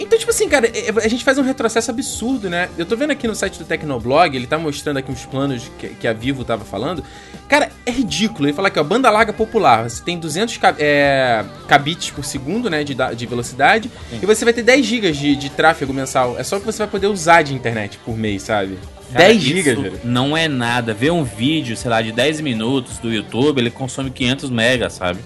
Então, 0.00 0.18
tipo 0.18 0.30
assim, 0.30 0.48
cara, 0.48 0.66
é- 0.68 0.90
a 1.04 1.08
gente 1.08 1.24
faz 1.24 1.38
um 1.38 1.42
retrocesso 1.42 1.90
absurdo, 1.90 2.48
né? 2.48 2.68
Eu 2.78 2.86
tô 2.86 2.96
vendo 2.96 3.10
aqui 3.10 3.26
no 3.26 3.34
site 3.34 3.58
do 3.58 3.64
Tecnoblog, 3.64 4.36
ele 4.36 4.46
tá 4.46 4.56
mostrando 4.56 4.98
aqui 4.98 5.10
uns 5.10 5.26
planos 5.26 5.70
que, 5.78 5.88
que 5.88 6.06
a 6.06 6.12
Vivo 6.12 6.44
tava 6.44 6.64
falando. 6.64 7.02
Cara, 7.48 7.70
é 7.84 7.90
ridículo. 7.90 8.46
Ele 8.46 8.52
fala 8.52 8.68
aqui, 8.68 8.78
ó, 8.78 8.84
banda 8.84 9.10
larga 9.10 9.32
popular. 9.32 9.88
Você 9.90 10.02
tem 10.04 10.18
200 10.18 10.56
ca- 10.58 10.74
é, 10.78 11.44
kbits 11.66 12.10
por 12.10 12.24
segundo, 12.24 12.70
né, 12.70 12.84
de, 12.84 12.94
de 13.16 13.26
velocidade. 13.26 13.90
E 14.22 14.24
você 14.24 14.44
vai 14.44 14.54
ter 14.54 14.62
10 14.62 14.86
GB 14.86 15.10
de, 15.12 15.34
de 15.34 15.50
tráfego 15.50 15.92
mensal. 15.92 16.38
É 16.38 16.44
só 16.44 16.56
o 16.56 16.60
que 16.60 16.66
você 16.66 16.78
vai 16.78 16.88
poder 16.88 17.06
usar 17.08 17.42
de 17.42 17.52
internet 17.54 17.98
por 18.04 18.16
mês, 18.16 18.42
sabe? 18.42 18.78
Cara, 19.12 19.24
10 19.28 19.42
isso 19.42 19.56
GB, 19.56 19.74
velho. 19.82 20.00
Não 20.04 20.36
é 20.36 20.46
nada. 20.46 20.92
Ver 20.94 21.10
um 21.10 21.24
vídeo, 21.24 21.76
sei 21.76 21.90
lá, 21.90 22.02
de 22.02 22.12
10 22.12 22.40
minutos 22.40 22.98
do 22.98 23.10
YouTube, 23.12 23.58
ele 23.58 23.70
consome 23.70 24.10
500 24.10 24.50
megas, 24.50 24.92
sabe? 24.92 25.18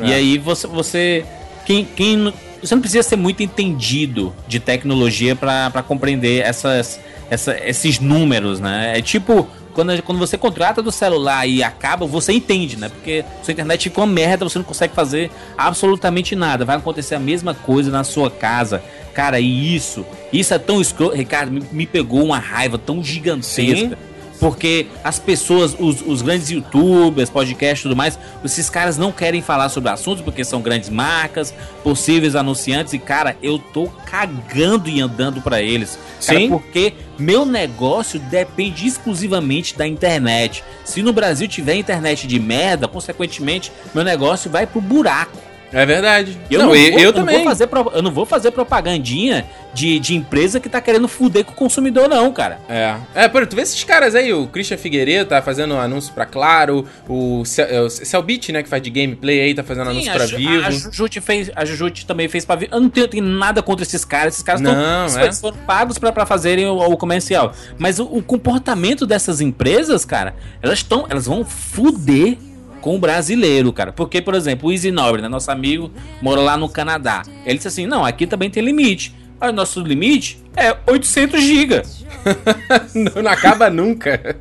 E 0.00 0.12
É. 0.12 0.14
aí 0.16 0.38
você. 0.38 0.66
você 0.66 1.24
quem, 1.66 1.84
quem, 1.84 2.32
você 2.62 2.74
não 2.74 2.80
precisa 2.82 3.02
ser 3.02 3.16
muito 3.16 3.42
entendido 3.42 4.34
de 4.46 4.60
tecnologia 4.60 5.34
pra 5.36 5.82
compreender 5.86 6.42
essas, 6.42 7.00
essa- 7.30 7.56
esses 7.66 7.98
números, 7.98 8.60
né? 8.60 8.98
É 8.98 9.02
tipo. 9.02 9.46
Quando, 9.74 10.02
quando 10.02 10.18
você 10.18 10.36
contrata 10.36 10.82
do 10.82 10.92
celular 10.92 11.46
e 11.48 11.62
acaba, 11.62 12.04
você 12.04 12.30
entende, 12.30 12.76
né? 12.76 12.90
Porque 12.90 13.24
sua 13.42 13.52
internet 13.52 13.84
ficou 13.84 14.04
uma 14.04 14.12
merda, 14.12 14.44
você 14.46 14.58
não 14.58 14.64
consegue 14.66 14.92
fazer 14.94 15.30
absolutamente 15.56 16.36
nada. 16.36 16.62
Vai 16.62 16.76
acontecer 16.76 17.14
a 17.14 17.18
mesma 17.18 17.54
coisa 17.54 17.90
na 17.90 18.04
sua 18.04 18.30
casa. 18.30 18.82
Cara, 19.14 19.40
e 19.40 19.74
isso, 19.74 20.04
isso 20.30 20.52
é 20.52 20.58
tão 20.58 20.78
escroto. 20.78 21.16
Ricardo, 21.16 21.50
me, 21.50 21.62
me 21.72 21.86
pegou 21.86 22.22
uma 22.22 22.38
raiva 22.38 22.76
tão 22.76 23.02
gigantesca. 23.02 23.96
Sim. 23.96 24.11
Porque 24.42 24.88
as 25.04 25.20
pessoas, 25.20 25.76
os, 25.78 26.00
os 26.04 26.20
grandes 26.20 26.50
youtubers, 26.50 27.30
podcasts 27.30 27.78
e 27.78 27.82
tudo 27.84 27.94
mais, 27.94 28.18
esses 28.44 28.68
caras 28.68 28.98
não 28.98 29.12
querem 29.12 29.40
falar 29.40 29.68
sobre 29.68 29.88
assuntos 29.88 30.20
porque 30.20 30.44
são 30.44 30.60
grandes 30.60 30.88
marcas, 30.88 31.54
possíveis 31.84 32.34
anunciantes. 32.34 32.92
E, 32.92 32.98
cara, 32.98 33.36
eu 33.40 33.60
tô 33.60 33.86
cagando 34.04 34.90
e 34.90 35.00
andando 35.00 35.40
pra 35.40 35.62
eles. 35.62 35.96
Cara, 36.26 36.40
Sim. 36.40 36.48
porque 36.48 36.92
meu 37.16 37.46
negócio 37.46 38.18
depende 38.18 38.84
exclusivamente 38.84 39.78
da 39.78 39.86
internet. 39.86 40.64
Se 40.84 41.04
no 41.04 41.12
Brasil 41.12 41.46
tiver 41.46 41.76
internet 41.76 42.26
de 42.26 42.40
merda, 42.40 42.88
consequentemente, 42.88 43.70
meu 43.94 44.02
negócio 44.02 44.50
vai 44.50 44.66
pro 44.66 44.80
buraco. 44.80 45.51
É 45.72 45.86
verdade. 45.86 46.36
Eu 46.50 46.58
não, 46.60 46.66
não, 46.66 46.74
eu, 46.76 46.90
vou, 46.92 47.00
eu 47.00 47.04
eu 47.06 47.12
também. 47.12 47.36
Não 47.36 47.44
vou 47.44 47.50
fazer, 47.50 47.66
pro- 47.66 47.92
eu 47.94 48.02
não 48.02 48.10
vou 48.12 48.26
fazer 48.26 48.50
propagandinha 48.50 49.44
de, 49.72 49.98
de 49.98 50.14
empresa 50.14 50.60
que 50.60 50.68
tá 50.68 50.80
querendo 50.80 51.08
fuder 51.08 51.44
com 51.44 51.52
o 51.52 51.54
consumidor, 51.54 52.08
não, 52.08 52.30
cara. 52.32 52.58
É. 52.68 52.94
É, 53.14 53.28
pô, 53.28 53.44
tu 53.46 53.56
vê 53.56 53.62
esses 53.62 53.82
caras 53.84 54.14
aí, 54.14 54.32
o 54.34 54.46
Christian 54.46 54.76
Figueiredo 54.76 55.30
tá 55.30 55.40
fazendo 55.40 55.74
anúncio 55.74 56.12
pra 56.12 56.26
Claro, 56.26 56.84
o 57.08 57.42
Cel- 57.46 57.66
é, 57.70 57.80
o 57.80 57.88
Celbit, 57.88 58.52
né, 58.52 58.62
que 58.62 58.68
faz 58.68 58.82
de 58.82 58.90
gameplay 58.90 59.40
aí, 59.40 59.54
tá 59.54 59.62
fazendo 59.62 59.88
anúncio 59.90 60.10
Sim, 60.10 60.16
pra 60.16 60.24
a, 60.24 60.26
Ju- 60.26 60.36
Vivo. 60.36 60.66
a 60.66 60.70
Jujute 60.70 61.20
fez, 61.22 61.50
a 61.56 61.64
Jujute 61.64 62.04
também 62.06 62.28
fez 62.28 62.44
pra 62.44 62.56
Vivo. 62.56 62.74
Eu 62.74 62.80
não 62.80 62.90
tenho, 62.90 63.08
tenho 63.08 63.24
nada 63.24 63.62
contra 63.62 63.82
esses 63.82 64.04
caras. 64.04 64.34
Esses 64.34 64.42
caras 64.44 64.60
Não, 64.60 64.72
é. 65.06 65.32
foram 65.32 65.56
pagos 65.66 65.96
pra, 65.98 66.12
pra 66.12 66.26
fazerem 66.26 66.66
o, 66.66 66.76
o 66.76 66.96
comercial. 66.98 67.52
Mas 67.78 67.98
o, 67.98 68.04
o 68.04 68.22
comportamento 68.22 69.06
dessas 69.06 69.40
empresas, 69.40 70.04
cara, 70.04 70.34
elas 70.60 70.78
estão, 70.80 71.06
elas 71.08 71.24
vão 71.26 71.44
fuder 71.44 72.36
com 72.82 72.94
o 72.96 72.98
brasileiro, 72.98 73.72
cara. 73.72 73.92
Porque, 73.92 74.20
por 74.20 74.34
exemplo, 74.34 74.68
o 74.68 74.72
Easy 74.72 74.90
Nobre, 74.90 75.22
né, 75.22 75.28
nosso 75.28 75.50
amigo, 75.50 75.90
mora 76.20 76.40
lá 76.42 76.56
no 76.58 76.68
Canadá. 76.68 77.22
Ele 77.46 77.54
disse 77.56 77.68
assim: 77.68 77.86
"Não, 77.86 78.04
aqui 78.04 78.26
também 78.26 78.50
tem 78.50 78.62
limite. 78.62 79.14
Aí 79.40 79.48
o 79.50 79.52
nosso 79.52 79.80
limite 79.80 80.38
é 80.56 80.76
800 80.86 81.42
GB. 81.42 81.82
não, 82.94 83.22
não 83.22 83.30
acaba 83.30 83.68
nunca. 83.70 84.36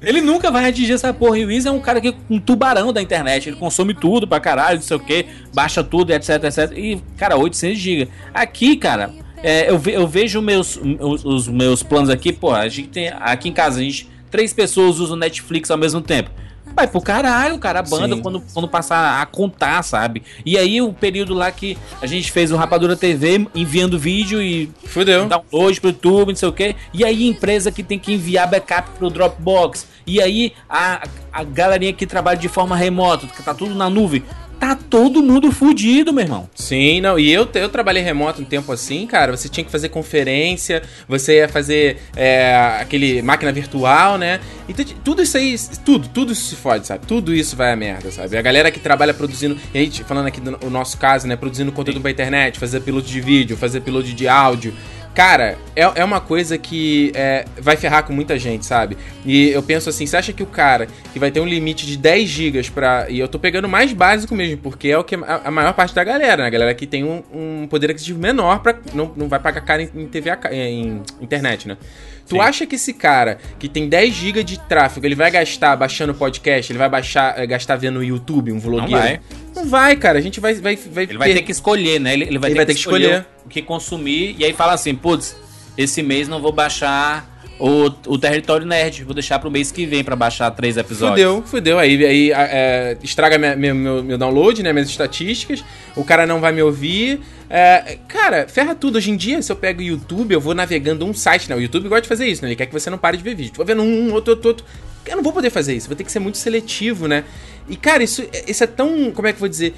Ele 0.00 0.20
nunca 0.20 0.50
vai 0.50 0.68
atingir 0.68 0.92
essa 0.92 1.12
porra. 1.12 1.38
E 1.38 1.44
o 1.44 1.48
Wiz 1.48 1.66
é 1.66 1.70
um 1.72 1.80
cara 1.80 2.00
que 2.00 2.14
um 2.30 2.38
tubarão 2.38 2.92
da 2.92 3.02
internet. 3.02 3.48
Ele 3.48 3.56
consome 3.56 3.94
tudo 3.94 4.28
pra 4.28 4.38
caralho, 4.38 4.76
não 4.76 4.82
sei 4.86 4.96
o 4.96 5.00
que, 5.00 5.26
baixa 5.52 5.82
tudo, 5.82 6.12
etc, 6.12 6.44
etc. 6.44 6.72
E, 6.76 7.00
cara, 7.16 7.36
800 7.36 7.78
GB. 7.78 8.08
Aqui, 8.32 8.76
cara, 8.76 9.10
é, 9.42 9.68
eu, 9.70 9.76
ve- 9.78 9.92
eu 9.96 10.06
vejo 10.06 10.40
meus, 10.40 10.78
os, 11.00 11.24
os 11.24 11.48
meus 11.48 11.82
planos 11.82 12.08
aqui, 12.10 12.32
pô, 12.32 12.52
a 12.52 12.68
gente 12.68 12.88
tem. 12.88 13.08
Aqui 13.08 13.48
em 13.48 13.52
casa, 13.52 13.80
a 13.80 13.82
gente. 13.82 14.08
Três 14.30 14.52
pessoas 14.52 14.98
usam 15.00 15.16
Netflix 15.16 15.68
ao 15.70 15.78
mesmo 15.78 16.00
tempo. 16.00 16.30
Vai 16.76 16.86
pro 16.86 17.00
caralho, 17.00 17.58
cara, 17.58 17.78
a 17.78 17.82
banda 17.82 18.16
Sim. 18.16 18.20
quando, 18.20 18.42
quando 18.52 18.68
passar 18.68 19.22
a 19.22 19.24
contar, 19.24 19.82
sabe? 19.82 20.22
E 20.44 20.58
aí 20.58 20.82
o 20.82 20.92
período 20.92 21.32
lá 21.32 21.50
que 21.50 21.78
a 22.02 22.06
gente 22.06 22.30
fez 22.30 22.52
o 22.52 22.56
Rapadura 22.56 22.94
TV 22.94 23.46
enviando 23.54 23.98
vídeo 23.98 24.42
e 24.42 24.70
Fudeu. 24.84 25.26
download 25.26 25.80
pro 25.80 25.88
YouTube, 25.88 26.28
não 26.28 26.36
sei 26.36 26.48
o 26.50 26.52
que. 26.52 26.76
E 26.92 27.02
aí 27.02 27.26
empresa 27.26 27.72
que 27.72 27.82
tem 27.82 27.98
que 27.98 28.12
enviar 28.12 28.46
backup 28.50 28.90
pro 28.98 29.08
Dropbox. 29.08 29.86
E 30.06 30.20
aí 30.22 30.52
a, 30.68 31.06
a 31.32 31.42
galerinha 31.42 31.92
que 31.92 32.06
trabalha 32.06 32.38
de 32.38 32.48
forma 32.48 32.76
remota, 32.76 33.26
que 33.26 33.42
tá 33.42 33.52
tudo 33.52 33.74
na 33.74 33.90
nuvem. 33.90 34.22
Tá 34.58 34.74
todo 34.74 35.22
mundo 35.22 35.52
fudido, 35.52 36.14
meu 36.14 36.24
irmão. 36.24 36.48
Sim, 36.54 37.02
não, 37.02 37.18
e 37.18 37.30
eu, 37.30 37.46
eu 37.52 37.68
trabalhei 37.68 38.02
remoto 38.02 38.40
um 38.40 38.44
tempo 38.44 38.72
assim, 38.72 39.06
cara, 39.06 39.36
você 39.36 39.50
tinha 39.50 39.62
que 39.62 39.70
fazer 39.70 39.90
conferência, 39.90 40.82
você 41.06 41.40
ia 41.40 41.48
fazer 41.48 41.98
é, 42.16 42.56
aquele 42.80 43.20
máquina 43.20 43.52
virtual, 43.52 44.16
né? 44.16 44.40
Então, 44.66 44.82
tudo 45.04 45.20
isso 45.20 45.36
aí, 45.36 45.56
tudo, 45.84 46.08
tudo 46.08 46.32
isso 46.32 46.46
se 46.48 46.56
fode, 46.56 46.86
sabe? 46.86 47.04
Tudo 47.06 47.34
isso 47.34 47.54
vai 47.54 47.70
a 47.70 47.76
merda, 47.76 48.10
sabe? 48.10 48.34
A 48.38 48.40
galera 48.40 48.70
que 48.70 48.80
trabalha 48.80 49.12
produzindo, 49.12 49.58
e 49.74 49.78
aí, 49.78 49.90
falando 49.90 50.28
aqui 50.28 50.40
do 50.40 50.52
no- 50.52 50.70
nosso 50.70 50.96
caso, 50.96 51.26
né? 51.28 51.36
Produzindo 51.36 51.70
conteúdo 51.70 52.00
pra 52.00 52.10
internet, 52.10 52.58
fazer 52.58 52.80
piloto 52.80 53.06
de 53.08 53.20
vídeo, 53.20 53.58
fazer 53.58 53.82
piloto 53.82 54.06
de 54.08 54.26
áudio. 54.26 54.72
Cara, 55.16 55.56
é, 55.74 55.80
é 55.80 56.04
uma 56.04 56.20
coisa 56.20 56.58
que 56.58 57.10
é, 57.14 57.46
vai 57.56 57.74
ferrar 57.74 58.04
com 58.04 58.12
muita 58.12 58.38
gente, 58.38 58.66
sabe? 58.66 58.98
E 59.24 59.48
eu 59.48 59.62
penso 59.62 59.88
assim, 59.88 60.04
você 60.04 60.14
acha 60.14 60.30
que 60.30 60.42
o 60.42 60.46
cara 60.46 60.88
que 61.10 61.18
vai 61.18 61.30
ter 61.30 61.40
um 61.40 61.46
limite 61.46 61.86
de 61.86 61.96
10 61.96 62.28
gigas 62.28 62.68
pra... 62.68 63.06
E 63.08 63.18
eu 63.18 63.26
tô 63.26 63.38
pegando 63.38 63.66
mais 63.66 63.94
básico 63.94 64.34
mesmo, 64.34 64.58
porque 64.58 64.88
é 64.88 64.98
o 64.98 65.02
que 65.02 65.14
a, 65.14 65.50
maior 65.50 65.72
parte 65.72 65.94
da 65.94 66.04
galera, 66.04 66.42
né? 66.42 66.48
A 66.48 66.50
galera 66.50 66.74
que 66.74 66.86
tem 66.86 67.02
um, 67.02 67.22
um 67.32 67.66
poder 67.66 67.90
aquisitivo 67.90 68.20
menor 68.20 68.58
pra... 68.58 68.76
Não, 68.92 69.10
não 69.16 69.26
vai 69.26 69.40
pagar 69.40 69.62
caro 69.62 69.80
em, 69.80 69.90
em 70.02 70.06
TV, 70.06 70.28
a 70.28 70.38
em 70.52 71.00
internet, 71.18 71.66
né? 71.66 71.78
Tu 72.28 72.40
acha 72.40 72.66
que 72.66 72.74
esse 72.74 72.92
cara 72.92 73.38
que 73.58 73.68
tem 73.68 73.88
10 73.88 74.12
GB 74.14 74.42
de 74.42 74.58
tráfego, 74.58 75.06
ele 75.06 75.14
vai 75.14 75.30
gastar 75.30 75.76
baixando 75.76 76.12
podcast, 76.14 76.72
ele 76.72 76.78
vai 76.78 76.88
baixar, 76.88 77.38
eh, 77.38 77.46
gastar 77.46 77.76
vendo 77.76 77.94
no 77.96 78.04
YouTube, 78.04 78.50
um 78.52 78.58
vlogueiro? 78.58 78.90
vai. 78.90 79.20
Não 79.54 79.66
vai, 79.66 79.96
cara. 79.96 80.18
A 80.18 80.22
gente 80.22 80.40
vai... 80.40 80.54
vai, 80.54 80.76
vai 80.76 81.04
Ele 81.04 81.18
vai 81.18 81.32
ter 81.32 81.42
que 81.42 81.52
escolher, 81.52 82.00
né? 82.00 82.12
Ele, 82.12 82.24
ele 82.24 82.38
vai, 82.38 82.50
Ele 82.50 82.54
ter, 82.54 82.58
vai 82.58 82.66
que 82.66 82.72
ter 82.72 82.74
que 82.74 82.80
escolher. 82.80 83.04
escolher 83.04 83.26
o 83.44 83.48
que 83.48 83.62
consumir. 83.62 84.36
E 84.38 84.44
aí 84.44 84.52
fala 84.52 84.72
assim, 84.72 84.94
putz, 84.94 85.36
esse 85.78 86.02
mês 86.02 86.26
não 86.28 86.40
vou 86.40 86.52
baixar 86.52 87.32
o, 87.58 87.86
o 88.06 88.18
Território 88.18 88.66
Nerd. 88.66 89.04
Vou 89.04 89.14
deixar 89.14 89.38
pro 89.38 89.50
mês 89.50 89.70
que 89.72 89.86
vem 89.86 90.02
pra 90.04 90.16
baixar 90.16 90.50
três 90.50 90.76
episódios. 90.76 91.24
Fudeu, 91.26 91.42
fudeu. 91.46 91.78
Aí, 91.78 92.04
aí 92.04 92.32
é, 92.32 92.98
estraga 93.02 93.38
minha- 93.38 93.56
meu, 93.56 94.02
meu 94.02 94.18
download, 94.18 94.62
né? 94.62 94.72
Minhas 94.72 94.88
estatísticas. 94.88 95.64
O 95.94 96.04
cara 96.04 96.26
não 96.26 96.40
vai 96.40 96.52
me 96.52 96.62
ouvir. 96.62 97.20
É, 97.48 97.98
cara, 98.08 98.48
ferra 98.48 98.74
tudo. 98.74 98.96
Hoje 98.96 99.10
em 99.10 99.16
dia, 99.16 99.40
se 99.40 99.50
eu 99.50 99.56
pego 99.56 99.80
o 99.80 99.84
YouTube, 99.84 100.32
eu 100.32 100.40
vou 100.40 100.54
navegando 100.54 101.04
um 101.04 101.14
site, 101.14 101.48
né? 101.48 101.56
O 101.56 101.60
YouTube 101.60 101.88
gosta 101.88 102.02
de 102.02 102.08
fazer 102.08 102.26
isso, 102.26 102.42
né? 102.42 102.48
Ele 102.48 102.56
quer 102.56 102.66
que 102.66 102.72
você 102.72 102.90
não 102.90 102.98
pare 102.98 103.16
de 103.16 103.22
ver 103.22 103.34
vídeo. 103.34 103.52
Tô 103.54 103.64
vendo 103.64 103.82
um, 103.82 104.12
outro, 104.12 104.32
outro, 104.32 104.48
outro. 104.48 104.66
Eu 105.06 105.16
não 105.16 105.22
vou 105.22 105.32
poder 105.32 105.50
fazer 105.50 105.74
isso. 105.74 105.86
Vou 105.86 105.96
ter 105.96 106.04
que 106.04 106.10
ser 106.10 106.18
muito 106.18 106.38
seletivo, 106.38 107.06
né? 107.06 107.24
E, 107.68 107.76
cara, 107.76 108.02
isso, 108.02 108.24
isso 108.46 108.64
é 108.64 108.66
tão. 108.66 109.12
Como 109.12 109.28
é 109.28 109.32
que 109.32 109.36
eu 109.36 109.40
vou 109.40 109.48
dizer? 109.48 109.74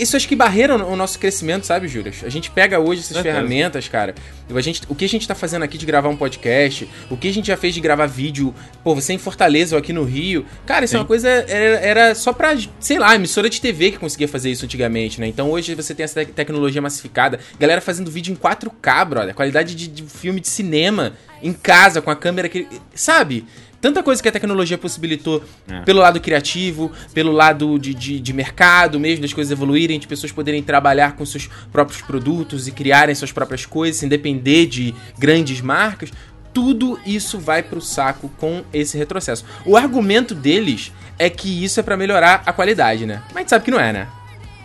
Isso 0.00 0.16
acho 0.16 0.26
que 0.26 0.34
barreira 0.34 0.74
o 0.76 0.96
nosso 0.96 1.18
crescimento, 1.18 1.64
sabe, 1.66 1.86
Júlio? 1.88 2.12
A 2.24 2.28
gente 2.28 2.50
pega 2.50 2.78
hoje 2.80 3.00
essas 3.00 3.14
Certeza. 3.14 3.34
ferramentas, 3.36 3.88
cara. 3.88 4.14
A 4.54 4.60
gente, 4.60 4.82
o 4.88 4.94
que 4.94 5.04
a 5.04 5.08
gente 5.08 5.28
tá 5.28 5.34
fazendo 5.34 5.62
aqui 5.62 5.76
de 5.78 5.86
gravar 5.86 6.08
um 6.08 6.16
podcast, 6.16 6.88
o 7.10 7.16
que 7.16 7.28
a 7.28 7.32
gente 7.32 7.46
já 7.46 7.56
fez 7.56 7.74
de 7.74 7.80
gravar 7.80 8.06
vídeo, 8.06 8.54
pô, 8.82 8.94
você 8.94 9.12
em 9.12 9.18
Fortaleza 9.18 9.76
ou 9.76 9.78
aqui 9.80 9.92
no 9.92 10.02
Rio. 10.04 10.44
Cara, 10.66 10.84
isso 10.84 10.96
é 10.96 10.98
uma 10.98 11.04
coisa. 11.04 11.28
Era, 11.28 11.80
era 11.80 12.14
só 12.14 12.32
pra, 12.32 12.56
sei 12.80 12.98
lá, 12.98 13.14
emissora 13.14 13.48
de 13.50 13.60
TV 13.60 13.92
que 13.92 13.98
conseguia 13.98 14.26
fazer 14.26 14.50
isso 14.50 14.64
antigamente, 14.64 15.20
né? 15.20 15.26
Então 15.26 15.50
hoje 15.50 15.74
você 15.74 15.94
tem 15.94 16.04
essa 16.04 16.14
tec- 16.14 16.32
tecnologia 16.34 16.80
massificada. 16.82 17.38
Galera 17.58 17.80
fazendo 17.80 18.10
vídeo 18.10 18.32
em 18.32 18.36
4K, 18.36 19.04
brother. 19.06 19.34
Qualidade 19.34 19.74
de, 19.74 19.86
de 19.86 20.02
filme 20.02 20.40
de 20.40 20.48
cinema 20.48 21.12
em 21.42 21.52
casa, 21.52 22.00
com 22.02 22.10
a 22.10 22.16
câmera 22.16 22.48
que. 22.48 22.66
Sabe? 22.94 23.44
Tanta 23.80 24.02
coisa 24.02 24.22
que 24.22 24.28
a 24.28 24.32
tecnologia 24.32 24.76
possibilitou 24.76 25.42
É. 25.68 25.80
pelo 25.80 26.00
lado 26.00 26.20
criativo, 26.20 26.90
pelo 27.14 27.32
lado 27.32 27.78
de, 27.78 27.94
de, 27.94 28.20
de 28.20 28.32
mercado 28.32 28.98
mesmo, 29.00 29.22
das 29.22 29.32
coisas 29.32 29.50
evoluírem, 29.50 29.98
de 29.98 30.06
pessoas 30.06 30.30
poderem 30.32 30.62
trabalhar 30.62 31.16
com 31.16 31.24
seus 31.24 31.48
próprios 31.72 32.02
produtos 32.02 32.68
e 32.68 32.72
criarem 32.72 33.14
suas 33.14 33.32
próprias 33.32 33.64
coisas, 33.66 33.96
sem 34.00 34.08
depender 34.08 34.66
de 34.66 34.94
grandes 35.18 35.60
marcas. 35.60 36.10
Tudo 36.52 36.98
isso 37.06 37.38
vai 37.38 37.62
pro 37.62 37.80
saco 37.80 38.28
com 38.36 38.64
esse 38.72 38.98
retrocesso. 38.98 39.44
O 39.64 39.76
argumento 39.76 40.34
deles 40.34 40.92
é 41.18 41.30
que 41.30 41.62
isso 41.64 41.78
é 41.78 41.82
pra 41.82 41.96
melhorar 41.96 42.42
a 42.44 42.52
qualidade, 42.52 43.06
né? 43.06 43.22
Mas 43.28 43.36
a 43.36 43.38
gente 43.40 43.50
sabe 43.50 43.64
que 43.66 43.70
não 43.70 43.78
é, 43.80 43.92
né? 43.92 44.08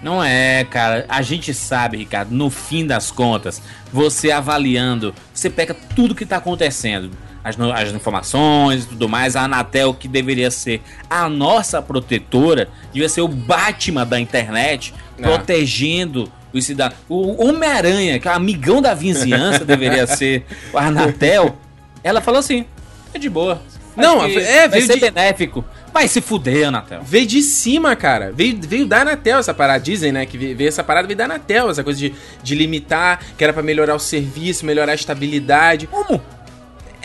Não 0.01 0.23
é, 0.23 0.63
cara. 0.65 1.05
A 1.07 1.21
gente 1.21 1.53
sabe, 1.53 1.97
Ricardo, 1.97 2.31
no 2.31 2.49
fim 2.49 2.85
das 2.85 3.11
contas, 3.11 3.61
você 3.93 4.31
avaliando, 4.31 5.13
você 5.33 5.49
pega 5.49 5.73
tudo 5.95 6.15
que 6.15 6.25
tá 6.25 6.37
acontecendo. 6.37 7.11
As, 7.45 7.55
as 7.59 7.91
informações 7.93 8.85
e 8.85 8.87
tudo 8.87 9.07
mais, 9.07 9.35
a 9.35 9.43
Anatel, 9.43 9.93
que 9.93 10.07
deveria 10.07 10.49
ser 10.49 10.81
a 11.07 11.29
nossa 11.29 11.79
protetora, 11.79 12.67
devia 12.91 13.07
ser 13.07 13.21
o 13.21 13.27
Batman 13.27 14.03
da 14.05 14.19
internet, 14.19 14.91
É. 15.19 15.21
protegendo 15.21 16.29
os 16.51 16.65
cidadãos. 16.65 16.97
O 17.07 17.45
Homem-Aranha, 17.47 18.19
que 18.19 18.27
é 18.27 18.31
o 18.31 18.33
amigão 18.33 18.81
da 18.81 18.95
vizinhança, 18.95 19.63
deveria 19.65 20.07
ser 20.07 20.43
a 20.73 20.87
Anatel. 20.87 21.55
Ela 22.03 22.19
falou 22.19 22.39
assim: 22.39 22.65
é 23.13 23.19
de 23.19 23.29
boa. 23.29 23.61
Não, 23.95 24.25
é, 24.25 24.67
vai 24.67 24.69
veio 24.79 24.85
ser 24.87 24.95
de- 24.95 24.99
benéfico. 25.11 25.63
Vai 25.93 26.09
se 26.09 26.19
fuder, 26.19 26.67
Anatel. 26.67 27.01
Veio 27.03 27.25
de 27.25 27.41
cima, 27.41 27.95
cara. 27.95 28.33
Veio, 28.35 28.59
veio 28.61 28.85
da 28.85 29.01
Anatel 29.01 29.37
essa 29.39 29.53
parada. 29.53 29.79
Dizem, 29.81 30.11
né? 30.11 30.25
Que 30.25 30.37
veio 30.37 30.67
essa 30.67 30.83
parada 30.83 31.07
veio 31.07 31.17
da 31.17 31.23
Anatel. 31.23 31.69
Essa 31.69 31.81
coisa 31.83 31.97
de, 31.97 32.13
de 32.43 32.55
limitar, 32.55 33.21
que 33.37 33.43
era 33.43 33.53
pra 33.53 33.63
melhorar 33.63 33.95
o 33.95 33.99
serviço, 33.99 34.65
melhorar 34.65 34.91
a 34.91 34.95
estabilidade. 34.95 35.87
Como? 35.87 36.21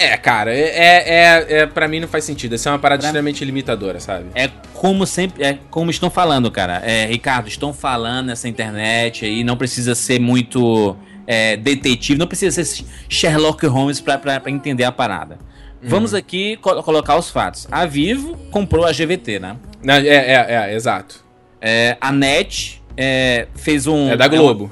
É, 0.02 0.16
cara, 0.16 0.54
é, 0.54 0.60
é, 0.60 1.04
é, 1.08 1.58
é 1.60 1.66
pra 1.66 1.86
mim 1.86 2.00
não 2.00 2.08
faz 2.08 2.24
sentido. 2.24 2.54
Essa 2.54 2.70
é 2.70 2.72
uma 2.72 2.78
parada 2.78 3.00
Pra- 3.00 3.08
extremamente 3.08 3.44
limitadora, 3.44 4.00
sabe? 4.00 4.26
É 4.34 4.48
como 4.72 5.06
sempre, 5.06 5.44
é 5.44 5.58
como 5.70 5.90
estão 5.90 6.08
falando, 6.08 6.50
cara. 6.50 6.80
É, 6.84 7.06
Ricardo, 7.06 7.48
estão 7.48 7.72
falando 7.74 8.28
nessa 8.28 8.48
internet 8.48 9.24
aí, 9.26 9.44
não 9.44 9.56
precisa 9.56 9.94
ser 9.94 10.18
muito 10.18 10.96
é, 11.26 11.56
detetive, 11.56 12.18
não 12.18 12.26
precisa 12.26 12.64
ser 12.64 12.84
Sherlock 13.08 13.66
Holmes 13.66 14.00
pra, 14.00 14.16
pra, 14.16 14.40
pra 14.40 14.50
entender 14.50 14.84
a 14.84 14.92
parada. 14.92 15.38
Vamos 15.82 16.12
aqui 16.12 16.56
co- 16.58 16.82
colocar 16.82 17.16
os 17.16 17.30
fatos. 17.30 17.66
A 17.70 17.86
Vivo 17.86 18.36
comprou 18.50 18.84
a 18.84 18.92
GVT, 18.92 19.38
né? 19.38 19.56
É, 19.86 19.96
é, 20.06 20.46
é, 20.70 20.74
exato. 20.74 21.24
É, 21.60 21.96
a 22.00 22.10
NET 22.12 22.82
é, 22.96 23.46
fez 23.54 23.86
um. 23.86 24.10
É 24.10 24.16
da 24.16 24.28
Globo. 24.28 24.70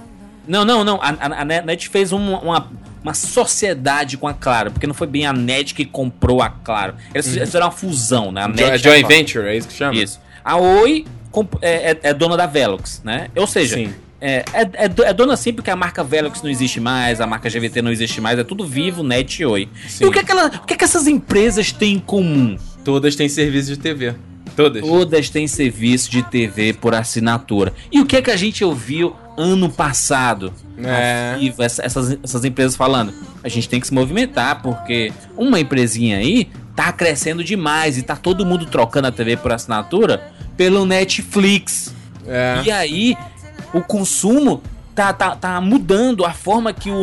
Não, 0.49 0.65
não, 0.65 0.83
não. 0.83 0.97
A, 1.03 1.11
a- 1.11 1.43
a 1.43 1.45
NET 1.45 1.89
fez 1.89 2.13
um- 2.13 2.35
uma, 2.37 2.69
uma 3.03 3.15
sociedade 3.15 4.17
com 4.17 4.27
a 4.27 4.35
Claro, 4.35 4.71
porque 4.71 4.87
não 4.87 4.95
foi 4.95 5.07
bem 5.07 5.27
a 5.27 5.33
NET 5.33 5.75
que 5.75 5.85
comprou 5.85 6.43
a 6.43 6.49
Claro. 6.51 6.95
Eles 7.15 7.29
fizeram 7.29 7.67
uma 7.67 7.73
fusão, 7.73 8.33
né? 8.33 8.43
A 8.45 8.49
Jo- 8.49 8.55
NET 8.55 8.79
joint 8.83 9.01
Claro. 9.01 9.09
Venture, 9.15 9.47
é 9.47 9.57
isso 9.57 9.69
que 9.69 9.75
chama? 9.75 9.95
Isso. 9.95 10.21
A 10.45 10.57
Oi 10.57 11.05
é, 11.61 11.91
é- 11.93 11.99
é 12.05 12.15
dona 12.15 12.37
da 12.37 12.47
Velox, 12.47 13.03
né? 13.05 13.29
Ou 13.37 13.47
seja, 13.47 13.77
Sim. 13.77 13.93
é, 14.21 14.45
é, 14.53 14.63
é 14.87 14.91
é 15.11 15.13
dona 15.13 15.37
sim 15.37 15.53
porque 15.53 15.71
a 15.71 15.77
marca 15.77 16.03
Velox 16.03 16.43
não 16.43 16.51
existe 16.51 16.81
mais, 16.81 17.21
a 17.21 17.27
marca 17.27 17.49
GVT 17.51 17.83
não 17.83 17.93
existe 17.93 18.21
mais, 18.21 18.39
é 18.39 18.45
tudo 18.45 18.67
vivo, 18.67 19.03
Net 19.05 19.43
e 19.43 19.47
Oi. 19.47 19.69
Sim. 19.89 20.05
E 20.05 20.07
o 20.07 20.11
que, 20.11 20.19
é 20.19 20.25
que 20.25 20.33
ela- 20.33 20.47
o 20.47 20.67
que, 20.67 20.75
é 20.75 20.77
que 20.77 20.85
essas 20.85 21.07
empresas 21.07 21.71
têm 21.71 21.95
em 21.97 21.99
comum? 22.01 22.57
Todas 22.85 23.15
têm 23.15 23.29
serviço 23.29 23.69
de 23.69 23.79
TV. 23.79 24.15
Todas. 24.63 24.83
Todas 24.83 25.31
têm 25.31 25.47
serviço 25.47 26.11
de 26.11 26.23
TV 26.23 26.73
por 26.73 26.95
assinatura. 26.95 27.73
E 27.93 28.01
o 28.01 28.05
que 28.07 28.17
é 28.17 28.23
que 28.23 28.31
a 28.31 28.37
gente 28.37 28.65
ouviu 28.65 29.15
ano 29.37 29.71
passado? 29.71 30.53
É. 30.83 31.37
Vivo, 31.39 31.63
essa- 31.63 31.85
essas, 31.85 32.19
essas 32.23 32.45
empresas 32.45 32.75
falando. 32.77 33.13
A 33.43 33.49
gente 33.49 33.69
tem 33.69 33.79
que 33.81 33.87
se 33.87 33.95
movimentar, 33.95 34.61
porque 34.63 35.13
uma 35.37 35.61
empresinha 35.61 36.19
aí 36.19 36.49
tá 36.75 36.93
crescendo 36.93 37.45
demais 37.45 37.97
e 37.99 38.03
tá 38.03 38.17
todo 38.17 38.45
mundo 38.45 38.67
trocando 38.67 39.07
a 39.09 39.13
TV 39.13 39.37
por 39.37 39.53
assinatura 39.53 40.33
pelo 40.57 40.85
Netflix. 40.85 41.95
É. 42.27 42.63
E 42.65 42.71
aí, 42.71 43.17
o 43.73 43.81
consumo 43.81 44.61
tá, 44.95 45.13
tá, 45.13 45.37
tá 45.37 45.61
mudando, 45.61 46.25
a 46.25 46.33
forma 46.33 46.73
que 46.73 46.91
o, 46.91 46.97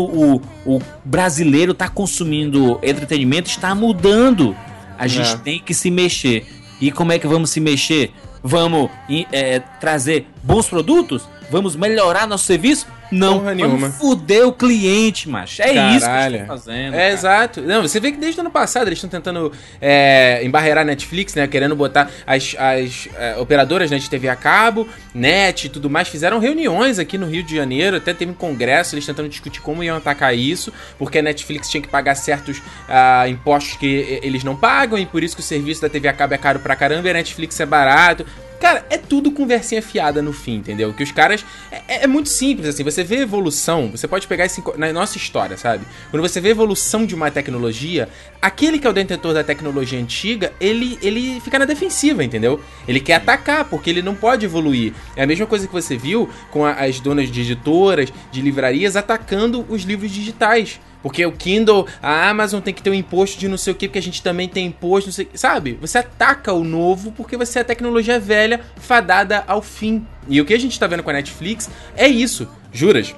o, 0.65 0.75
o 0.77 0.81
brasileiro 1.05 1.73
tá 1.73 1.87
consumindo 1.87 2.77
entretenimento 2.83 3.49
está 3.49 3.73
mudando. 3.73 4.53
A 4.97 5.07
gente 5.07 5.33
É. 5.33 5.37
tem 5.37 5.59
que 5.59 5.73
se 5.73 5.91
mexer. 5.91 6.45
E 6.79 6.91
como 6.91 7.11
é 7.11 7.19
que 7.19 7.27
vamos 7.27 7.49
se 7.49 7.59
mexer? 7.59 8.11
Vamos 8.43 8.89
é, 9.31 9.59
trazer 9.79 10.27
bons 10.43 10.67
produtos? 10.67 11.27
Vamos 11.49 11.75
melhorar 11.75 12.27
nosso 12.27 12.45
serviço? 12.45 12.87
Não, 13.11 13.39
Porra 13.39 13.53
nenhuma. 13.55 13.89
fuder 13.89 14.47
o 14.47 14.51
cliente, 14.53 15.29
macho. 15.29 15.61
É 15.61 15.71
isso 15.71 15.99
que 15.99 16.11
Caralho. 16.11 16.35
estão 16.35 16.47
fazendo. 16.47 16.93
É, 16.93 16.97
cara. 16.97 17.13
exato. 17.13 17.61
Não, 17.61 17.81
você 17.81 17.99
vê 17.99 18.11
que 18.11 18.17
desde 18.17 18.39
o 18.39 18.41
ano 18.41 18.51
passado 18.51 18.87
eles 18.87 18.97
estão 18.97 19.09
tentando 19.09 19.51
é, 19.81 20.41
embarrear 20.43 20.79
a 20.79 20.83
Netflix, 20.83 21.35
né? 21.35 21.47
Querendo 21.47 21.75
botar 21.75 22.09
as, 22.25 22.55
as 22.57 23.07
é, 23.17 23.37
operadoras 23.37 23.91
né, 23.91 23.97
de 23.97 24.09
TV 24.09 24.27
a 24.27 24.35
cabo, 24.35 24.87
net 25.13 25.67
e 25.67 25.69
tudo 25.69 25.89
mais. 25.89 26.07
Fizeram 26.07 26.39
reuniões 26.39 26.99
aqui 26.99 27.17
no 27.17 27.25
Rio 27.25 27.43
de 27.43 27.55
Janeiro, 27.55 27.97
até 27.97 28.13
teve 28.13 28.31
um 28.31 28.35
congresso, 28.35 28.95
eles 28.95 29.05
tentando 29.05 29.29
discutir 29.29 29.61
como 29.61 29.83
iam 29.83 29.97
atacar 29.97 30.35
isso, 30.35 30.71
porque 30.97 31.19
a 31.19 31.21
Netflix 31.21 31.69
tinha 31.69 31.81
que 31.81 31.87
pagar 31.87 32.15
certos 32.15 32.61
ah, 32.87 33.27
impostos 33.27 33.77
que 33.77 34.19
eles 34.21 34.43
não 34.43 34.55
pagam, 34.55 34.97
e 34.97 35.05
por 35.05 35.23
isso 35.23 35.35
que 35.35 35.41
o 35.41 35.45
serviço 35.45 35.81
da 35.81 35.89
TV 35.89 36.07
a 36.07 36.13
cabo 36.13 36.33
é 36.33 36.37
caro 36.37 36.59
pra 36.59 36.75
caramba 36.75 37.07
e 37.07 37.11
a 37.11 37.13
Netflix 37.13 37.59
é 37.59 37.65
barato. 37.65 38.25
Cara, 38.65 38.83
é 38.89 38.97
tudo 38.97 39.29
conversinha 39.31 39.79
fiada 39.79 40.23
no 40.23 40.33
fim, 40.33 40.55
entendeu? 40.55 40.91
Que 40.91 41.03
os 41.03 41.11
caras. 41.11 41.45
É, 41.71 42.05
é 42.05 42.07
muito 42.07 42.29
simples, 42.29 42.67
assim. 42.67 42.83
Você 42.83 43.03
vê 43.03 43.17
evolução, 43.17 43.91
você 43.91 44.07
pode 44.07 44.25
pegar 44.25 44.47
isso 44.47 44.63
na 44.75 44.91
nossa 44.91 45.17
história, 45.17 45.55
sabe? 45.55 45.85
Quando 46.09 46.23
você 46.23 46.41
vê 46.41 46.49
evolução 46.49 47.05
de 47.05 47.13
uma 47.13 47.29
tecnologia, 47.29 48.09
aquele 48.41 48.79
que 48.79 48.87
é 48.87 48.89
o 48.89 48.93
detentor 48.93 49.35
da 49.35 49.43
tecnologia 49.43 49.99
antiga, 49.99 50.51
ele, 50.59 50.97
ele 51.03 51.39
fica 51.41 51.59
na 51.59 51.65
defensiva, 51.65 52.23
entendeu? 52.23 52.59
Ele 52.87 52.99
quer 52.99 53.13
atacar, 53.17 53.65
porque 53.65 53.87
ele 53.87 54.01
não 54.01 54.15
pode 54.15 54.45
evoluir. 54.45 54.93
É 55.15 55.21
a 55.21 55.27
mesma 55.27 55.45
coisa 55.45 55.67
que 55.67 55.73
você 55.73 55.95
viu 55.95 56.27
com 56.49 56.65
a- 56.65 56.71
as 56.73 56.99
donas 56.99 57.29
de 57.29 57.41
editoras, 57.41 58.11
de 58.31 58.41
livrarias, 58.41 58.95
atacando 58.95 59.63
os 59.69 59.83
livros 59.83 60.09
digitais. 60.09 60.79
Porque 61.05 61.23
o 61.23 61.31
Kindle, 61.31 61.85
a 62.01 62.29
Amazon 62.31 62.61
tem 62.61 62.73
que 62.73 62.81
ter 62.81 62.89
um 62.89 62.93
imposto 62.95 63.39
de 63.39 63.47
não 63.47 63.59
sei 63.59 63.73
o 63.73 63.75
que, 63.75 63.87
porque 63.87 63.99
a 63.99 64.01
gente 64.01 64.23
também 64.23 64.49
tem 64.49 64.65
imposto, 64.65 65.09
não 65.09 65.13
sei. 65.13 65.29
Sabe? 65.35 65.77
Você 65.79 65.99
ataca 65.99 66.51
o 66.51 66.63
novo 66.63 67.11
porque 67.11 67.37
você 67.37 67.59
é 67.59 67.63
tecnologia 67.63 68.19
velha, 68.19 68.61
fadada 68.77 69.43
ao 69.45 69.61
fim. 69.61 70.03
E 70.27 70.41
o 70.41 70.45
que 70.45 70.51
a 70.55 70.59
gente 70.59 70.79
tá 70.79 70.87
vendo 70.87 71.03
com 71.03 71.11
a 71.11 71.13
Netflix 71.13 71.69
é 71.95 72.07
isso. 72.07 72.47
Juras? 72.73 73.13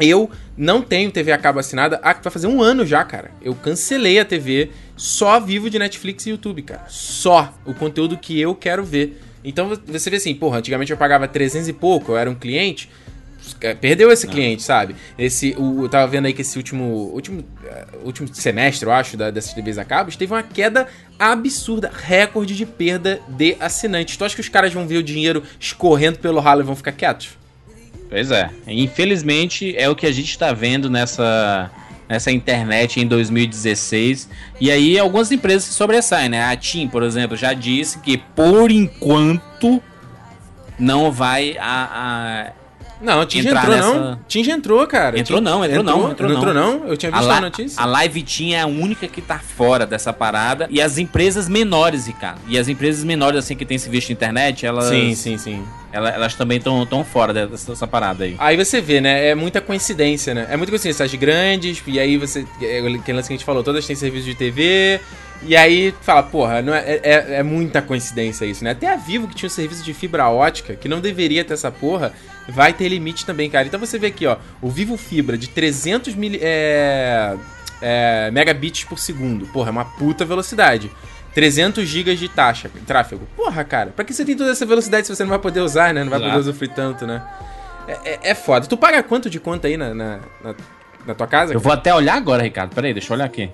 Eu 0.00 0.28
não 0.56 0.82
tenho 0.82 1.08
TV 1.12 1.30
a 1.30 1.38
cabo 1.38 1.60
assinada 1.60 2.00
há, 2.02 2.14
vai 2.14 2.32
fazer 2.32 2.48
um 2.48 2.60
ano 2.60 2.84
já, 2.84 3.04
cara. 3.04 3.30
Eu 3.40 3.54
cancelei 3.54 4.18
a 4.18 4.24
TV, 4.24 4.72
só 4.96 5.38
vivo 5.38 5.70
de 5.70 5.78
Netflix 5.78 6.26
e 6.26 6.30
YouTube, 6.30 6.62
cara. 6.62 6.86
Só 6.88 7.54
o 7.64 7.72
conteúdo 7.72 8.18
que 8.18 8.40
eu 8.40 8.56
quero 8.56 8.82
ver. 8.82 9.22
Então 9.44 9.70
você 9.86 10.10
vê 10.10 10.16
assim, 10.16 10.34
porra, 10.34 10.58
antigamente 10.58 10.90
eu 10.90 10.98
pagava 10.98 11.28
300 11.28 11.68
e 11.68 11.72
pouco, 11.72 12.10
eu 12.10 12.18
era 12.18 12.28
um 12.28 12.34
cliente. 12.34 12.90
É, 13.60 13.74
Perdeu 13.74 14.10
esse 14.10 14.26
cliente, 14.26 14.62
sabe? 14.62 14.94
Esse, 15.18 15.54
o, 15.58 15.84
eu 15.84 15.88
tava 15.88 16.06
vendo 16.06 16.26
aí 16.26 16.32
que 16.32 16.42
esse 16.42 16.56
último, 16.56 16.84
último, 17.12 17.44
eh, 17.64 17.86
último 18.04 18.28
semestre, 18.32 18.86
eu 18.86 18.92
acho, 18.92 19.16
da, 19.16 19.30
dessas 19.30 19.52
TVs 19.52 19.78
a 19.78 19.84
cabos, 19.84 20.16
teve 20.16 20.32
uma 20.32 20.42
queda 20.42 20.86
absurda, 21.18 21.90
recorde 21.92 22.56
de 22.56 22.66
perda 22.66 23.20
de 23.28 23.56
assinantes. 23.60 24.16
Tu 24.16 24.24
acha 24.24 24.34
que 24.34 24.40
os 24.40 24.48
caras 24.48 24.72
vão 24.72 24.86
ver 24.86 24.96
o 24.96 25.02
dinheiro 25.02 25.42
escorrendo 25.58 26.18
pelo 26.18 26.40
ralo 26.40 26.60
e 26.60 26.64
vão 26.64 26.76
ficar 26.76 26.92
quietos? 26.92 27.38
Pois 28.08 28.30
é. 28.30 28.50
Infelizmente 28.66 29.74
é 29.76 29.88
o 29.88 29.94
que 29.94 30.06
a 30.06 30.12
gente 30.12 30.36
tá 30.36 30.52
vendo 30.52 30.90
nessa, 30.90 31.70
nessa 32.08 32.32
internet 32.32 33.00
em 33.00 33.06
2016. 33.06 34.28
E 34.60 34.70
aí 34.70 34.98
algumas 34.98 35.30
empresas 35.30 35.64
se 35.64 35.74
sobressaem, 35.74 36.28
né? 36.28 36.44
A 36.44 36.56
TIM, 36.56 36.88
por 36.88 37.04
exemplo, 37.04 37.36
já 37.36 37.52
disse 37.52 38.00
que 38.00 38.18
por 38.18 38.70
enquanto 38.70 39.80
não 40.76 41.12
vai 41.12 41.56
a. 41.60 42.52
Não, 43.00 43.22
Entrar 43.22 43.38
entrou, 43.40 43.76
nessa- 43.76 43.94
não. 43.94 44.18
Já 44.28 44.52
entrou, 44.52 44.86
cara. 44.86 45.18
Entrou 45.18 45.40
não, 45.40 45.64
entrou 45.64 45.82
não, 45.82 46.10
entrou 46.10 46.30
entrou 46.32 46.52
não. 46.54 46.80
não. 46.80 46.88
Eu 46.88 46.96
tinha 46.96 47.10
A, 47.12 47.16
visto 47.18 47.30
a, 47.30 47.34
Li- 47.36 47.40
notícia. 47.40 47.82
a 47.82 47.86
Live 47.86 48.22
Team 48.22 48.50
é 48.52 48.60
a 48.60 48.66
única 48.66 49.08
que 49.08 49.22
tá 49.22 49.38
fora 49.38 49.86
dessa 49.86 50.12
parada. 50.12 50.66
E 50.70 50.80
as 50.82 50.98
empresas 50.98 51.48
menores, 51.48 52.06
Ricardo. 52.06 52.40
E 52.46 52.58
as 52.58 52.68
empresas 52.68 53.02
menores, 53.02 53.38
assim, 53.38 53.56
que 53.56 53.64
tem 53.64 53.78
serviço 53.78 54.08
de 54.08 54.12
internet, 54.12 54.66
elas, 54.66 54.86
Sim, 54.86 55.14
sim, 55.14 55.38
sim. 55.38 55.64
ela- 55.92 56.10
elas 56.10 56.34
também 56.34 56.58
estão 56.58 56.84
tão 56.84 57.02
fora 57.04 57.32
dessa, 57.32 57.70
dessa 57.72 57.86
parada 57.86 58.24
aí. 58.24 58.36
Aí 58.38 58.56
você 58.56 58.80
vê, 58.80 59.00
né? 59.00 59.28
É 59.28 59.34
muita 59.34 59.60
coincidência, 59.60 60.34
né? 60.34 60.46
É 60.50 60.56
muita 60.56 60.70
coincidência. 60.70 61.04
As 61.04 61.14
grandes, 61.14 61.82
e 61.86 61.98
aí 61.98 62.16
você. 62.18 62.44
É 62.60 62.78
aquele 62.80 63.16
lance 63.16 63.28
que 63.28 63.34
a 63.34 63.36
gente 63.36 63.44
falou, 63.44 63.62
todas 63.62 63.86
têm 63.86 63.96
serviço 63.96 64.26
de 64.26 64.34
TV. 64.34 65.00
E 65.42 65.56
aí 65.56 65.94
fala, 66.02 66.22
porra, 66.22 66.60
não 66.60 66.74
é, 66.74 67.00
é, 67.02 67.34
é 67.36 67.42
muita 67.42 67.80
coincidência 67.80 68.44
isso, 68.44 68.62
né? 68.62 68.72
Até 68.72 68.92
a 68.92 68.96
Vivo, 68.96 69.26
que 69.26 69.34
tinha 69.34 69.46
um 69.46 69.50
serviço 69.50 69.82
de 69.82 69.94
fibra 69.94 70.28
ótica, 70.28 70.74
que 70.74 70.88
não 70.88 71.00
deveria 71.00 71.42
ter 71.44 71.54
essa 71.54 71.70
porra, 71.70 72.12
vai 72.48 72.72
ter 72.74 72.88
limite 72.88 73.24
também, 73.24 73.48
cara. 73.48 73.66
Então 73.66 73.80
você 73.80 73.98
vê 73.98 74.08
aqui, 74.08 74.26
ó, 74.26 74.36
o 74.60 74.68
Vivo 74.68 74.98
Fibra 74.98 75.38
de 75.38 75.48
300 75.48 76.14
mil, 76.14 76.38
é, 76.40 77.36
é, 77.80 78.30
megabits 78.30 78.84
por 78.84 78.98
segundo. 78.98 79.46
Porra, 79.46 79.68
é 79.68 79.72
uma 79.72 79.84
puta 79.84 80.24
velocidade. 80.26 80.90
300 81.34 81.86
GB 81.86 82.16
de 82.16 82.28
taxa, 82.28 82.70
tráfego. 82.86 83.26
Porra, 83.36 83.64
cara, 83.64 83.92
pra 83.94 84.04
que 84.04 84.12
você 84.12 84.24
tem 84.24 84.36
toda 84.36 84.50
essa 84.50 84.66
velocidade 84.66 85.06
se 85.06 85.14
você 85.14 85.22
não 85.22 85.30
vai 85.30 85.38
poder 85.38 85.60
usar, 85.60 85.94
né? 85.94 86.02
Não 86.02 86.10
vai 86.10 86.18
Exato. 86.18 86.32
poder 86.32 86.40
usufruir 86.40 86.72
tanto, 86.74 87.06
né? 87.06 87.22
É, 87.86 87.92
é, 88.04 88.18
é 88.30 88.34
foda. 88.34 88.66
Tu 88.66 88.76
paga 88.76 89.02
quanto 89.02 89.30
de 89.30 89.40
conta 89.40 89.68
aí 89.68 89.76
na, 89.76 89.94
na, 89.94 90.20
na, 90.42 90.54
na 91.06 91.14
tua 91.14 91.26
casa? 91.26 91.54
Eu 91.54 91.60
vou 91.60 91.72
até 91.72 91.94
olhar 91.94 92.14
agora, 92.14 92.42
Ricardo. 92.42 92.74
Peraí, 92.74 92.92
deixa 92.92 93.12
eu 93.12 93.16
olhar 93.16 93.24
aqui. 93.24 93.50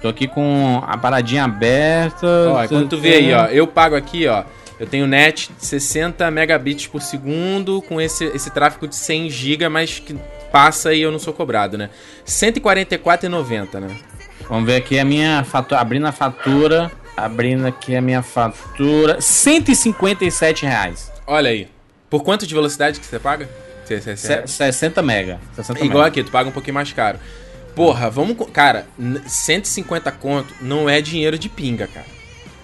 Tô 0.00 0.08
aqui 0.08 0.26
com 0.28 0.82
a 0.86 0.96
paradinha 0.96 1.44
aberta. 1.44 2.26
Ó, 2.50 2.68
quando 2.68 2.88
tu 2.90 2.98
vê 2.98 3.14
aí, 3.14 3.32
ó, 3.34 3.46
eu 3.46 3.66
pago 3.66 3.96
aqui, 3.96 4.26
ó, 4.26 4.44
eu 4.78 4.86
tenho 4.86 5.06
net 5.06 5.50
de 5.58 5.64
60 5.64 6.30
megabits 6.30 6.86
por 6.86 7.00
segundo 7.02 7.80
com 7.82 8.00
esse, 8.00 8.24
esse 8.26 8.50
tráfego 8.50 8.86
de 8.86 8.94
100 8.94 9.30
GB, 9.30 9.68
mas 9.68 9.98
que 9.98 10.14
passa 10.52 10.92
e 10.92 11.00
eu 11.02 11.10
não 11.10 11.18
sou 11.18 11.32
cobrado, 11.32 11.76
né? 11.78 11.90
144,90, 12.26 13.80
né? 13.80 13.96
Vamos 14.48 14.66
ver 14.66 14.76
aqui 14.76 14.98
a 14.98 15.04
minha 15.04 15.42
fatura. 15.44 15.80
Abrindo 15.80 16.06
a 16.06 16.12
fatura. 16.12 16.90
Abrindo 17.16 17.66
aqui 17.66 17.96
a 17.96 18.00
minha 18.02 18.22
fatura. 18.22 19.20
157 19.20 20.64
reais. 20.66 21.10
Olha 21.26 21.50
aí. 21.50 21.68
Por 22.08 22.22
quanto 22.22 22.46
de 22.46 22.54
velocidade 22.54 23.00
que 23.00 23.06
você 23.06 23.18
paga? 23.18 23.48
Você, 23.84 24.00
você, 24.00 24.16
você- 24.16 24.46
Se- 24.46 24.54
60 24.72 25.02
mega. 25.02 25.40
60 25.54 25.80
Igual 25.80 26.04
mega. 26.04 26.08
aqui, 26.08 26.22
tu 26.22 26.30
paga 26.30 26.48
um 26.48 26.52
pouquinho 26.52 26.74
mais 26.74 26.92
caro. 26.92 27.18
Porra, 27.76 28.10
vamos. 28.10 28.36
Cara, 28.52 28.86
n- 28.98 29.20
150 29.26 30.10
conto 30.10 30.52
não 30.60 30.88
é 30.90 31.00
dinheiro 31.00 31.38
de 31.38 31.48
pinga, 31.48 31.86
cara. 31.86 32.06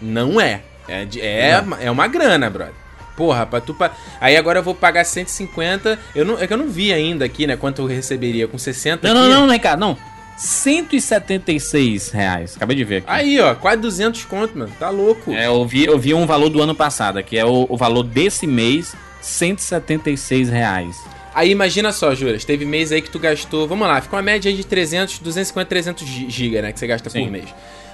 Não 0.00 0.40
é. 0.40 0.62
É, 0.88 1.04
de- 1.04 1.20
é, 1.20 1.60
uma- 1.60 1.80
é 1.80 1.88
uma 1.90 2.08
grana, 2.08 2.50
brother. 2.50 2.74
Porra, 3.16 3.44
pra 3.46 3.60
tu. 3.60 3.74
pa- 3.74 3.92
Aí 4.20 4.36
agora 4.36 4.58
eu 4.58 4.62
vou 4.62 4.74
pagar 4.74 5.04
150. 5.04 5.98
Eu 6.14 6.24
não, 6.24 6.38
é 6.40 6.46
que 6.46 6.52
eu 6.52 6.56
não 6.56 6.66
vi 6.68 6.92
ainda 6.92 7.24
aqui, 7.24 7.46
né? 7.46 7.56
Quanto 7.56 7.82
eu 7.82 7.86
receberia 7.86 8.48
com 8.48 8.56
60 8.58 9.06
Não, 9.12 9.20
aqui. 9.20 9.30
não, 9.34 9.46
não, 9.46 9.52
Ricardo, 9.52 9.78
não. 9.80 9.96
176 10.38 12.10
reais. 12.10 12.56
Acabei 12.56 12.76
de 12.76 12.84
ver 12.84 12.96
aqui. 12.98 13.06
Aí, 13.08 13.38
ó, 13.40 13.54
quase 13.54 13.80
200 13.82 14.24
conto, 14.24 14.58
mano. 14.58 14.72
Tá 14.78 14.88
louco. 14.90 15.32
É, 15.32 15.46
eu 15.46 15.64
vi, 15.66 15.84
eu 15.84 15.98
vi 15.98 16.14
um 16.14 16.26
valor 16.26 16.48
do 16.48 16.60
ano 16.62 16.74
passado, 16.74 17.22
que 17.22 17.36
é 17.38 17.44
o, 17.44 17.66
o 17.68 17.76
valor 17.76 18.02
desse 18.02 18.46
mês, 18.46 18.94
176 19.20 20.48
reais. 20.48 20.96
Aí 21.34 21.50
imagina 21.50 21.92
só, 21.92 22.14
Juras, 22.14 22.44
teve 22.44 22.64
mês 22.64 22.92
aí 22.92 23.00
que 23.00 23.10
tu 23.10 23.18
gastou, 23.18 23.66
vamos 23.66 23.88
lá, 23.88 24.00
fica 24.00 24.14
uma 24.16 24.22
média 24.22 24.50
aí 24.50 24.56
de 24.56 24.64
300, 24.64 25.18
250, 25.18 25.66
300 25.68 26.06
gi- 26.06 26.26
giga, 26.30 26.60
né, 26.62 26.72
que 26.72 26.78
você 26.78 26.86
gasta 26.86 27.08
Sim. 27.08 27.24
por 27.24 27.30
mês. 27.30 27.46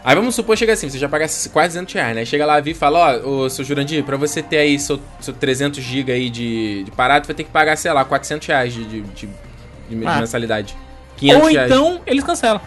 Aí 0.04 0.14
vamos 0.14 0.34
supor, 0.34 0.56
chega 0.56 0.72
assim, 0.72 0.88
você 0.88 0.98
já 0.98 1.08
paga 1.08 1.26
quase 1.52 1.68
200 1.74 1.94
reais, 1.94 2.16
né, 2.16 2.24
chega 2.24 2.44
lá 2.44 2.60
e 2.60 2.74
fala, 2.74 3.20
ó, 3.22 3.28
ô, 3.44 3.50
seu 3.50 3.64
Jurandir, 3.64 4.02
pra 4.02 4.16
você 4.16 4.42
ter 4.42 4.58
aí 4.58 4.78
seu, 4.78 4.98
seu 5.20 5.32
300 5.34 5.82
giga 5.82 6.12
aí 6.14 6.28
de, 6.30 6.82
de 6.84 6.90
parado, 6.90 7.26
vai 7.26 7.34
ter 7.36 7.44
que 7.44 7.50
pagar, 7.50 7.76
sei 7.76 7.92
lá, 7.92 8.04
400 8.04 8.46
reais 8.48 8.72
de, 8.74 8.84
de, 8.84 9.00
de- 9.02 9.28
de 9.90 10.06
Ah. 10.06 10.18
mensalidade. 10.18 10.76
500 11.16 11.42
Ou 11.42 11.48
reais. 11.52 11.70
então, 11.70 12.00
eles 12.06 12.24
cancelam. 12.24 12.60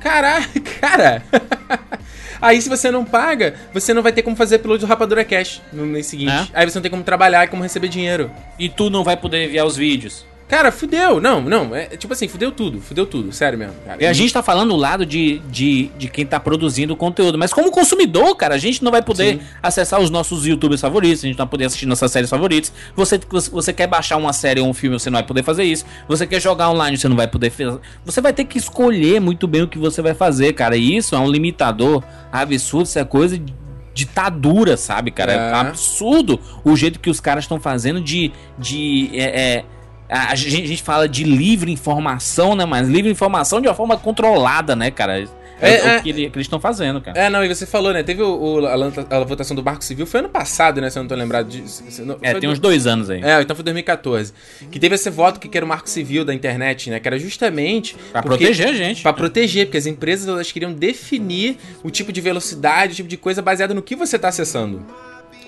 Caraca, 0.00 0.60
cara! 0.80 1.22
Aí 2.40 2.60
se 2.60 2.68
você 2.68 2.90
não 2.90 3.04
paga, 3.04 3.54
você 3.72 3.92
não 3.94 4.02
vai 4.02 4.12
ter 4.12 4.22
como 4.22 4.36
fazer 4.36 4.56
upload 4.56 4.80
do 4.80 4.86
Rapadura 4.86 5.24
Cash 5.24 5.62
no 5.72 5.86
mês 5.86 6.06
seguinte. 6.06 6.50
É. 6.52 6.60
Aí 6.60 6.68
você 6.68 6.78
não 6.78 6.82
tem 6.82 6.90
como 6.90 7.02
trabalhar 7.02 7.44
e 7.44 7.48
como 7.48 7.62
receber 7.62 7.88
dinheiro. 7.88 8.30
E 8.58 8.68
tu 8.68 8.90
não 8.90 9.04
vai 9.04 9.16
poder 9.16 9.44
enviar 9.44 9.66
os 9.66 9.76
vídeos. 9.76 10.24
Cara, 10.48 10.70
fudeu. 10.70 11.20
Não, 11.20 11.40
não. 11.40 11.74
É 11.74 11.96
tipo 11.96 12.12
assim, 12.12 12.28
fudeu 12.28 12.52
tudo. 12.52 12.80
Fudeu 12.80 13.04
tudo. 13.04 13.32
Sério 13.32 13.58
mesmo. 13.58 13.74
Cara. 13.84 14.02
E 14.02 14.06
a 14.06 14.12
gente 14.12 14.32
tá 14.32 14.42
falando 14.42 14.68
do 14.68 14.76
lado 14.76 15.04
de, 15.04 15.40
de, 15.50 15.90
de 15.98 16.08
quem 16.08 16.24
tá 16.24 16.38
produzindo 16.38 16.94
o 16.94 16.96
conteúdo. 16.96 17.36
Mas 17.36 17.52
como 17.52 17.70
consumidor, 17.70 18.36
cara, 18.36 18.54
a 18.54 18.58
gente 18.58 18.82
não 18.84 18.92
vai 18.92 19.02
poder 19.02 19.38
Sim. 19.38 19.46
acessar 19.60 20.00
os 20.00 20.08
nossos 20.08 20.46
youtubers 20.46 20.80
favoritos, 20.80 21.24
a 21.24 21.26
gente 21.26 21.36
não 21.36 21.44
vai 21.44 21.50
poder 21.50 21.64
assistir 21.64 21.86
nossas 21.86 22.12
séries 22.12 22.30
favoritas. 22.30 22.72
Você, 22.94 23.18
você, 23.50 23.72
quer 23.72 23.88
baixar 23.88 24.16
uma 24.16 24.32
série 24.32 24.60
ou 24.60 24.68
um 24.68 24.74
filme, 24.74 24.98
você 24.98 25.10
não 25.10 25.18
vai 25.18 25.26
poder 25.26 25.42
fazer 25.42 25.64
isso. 25.64 25.84
Você 26.06 26.26
quer 26.26 26.40
jogar 26.40 26.70
online, 26.70 26.96
você 26.96 27.08
não 27.08 27.16
vai 27.16 27.26
poder 27.26 27.50
fazer. 27.50 27.80
Você 28.04 28.20
vai 28.20 28.32
ter 28.32 28.44
que 28.44 28.56
escolher 28.56 29.20
muito 29.20 29.48
bem 29.48 29.62
o 29.62 29.68
que 29.68 29.78
você 29.78 30.00
vai 30.00 30.14
fazer, 30.14 30.52
cara. 30.52 30.76
E 30.76 30.96
isso 30.96 31.16
é 31.16 31.18
um 31.18 31.28
limitador 31.28 32.04
absurdo, 32.30 32.86
isso 32.86 32.98
é 32.98 33.04
coisa 33.04 33.36
de 33.36 33.52
ditadura, 33.96 34.76
sabe, 34.76 35.10
cara? 35.10 35.32
É, 35.32 35.36
É. 35.36 35.54
absurdo 35.54 36.38
o 36.62 36.76
jeito 36.76 37.00
que 37.00 37.08
os 37.08 37.18
caras 37.18 37.44
estão 37.44 37.58
fazendo 37.58 38.00
de. 38.00 38.30
de 38.58 39.10
é, 39.14 39.40
é, 39.40 39.64
a, 40.08 40.32
a 40.32 40.34
gente, 40.34 40.64
a 40.64 40.66
gente 40.68 40.82
fala 40.82 41.08
de 41.08 41.24
livre 41.24 41.70
informação, 41.72 42.54
né? 42.54 42.64
Mas 42.64 42.88
livre 42.88 43.10
informação 43.10 43.60
de 43.60 43.68
uma 43.68 43.74
forma 43.74 43.96
controlada, 43.96 44.74
né, 44.76 44.90
cara? 44.90 45.18
É, 45.58 45.74
É, 45.76 45.82
o 45.84 45.88
é. 45.88 46.00
que, 46.02 46.08
ele- 46.10 46.28
que 46.28 46.36
eles 46.36 46.44
estão 46.44 46.60
fazendo, 46.60 47.00
cara. 47.00 47.18
É, 47.18 47.30
não, 47.30 47.42
e 47.42 47.48
você 47.48 47.64
falou, 47.64 47.90
né? 47.90 48.02
Teve 48.02 48.22
o, 48.22 48.60
o- 48.60 48.66
a, 48.66 48.74
a 48.74 49.24
votação 49.24 49.56
do 49.56 49.64
Marco 49.64 49.82
Civil, 49.82 50.04
foi 50.06 50.20
ano 50.20 50.28
passado, 50.28 50.82
né? 50.82 50.90
Se 50.90 50.98
eu 50.98 51.02
não 51.02 51.08
tô 51.08 51.14
lembrado 51.14 51.48
disso. 51.48 51.82
É, 52.20 52.32
tem 52.34 52.42
do- 52.42 52.50
uns 52.50 52.58
dois 52.58 52.86
anos 52.86 53.08
aí. 53.08 53.22
É, 53.22 53.40
então 53.40 53.56
foi 53.56 53.64
2014. 53.64 54.34
Que 54.70 54.78
teve 54.78 54.94
esse 54.96 55.08
voto 55.08 55.40
que 55.40 55.56
era 55.56 55.64
o 55.64 55.68
Marco 55.68 55.88
Civil 55.88 56.26
da 56.26 56.34
internet, 56.34 56.90
né? 56.90 57.00
Que 57.00 57.08
era 57.08 57.18
justamente. 57.18 57.96
Pra 58.12 58.20
porque- 58.22 58.36
proteger 58.44 58.68
a 58.68 58.72
gente. 58.74 59.00
Pra 59.02 59.14
proteger, 59.14 59.64
porque 59.66 59.78
as 59.78 59.86
empresas 59.86 60.28
elas 60.28 60.52
queriam 60.52 60.74
definir 60.74 61.56
o 61.82 61.90
tipo 61.90 62.12
de 62.12 62.20
velocidade, 62.20 62.92
o 62.92 62.96
tipo 62.96 63.08
de 63.08 63.16
coisa 63.16 63.40
baseado 63.40 63.74
no 63.74 63.80
que 63.80 63.96
você 63.96 64.18
tá 64.18 64.28
acessando. 64.28 64.84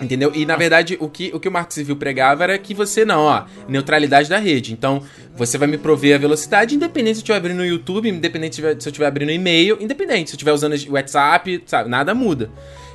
Entendeu? 0.01 0.31
E 0.35 0.47
na 0.47 0.57
verdade, 0.57 0.97
o 1.01 1.09
que, 1.09 1.31
o 1.35 1.41
que 1.41 1.49
o 1.49 1.53
Marco 1.53 1.75
Civil 1.75 1.97
pregava 1.97 2.45
era 2.45 2.59
que 2.59 2.73
você 2.73 3.05
não, 3.05 3.23
ó, 3.23 3.45
neutralidade 3.67 4.29
da 4.29 4.39
rede. 4.39 4.73
Então, 4.73 5.03
você 5.37 5.59
vai 5.59 5.67
me 5.67 5.77
prover 5.77 6.15
a 6.15 6.19
velocidade, 6.19 6.75
independente 6.75 7.17
se 7.17 7.21
eu 7.21 7.23
estiver 7.23 7.37
abrindo 7.37 7.57
no 7.57 7.67
YouTube, 7.67 8.09
independente 8.09 8.57
se 8.57 8.63
eu 8.63 8.73
estiver 8.77 9.07
abrindo 9.07 9.33
e-mail, 9.33 9.77
independente 9.81 10.31
se 10.31 10.35
eu 10.35 10.37
estiver 10.37 10.53
usando 10.53 10.75
o 10.89 10.93
WhatsApp, 10.93 11.63
sabe? 11.67 11.89
Nada 11.89 12.15
muda. 12.15 12.51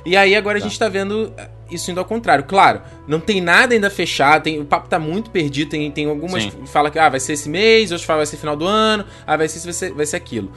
E 0.06 0.16
aí 0.16 0.34
agora 0.34 0.58
a 0.58 0.60
gente 0.60 0.78
tá 0.78 0.88
vendo 0.88 1.32
eh, 1.36 1.48
isso 1.70 1.90
indo 1.90 1.98
ao 1.98 2.04
contrário. 2.04 2.44
Claro, 2.44 2.82
não 3.08 3.18
tem 3.18 3.40
nada 3.40 3.74
ainda 3.74 3.88
fechado, 3.88 4.42
tem, 4.42 4.60
o 4.60 4.64
papo 4.64 4.88
tá 4.88 4.98
muito 4.98 5.30
perdido, 5.30 5.70
tem, 5.70 5.90
tem 5.90 6.06
algumas 6.06 6.42
Sim. 6.42 6.50
que 6.50 6.68
fala 6.68 6.90
que 6.90 6.98
ah, 6.98 7.08
vai 7.08 7.20
ser 7.20 7.32
esse 7.32 7.48
mês, 7.48 7.90
outros 7.90 8.06
falam 8.06 8.18
vai 8.18 8.26
ser 8.26 8.36
final 8.36 8.56
do 8.56 8.66
ano, 8.66 9.04
ah, 9.26 9.36
vai 9.36 9.48
ser 9.48 9.58
isso, 9.58 9.66
vai 9.66 9.72
ser, 9.72 9.92
vai 9.92 10.06
ser 10.06 10.16
aquilo. 10.16 10.52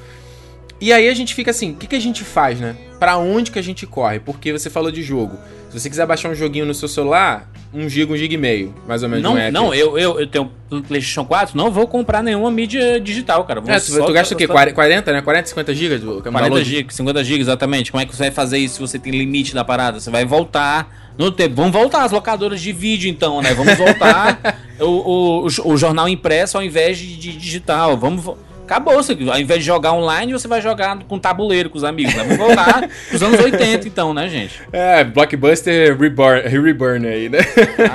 E 0.79 0.93
aí 0.93 1.09
a 1.09 1.13
gente 1.13 1.33
fica 1.33 1.51
assim, 1.51 1.71
o 1.71 1.75
que, 1.75 1.87
que 1.87 1.95
a 1.95 1.99
gente 1.99 2.23
faz, 2.23 2.59
né? 2.59 2.75
Pra 2.99 3.17
onde 3.17 3.51
que 3.51 3.57
a 3.59 3.61
gente 3.63 3.85
corre? 3.87 4.19
Porque 4.19 4.51
você 4.51 4.69
falou 4.69 4.91
de 4.91 5.01
jogo. 5.01 5.37
Se 5.69 5.79
você 5.79 5.89
quiser 5.89 6.05
baixar 6.05 6.29
um 6.29 6.35
joguinho 6.35 6.65
no 6.65 6.73
seu 6.73 6.87
celular, 6.87 7.49
1 7.73 7.89
giga, 7.89 8.13
1 8.13 8.17
giga 8.17 8.33
e 8.35 8.37
meio, 8.37 8.73
mais 8.87 9.03
ou 9.03 9.09
menos. 9.09 9.23
Não, 9.23 9.37
é 9.37 9.51
não, 9.51 9.69
aqui. 9.71 9.79
eu, 9.79 9.97
eu, 9.97 10.19
eu 10.19 10.27
tenho 10.27 10.51
um 10.71 10.81
PlayStation 10.81 11.25
4, 11.25 11.57
não 11.57 11.69
vou 11.71 11.87
comprar 11.87 12.23
nenhuma 12.23 12.49
mídia 12.49 12.99
digital, 13.01 13.43
cara. 13.43 13.59
Vou 13.59 13.69
É, 13.73 13.79
tu, 13.79 14.05
tu 14.05 14.13
gasta 14.13 14.33
o 14.33 14.37
quê? 14.37 14.47
só- 14.47 14.53
40, 14.53 14.73
40, 14.75 15.11
né? 15.13 15.21
40, 15.21 15.49
50 15.49 15.73
gigas? 15.73 16.01
do- 16.01 16.21
que 16.21 16.27
é 16.27 16.29
um 16.29 16.33
40 16.33 16.41
download? 16.49 16.63
GB, 16.69 16.93
50 16.93 17.23
GB, 17.23 17.41
exatamente. 17.41 17.91
Como 17.91 18.01
é 18.01 18.05
que 18.05 18.15
você 18.15 18.23
vai 18.23 18.31
fazer 18.31 18.57
isso 18.59 18.75
se 18.75 18.79
você 18.81 18.97
tem 18.97 19.11
limite 19.11 19.53
da 19.53 19.65
parada? 19.65 19.99
Você 19.99 20.09
vai 20.09 20.25
voltar 20.25 21.13
no 21.17 21.31
tempo. 21.31 21.55
Vamos 21.55 21.71
voltar 21.71 22.03
as 22.03 22.11
locadoras 22.11 22.61
de 22.61 22.71
vídeo, 22.71 23.09
então, 23.09 23.41
né? 23.41 23.53
Vamos 23.53 23.75
voltar 23.77 24.39
o, 24.79 24.85
o, 24.85 25.47
o, 25.47 25.71
o 25.73 25.77
jornal 25.77 26.07
impresso 26.07 26.57
ao 26.57 26.63
invés 26.63 26.97
de, 26.97 27.17
de 27.17 27.35
digital. 27.35 27.97
Vamos. 27.97 28.37
Acabou, 28.67 28.95
você, 28.95 29.13
ao 29.13 29.39
invés 29.39 29.61
de 29.61 29.65
jogar 29.65 29.93
online, 29.93 30.33
você 30.33 30.45
vai 30.45 30.61
jogar 30.61 30.99
com 31.07 31.17
tabuleiro 31.17 31.69
com 31.69 31.77
os 31.77 31.85
amigos. 31.85 32.13
Né? 32.13 32.23
Vamos 32.25 32.37
voltar 32.37 32.85
pros 33.07 33.23
anos 33.23 33.39
80, 33.39 33.87
então, 33.87 34.13
né, 34.13 34.27
gente? 34.27 34.61
É, 34.73 35.05
Blockbuster 35.05 35.97
Reborn, 35.97 36.41
Reborn 36.41 37.07
aí, 37.07 37.29
né? 37.29 37.39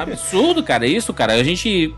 Absurdo, 0.01 0.63
cara. 0.63 0.87
Isso, 0.87 1.13
cara. 1.13 1.35
A 1.35 1.45
gente. 1.45 1.95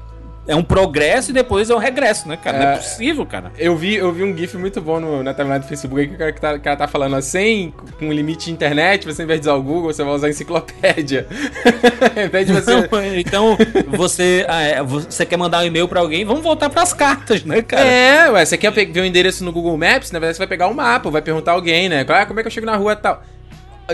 É 0.47 0.55
um 0.55 0.63
progresso 0.63 1.31
e 1.31 1.33
depois 1.35 1.71
é 1.71 1.75
um 1.75 1.79
regresso, 1.79 2.29
né, 2.29 2.37
cara? 2.37 2.59
Não 2.59 2.67
é 2.67 2.75
É. 2.75 2.77
possível, 2.77 3.25
cara. 3.25 3.51
Eu 3.57 3.75
vi, 3.77 3.95
eu 3.95 4.13
vi 4.13 4.23
um 4.25 4.37
GIF 4.37 4.59
muito 4.59 4.79
bom 4.79 5.01
no, 5.01 5.23
na 5.23 5.33
timeline 5.33 5.61
do 5.61 5.67
Facebook 5.67 5.99
aí 6.03 6.07
que 6.07 6.15
o 6.15 6.19
cara, 6.19 6.33
que 6.33 6.41
tá, 6.41 6.59
cara 6.59 6.77
tá 6.77 6.87
falando 6.87 7.17
assim, 7.17 7.73
com 7.99 8.13
limite 8.13 8.45
de 8.47 8.53
internet, 8.53 9.07
você 9.07 9.23
ao 9.23 9.25
invés 9.25 9.41
de 9.41 9.49
usar 9.49 9.55
o 9.57 9.63
Google, 9.63 9.91
você 9.93 10.05
vai 10.05 10.13
usar 10.15 10.27
a 10.27 10.31
enciclopédia. 10.31 11.27
você. 12.53 12.89
Então, 13.19 13.57
você, 13.89 14.45
ah, 14.49 14.63
é, 14.63 14.83
você 14.83 15.25
quer 15.25 15.37
mandar 15.37 15.63
um 15.63 15.67
e-mail 15.67 15.89
pra 15.89 16.01
alguém, 16.01 16.25
vamos 16.25 16.43
voltar 16.43 16.69
pras 16.71 16.93
cartas, 16.93 17.43
né, 17.45 17.63
cara? 17.63 17.85
É, 17.87 18.31
ué, 18.31 18.45
você 18.45 18.57
quer 18.59 18.71
ver 18.71 19.01
o 19.01 19.05
endereço 19.05 19.45
no 19.45 19.53
Google 19.53 19.77
Maps, 19.77 20.11
na 20.11 20.19
verdade 20.19 20.37
você 20.37 20.41
vai 20.41 20.47
pegar 20.49 20.69
o 20.69 20.75
mapa, 20.75 21.11
vai 21.11 21.23
perguntar 21.23 21.53
a 21.53 21.55
alguém, 21.55 21.89
né? 21.89 22.05
Ah, 22.09 22.27
como 22.27 22.39
é 22.39 22.43
que 22.43 22.47
eu 22.49 22.53
chego 22.53 22.67
na 22.67 22.77
rua 22.77 22.93
e 22.93 22.97
tal? 22.97 23.23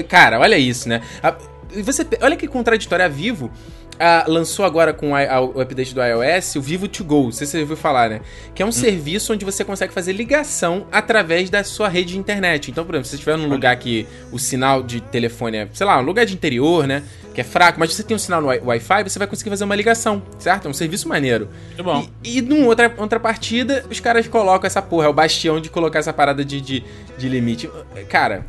Cara, 0.09 0.39
olha 0.39 0.59
isso, 0.59 0.89
né? 0.89 1.01
A- 1.23 1.35
e 1.73 1.83
você, 1.83 2.05
olha 2.21 2.35
que 2.37 2.49
contraditório, 2.49 3.05
a 3.05 3.09
Vivo 3.09 3.51
ah, 4.01 4.25
lançou 4.27 4.65
agora 4.65 4.93
com 4.95 5.15
a- 5.15 5.21
a- 5.31 5.41
o 5.43 5.61
update 5.61 5.95
do 5.95 6.01
iOS 6.03 6.57
o 6.57 6.61
Vivo 6.63 6.89
To 6.89 7.05
Go, 7.05 7.25
não 7.25 7.33
sei 7.33 7.47
se 7.47 7.53
você 7.53 7.61
ouviu 7.61 7.77
falar, 7.77 8.09
né? 8.11 8.21
Que 8.55 8.63
é 8.63 8.67
um 8.67 8.73
serviço 8.73 9.33
onde 9.33 9.45
você 9.45 9.63
consegue 9.65 9.93
fazer 9.93 10.13
ligação 10.15 10.87
através 10.91 11.51
da 11.51 11.63
sua 11.63 11.87
rede 11.89 12.15
de 12.15 12.19
internet. 12.19 12.71
Então, 12.71 12.85
por 12.85 12.95
exemplo, 12.95 13.05
se 13.05 13.11
você 13.11 13.17
estiver 13.17 13.37
num 13.37 13.47
lugar 13.49 13.77
que 13.77 14.07
o 14.33 14.39
sinal 14.39 14.83
de 14.83 15.01
telefone 15.01 15.59
é, 15.59 15.69
sei 15.75 15.87
lá, 15.87 15.99
um 15.99 16.03
lugar 16.03 16.25
de 16.25 16.33
interior, 16.35 16.87
né? 16.87 17.03
Que 17.35 17.43
é 17.43 17.45
fraco, 17.45 17.79
mas 17.79 17.95
você 17.95 18.03
tem 18.03 18.15
um 18.15 18.19
sinal 18.19 18.41
no 18.41 18.49
Wi- 18.49 18.61
Wi-Fi, 18.65 19.05
você 19.05 19.19
vai 19.19 19.29
conseguir 19.29 19.51
fazer 19.51 19.63
uma 19.65 19.77
ligação, 19.77 20.21
certo? 20.39 20.67
É 20.67 20.71
um 20.71 20.75
serviço 20.75 21.09
maneiro. 21.09 21.49
Muito 21.69 21.85
bom. 21.85 22.09
E, 22.25 22.39
e 22.39 22.43
numa 22.43 22.67
outra, 22.67 22.93
outra 22.97 23.21
partida, 23.21 23.85
os 23.89 24.01
caras 24.01 24.27
colocam 24.27 24.67
essa 24.67 24.83
porra, 24.83 25.07
é 25.07 25.09
o 25.09 25.13
bastião 25.13 25.61
de 25.61 25.69
colocar 25.71 25.99
essa 26.01 26.13
parada 26.13 26.45
de, 26.45 26.61
de, 26.61 26.83
de 27.19 27.29
limite. 27.29 27.71
Cara, 28.09 28.45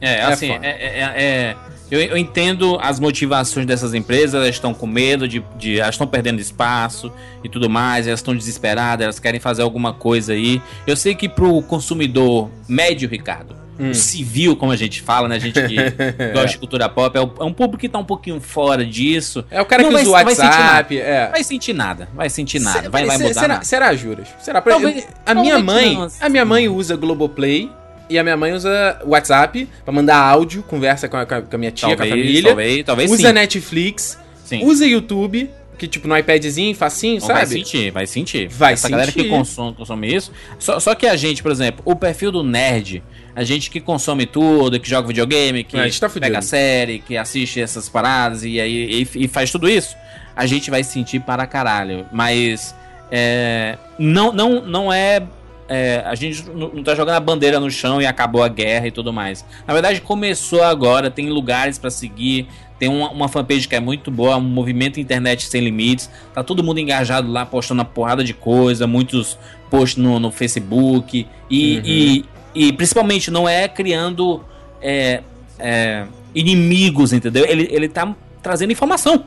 É, 0.00 0.16
É 0.16 0.22
assim, 0.22 0.52
é, 0.52 0.58
é- 0.66 1.00
é- 1.00 1.22
é- 1.22 1.56
eu, 1.90 2.00
eu 2.00 2.16
entendo 2.16 2.78
as 2.80 2.98
motivações 3.00 3.66
dessas 3.66 3.94
empresas, 3.94 4.34
elas 4.34 4.48
estão 4.48 4.74
com 4.74 4.86
medo 4.86 5.26
de, 5.28 5.44
de- 5.58 5.78
Elas 5.80 5.94
estão 5.94 6.06
perdendo 6.06 6.40
espaço 6.40 7.12
e 7.44 7.48
tudo 7.48 7.68
mais, 7.70 8.06
elas 8.06 8.20
estão 8.20 8.34
desesperadas, 8.34 9.04
elas 9.04 9.18
querem 9.18 9.38
fazer 9.40 9.62
alguma 9.62 9.92
coisa 9.92 10.32
aí. 10.32 10.60
Eu 10.86 10.96
sei 10.96 11.14
que 11.14 11.28
pro 11.28 11.62
consumidor 11.62 12.50
médio, 12.68 13.08
Ricardo, 13.08 13.54
Hum. 13.78 13.90
o 13.90 13.94
civil, 13.94 14.56
como 14.56 14.72
a 14.72 14.76
gente 14.76 15.02
fala, 15.02 15.28
né? 15.28 15.36
A 15.36 15.38
gente 15.38 15.52
que 15.60 15.76
gosta 16.32 16.48
de 16.48 16.56
cultura 16.58 16.88
pop, 16.88 17.14
é, 17.14 17.20
o- 17.20 17.30
é 17.40 17.44
um 17.44 17.52
público 17.52 17.76
que 17.78 17.90
tá 17.90 17.98
um 17.98 18.04
pouquinho 18.06 18.40
fora 18.40 18.82
disso. 18.86 19.44
é 19.50 19.60
o 19.60 19.66
cara 19.66 19.82
Não 19.82 19.90
que 19.90 19.96
vai- 19.96 20.02
usa 20.02 20.10
o 20.12 20.16
não 20.16 20.24
vai 20.24 20.34
sentir 20.34 20.46
WhatsApp. 20.48 20.98
É. 20.98 21.28
Vai 21.30 21.44
sentir 21.44 21.72
nada, 21.74 22.08
vai 22.14 22.30
sentir 22.30 22.58
nada, 22.58 22.88
vai, 22.88 23.04
vai 23.04 23.18
mudar 23.18 23.34
será, 23.34 23.48
nada. 23.48 23.64
será, 23.66 23.94
juras? 23.94 24.28
Será? 24.40 24.62
Talvez- 24.62 24.96
exemplo, 24.96 25.14
a 25.26 25.34
minha 25.34 25.58
mãe, 25.58 25.92
não. 25.94 26.08
a 26.18 26.28
minha 26.30 26.44
mãe 26.46 26.68
usa 26.70 26.96
Globoplay 26.96 27.70
e 28.08 28.18
a 28.18 28.22
minha 28.22 28.36
mãe 28.36 28.52
usa 28.52 29.00
WhatsApp 29.04 29.68
pra 29.84 29.92
mandar 29.92 30.16
áudio, 30.18 30.62
conversa 30.62 31.08
com 31.08 31.16
a, 31.16 31.26
com 31.26 31.34
a- 31.34 31.58
minha 31.58 31.70
tia, 31.70 31.88
com 31.88 31.94
a 31.94 31.96
Talvez, 32.06 32.20
família. 32.20 32.42
talvez, 32.50 32.84
talvez 32.84 33.10
usa 33.10 33.28
sim. 33.28 33.34
Netflix, 33.34 34.18
Sim. 34.44 34.64
usa 34.64 34.86
YouTube, 34.86 35.50
Que 35.78 35.86
tipo, 35.86 36.08
no 36.08 36.16
iPadzinho, 36.16 36.74
facinho, 36.74 37.20
Não, 37.20 37.26
Vai 37.28 37.44
sabe? 37.44 37.58
sentir, 37.58 37.90
vai 37.90 38.06
sentir. 38.06 38.48
Vai 38.48 38.72
Essa 38.72 38.88
galera 38.88 39.12
que 39.12 39.18
sentir. 39.18 39.28
consome, 39.28 39.74
consome 39.76 40.14
isso. 40.14 40.32
Só, 40.58 40.80
só 40.80 40.94
que 40.94 41.06
a 41.06 41.14
gente, 41.16 41.42
por 41.42 41.52
exemplo, 41.52 41.82
o 41.84 41.94
perfil 41.94 42.32
do 42.32 42.42
nerd, 42.42 43.02
a 43.34 43.44
gente 43.44 43.70
que 43.70 43.78
consome 43.78 44.24
tudo, 44.24 44.80
que 44.80 44.88
joga 44.88 45.06
videogame, 45.08 45.62
que 45.62 45.76
É, 45.76 45.86
tá 45.90 46.08
pega 46.08 46.40
série, 46.40 47.00
que 47.00 47.14
assiste 47.14 47.60
essas 47.60 47.90
paradas 47.90 48.42
e 48.42 48.58
aí 48.58 49.06
e, 49.14 49.24
e 49.24 49.28
faz 49.28 49.50
tudo 49.50 49.68
isso, 49.68 49.94
a 50.34 50.46
gente 50.46 50.70
vai 50.70 50.82
sentir 50.82 51.20
para 51.20 51.46
caralho. 51.46 52.06
Mas 52.10 52.74
é, 53.12 53.76
não, 53.98 54.32
não, 54.32 54.64
não 54.64 54.90
é. 54.92 55.22
É, 55.68 56.02
a 56.06 56.14
gente 56.14 56.44
não 56.50 56.82
tá 56.82 56.94
jogando 56.94 57.16
a 57.16 57.20
bandeira 57.20 57.58
no 57.58 57.70
chão 57.70 58.00
e 58.00 58.06
acabou 58.06 58.42
a 58.42 58.48
guerra 58.48 58.86
e 58.86 58.90
tudo 58.90 59.12
mais. 59.12 59.44
Na 59.66 59.72
verdade, 59.74 60.00
começou 60.00 60.62
agora, 60.62 61.10
tem 61.10 61.28
lugares 61.30 61.78
pra 61.78 61.90
seguir, 61.90 62.46
tem 62.78 62.88
uma, 62.88 63.10
uma 63.10 63.28
fanpage 63.28 63.66
que 63.66 63.74
é 63.74 63.80
muito 63.80 64.10
boa, 64.10 64.36
um 64.36 64.40
movimento 64.42 65.00
internet 65.00 65.46
sem 65.46 65.60
limites. 65.62 66.10
Tá 66.34 66.42
todo 66.44 66.62
mundo 66.62 66.78
engajado 66.78 67.30
lá, 67.30 67.44
postando 67.46 67.80
uma 67.80 67.84
porrada 67.84 68.22
de 68.22 68.34
coisa, 68.34 68.86
muitos 68.86 69.38
posts 69.70 69.96
no, 70.02 70.18
no 70.20 70.30
Facebook. 70.30 71.26
E, 71.50 71.76
Uhum. 71.76 71.82
e, 71.84 72.24
e 72.68 72.72
principalmente 72.72 73.30
não 73.30 73.48
é 73.48 73.66
criando 73.66 74.44
é, 74.82 75.22
é, 75.58 76.04
inimigos, 76.34 77.12
entendeu? 77.12 77.44
Ele, 77.46 77.68
ele 77.72 77.88
tá 77.88 78.14
trazendo 78.42 78.70
informação. 78.72 79.18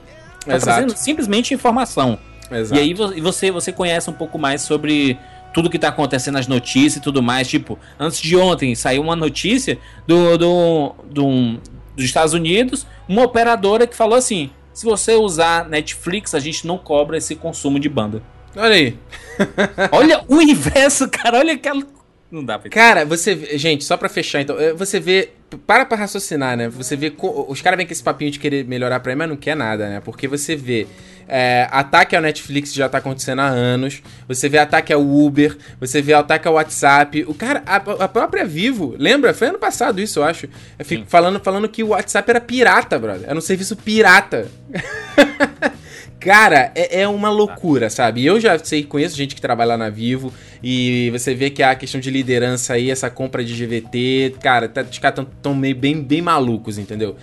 Tá 0.45 0.55
Exato. 0.55 0.63
trazendo 0.63 0.97
simplesmente 0.97 1.53
informação. 1.53 2.17
Exato. 2.51 2.79
E 2.79 2.83
aí 2.83 2.93
vo- 2.93 3.13
você, 3.21 3.51
você 3.51 3.71
conhece 3.71 4.09
um 4.09 4.13
pouco 4.13 4.37
mais 4.39 4.61
sobre 4.61 5.17
tudo 5.53 5.69
que 5.69 5.79
tá 5.79 5.89
acontecendo 5.89 6.35
nas 6.35 6.47
notícias 6.47 6.97
e 6.97 7.01
tudo 7.01 7.21
mais. 7.23 7.47
Tipo, 7.47 7.77
antes 7.99 8.19
de 8.19 8.35
ontem 8.37 8.73
saiu 8.75 9.01
uma 9.01 9.15
notícia 9.15 9.77
do, 10.07 10.37
do, 10.37 10.95
do- 11.11 11.59
dos 11.95 12.05
Estados 12.05 12.33
Unidos, 12.33 12.85
uma 13.07 13.23
operadora 13.23 13.85
que 13.87 13.95
falou 13.95 14.17
assim: 14.17 14.49
se 14.73 14.85
você 14.85 15.13
usar 15.15 15.67
Netflix, 15.67 16.33
a 16.35 16.39
gente 16.39 16.65
não 16.65 16.77
cobra 16.77 17.17
esse 17.17 17.35
consumo 17.35 17.79
de 17.79 17.89
banda. 17.89 18.21
Olha 18.55 18.73
aí. 18.75 18.97
Olha 19.91 20.23
o 20.27 20.41
inverso, 20.41 21.07
cara. 21.09 21.37
Olha 21.39 21.53
aquela. 21.53 21.83
Não 22.31 22.43
dá 22.43 22.59
pra. 22.59 22.69
Cara, 22.69 23.05
você. 23.05 23.57
Gente, 23.57 23.83
só 23.83 23.97
pra 23.97 24.07
fechar, 24.09 24.41
então. 24.41 24.59
eh, 24.59 24.73
Você 24.73 24.99
vê. 24.99 25.29
Para 25.65 25.83
pra 25.83 25.97
raciocinar, 25.97 26.55
né? 26.55 26.69
Você 26.69 26.95
vê. 26.95 27.09
co- 27.09 27.45
Os 27.49 27.59
caras 27.61 27.77
vêm 27.77 27.85
com 27.87 27.91
esse 27.91 28.03
papinho 28.03 28.29
de 28.31 28.37
querer 28.39 28.65
melhorar 28.65 28.99
pra 28.99 29.11
mim, 29.13 29.17
mas 29.19 29.29
não 29.29 29.35
quer 29.35 29.55
nada, 29.55 29.89
né? 29.89 29.99
Porque 29.99 30.27
você 30.27 30.55
vê. 30.55 30.85
É, 31.29 31.67
ataque 31.71 32.15
ao 32.15 32.21
Netflix 32.21 32.73
já 32.73 32.89
tá 32.89 32.97
acontecendo 32.97 33.39
há 33.39 33.47
anos. 33.47 34.01
Você 34.27 34.49
vê 34.49 34.57
ataque 34.57 34.91
ao 34.91 35.01
Uber. 35.01 35.55
Você 35.79 36.01
vê 36.01 36.13
ataque 36.13 36.47
ao 36.47 36.55
WhatsApp. 36.55 37.23
O 37.27 37.33
cara. 37.33 37.61
A, 37.65 37.75
a 37.75 38.07
própria 38.07 38.45
Vivo. 38.45 38.95
Lembra? 38.97 39.33
Foi 39.33 39.47
ano 39.47 39.59
passado 39.59 40.01
isso, 40.01 40.19
eu 40.19 40.23
acho. 40.23 40.49
Eu 40.77 40.83
fico 40.83 41.05
falando, 41.07 41.39
falando 41.39 41.69
que 41.69 41.83
o 41.83 41.89
WhatsApp 41.89 42.29
era 42.29 42.41
pirata, 42.41 42.97
brother. 42.97 43.29
Era 43.29 43.37
um 43.37 43.41
serviço 43.41 43.75
pirata. 43.75 44.47
Cara, 46.19 46.71
é, 46.75 47.01
é 47.01 47.07
uma 47.07 47.29
loucura, 47.29 47.89
sabe? 47.89 48.25
Eu 48.25 48.41
já 48.41 48.59
sei, 48.59 48.83
conheço 48.83 49.15
gente 49.15 49.33
que 49.33 49.39
trabalha 49.39 49.69
lá 49.69 49.77
na 49.77 49.89
Vivo 49.89 50.33
e 50.61 51.09
você 51.11 51.33
vê 51.33 51.49
que 51.49 51.63
a 51.63 51.73
questão 51.75 52.01
de 52.01 52.11
liderança 52.11 52.73
aí, 52.73 52.91
essa 52.91 53.09
compra 53.09 53.41
de 53.41 53.53
GVT, 53.53 54.35
cara, 54.43 54.67
tá, 54.67 54.81
os 54.81 54.99
caras 54.99 55.15
tão, 55.15 55.25
tão 55.41 55.55
meio 55.55 55.77
bem, 55.77 56.01
bem 56.01 56.21
malucos, 56.21 56.77
entendeu? 56.77 57.15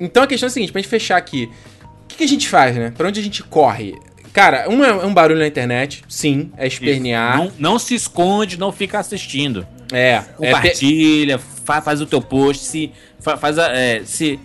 Então 0.00 0.22
a 0.22 0.26
questão 0.26 0.46
é 0.46 0.48
a 0.48 0.50
seguinte, 0.50 0.72
pra 0.72 0.80
gente 0.80 0.88
fechar 0.88 1.18
aqui, 1.18 1.50
que, 2.18 2.24
que 2.24 2.24
a 2.24 2.28
gente 2.28 2.48
faz, 2.48 2.76
né? 2.76 2.92
Pra 2.96 3.08
onde 3.08 3.20
a 3.20 3.22
gente 3.22 3.42
corre? 3.42 3.94
Cara, 4.32 4.68
um 4.68 4.84
é 4.84 4.92
um 5.06 5.12
barulho 5.14 5.38
na 5.40 5.46
internet, 5.46 6.04
sim, 6.08 6.50
é 6.56 6.66
espernear. 6.66 7.38
Não, 7.38 7.52
não 7.58 7.78
se 7.78 7.94
esconde, 7.94 8.58
não 8.58 8.70
fica 8.70 8.98
assistindo. 8.98 9.66
É, 9.92 10.20
é 10.40 10.52
Compartilha, 10.52 11.38
fa- 11.64 11.80
faz 11.80 12.00
o 12.00 12.06
teu 12.06 12.20
post, 12.20 12.64
se, 12.64 12.92
fa- 13.18 13.36
faz 13.36 13.58
a- 13.58 13.72
é, 13.74 14.02
se 14.04 14.38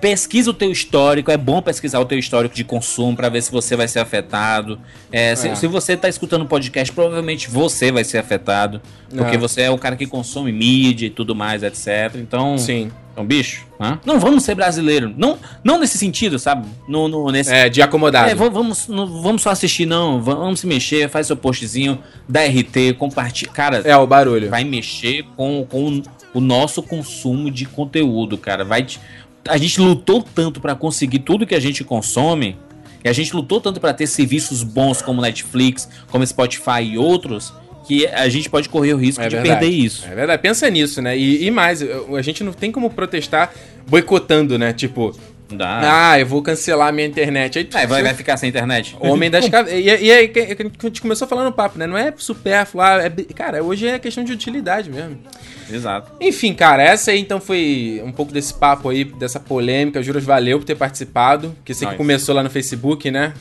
pesquisa 0.00 0.50
o 0.50 0.54
teu 0.54 0.70
histórico, 0.70 1.30
é 1.30 1.36
bom 1.36 1.60
pesquisar 1.60 2.00
o 2.00 2.04
teu 2.04 2.18
histórico 2.18 2.54
de 2.54 2.64
consumo 2.64 3.16
pra 3.16 3.28
ver 3.28 3.42
se 3.42 3.50
você 3.50 3.76
vai 3.76 3.88
ser 3.88 3.98
afetado. 3.98 4.78
É, 5.12 5.34
se, 5.34 5.48
É. 5.48 5.54
se 5.54 5.66
você 5.66 5.96
tá 5.96 6.08
escutando 6.08 6.44
podcast, 6.46 6.92
provavelmente 6.92 7.50
você 7.50 7.90
vai 7.92 8.04
ser 8.04 8.18
afetado, 8.18 8.80
porque 9.14 9.36
É. 9.36 9.38
você 9.38 9.62
é 9.62 9.70
o 9.70 9.76
cara 9.78 9.96
que 9.96 10.06
consome 10.06 10.52
mídia 10.52 11.06
e 11.06 11.10
tudo 11.10 11.34
mais, 11.34 11.62
etc. 11.62 12.14
Então, 12.16 12.56
Sim. 12.58 12.90
Então 13.20 13.26
bicho, 13.26 13.66
não 14.04 14.18
vamos 14.18 14.42
ser 14.44 14.54
brasileiro, 14.54 15.12
não, 15.16 15.38
não 15.62 15.78
nesse 15.78 15.98
sentido, 15.98 16.38
sabe? 16.38 16.66
No, 16.88 17.08
no- 17.08 17.30
nesse, 17.30 17.52
É, 17.52 17.68
de 17.68 17.82
acomodado. 17.82 18.30
é, 18.30 18.34
va- 18.34 18.48
vamos, 18.48 18.88
não 18.88 19.06
vamos 19.22 19.42
só 19.42 19.50
assistir, 19.50 19.86
não. 19.86 20.22
Va- 20.22 20.34
Vamos 20.34 20.60
se 20.60 20.66
mexer, 20.66 21.08
faz 21.10 21.26
seu 21.26 21.36
postzinho, 21.36 21.98
dá 22.28 22.40
RT, 22.44 22.94
compartilha. 22.98 23.50
Cara, 23.52 23.82
É, 23.84 23.96
o 23.96 24.06
barulho. 24.06 24.48
vai 24.48 24.64
mexer 24.64 25.24
com, 25.36 25.66
com 25.68 26.02
o 26.32 26.40
nosso 26.40 26.82
consumo 26.82 27.50
de 27.50 27.66
conteúdo, 27.66 28.38
cara. 28.38 28.64
Vai 28.64 28.82
te- 28.84 29.00
A 29.48 29.56
gente 29.56 29.80
lutou 29.80 30.22
tanto 30.22 30.60
pra 30.60 30.74
conseguir 30.74 31.20
tudo 31.20 31.46
que 31.46 31.54
a 31.54 31.60
gente 31.60 31.82
consome. 31.84 32.56
E 33.02 33.08
a 33.08 33.12
gente 33.14 33.34
lutou 33.34 33.60
tanto 33.60 33.80
pra 33.80 33.94
ter 33.94 34.06
serviços 34.06 34.62
bons 34.62 35.00
como 35.00 35.22
Netflix, 35.22 35.88
como 36.10 36.26
Spotify 36.26 36.82
e 36.82 36.98
outros, 36.98 37.52
que 37.90 38.06
a 38.06 38.28
gente 38.28 38.48
pode 38.48 38.68
correr 38.68 38.94
o 38.94 38.96
risco 38.96 39.20
É 39.20 39.28
de 39.28 39.34
verdade. 39.34 39.58
perder 39.60 39.74
isso. 39.76 40.06
É 40.08 40.14
verdade, 40.14 40.40
pensa 40.40 40.70
nisso, 40.70 41.02
né? 41.02 41.18
E, 41.18 41.44
e 41.44 41.50
mais, 41.50 41.82
a 41.82 42.22
gente 42.22 42.44
não 42.44 42.52
tem 42.52 42.70
como 42.70 42.88
protestar 42.88 43.52
boicotando, 43.84 44.56
né? 44.56 44.72
Tipo, 44.72 45.12
dá. 45.50 46.10
ah, 46.12 46.20
eu 46.20 46.24
vou 46.24 46.40
cancelar 46.40 46.86
a 46.86 46.92
minha 46.92 47.08
internet. 47.08 47.58
Aí, 47.58 47.68
É, 47.74 47.86
vai, 47.88 48.00
vai 48.04 48.14
ficar 48.14 48.36
sem 48.36 48.48
internet. 48.48 48.96
Homem 49.00 49.28
das 49.28 49.46
cabeças. 49.50 49.76
E, 49.80 49.82
e 49.82 50.12
aí, 50.12 50.32
a 50.32 50.86
gente 50.86 51.02
começou 51.02 51.26
falando 51.26 51.52
papo, 51.52 51.80
né? 51.80 51.86
Não 51.88 51.98
é 51.98 52.14
supérfluo. 52.16 52.80
ah, 52.80 53.02
é 53.02 53.10
cara, 53.34 53.60
hoje 53.64 53.88
é 53.88 53.98
questão 53.98 54.22
de 54.22 54.32
utilidade 54.32 54.88
mesmo. 54.88 55.18
Exato. 55.72 56.10
Enfim, 56.20 56.52
cara, 56.54 56.82
essa 56.82 57.10
aí 57.10 57.20
então 57.20 57.40
foi 57.40 58.00
um 58.04 58.12
pouco 58.12 58.32
desse 58.32 58.52
papo 58.54 58.88
aí, 58.88 59.04
dessa 59.04 59.38
polêmica. 59.40 60.02
Juras, 60.02 60.24
valeu 60.24 60.58
por 60.58 60.64
ter 60.64 60.74
participado. 60.74 61.54
Que 61.64 61.72
você 61.74 61.80
que 61.84 61.90
Nós. 61.92 61.96
começou 61.96 62.34
lá 62.34 62.42
no 62.42 62.50
Facebook, 62.50 63.10
né? 63.10 63.32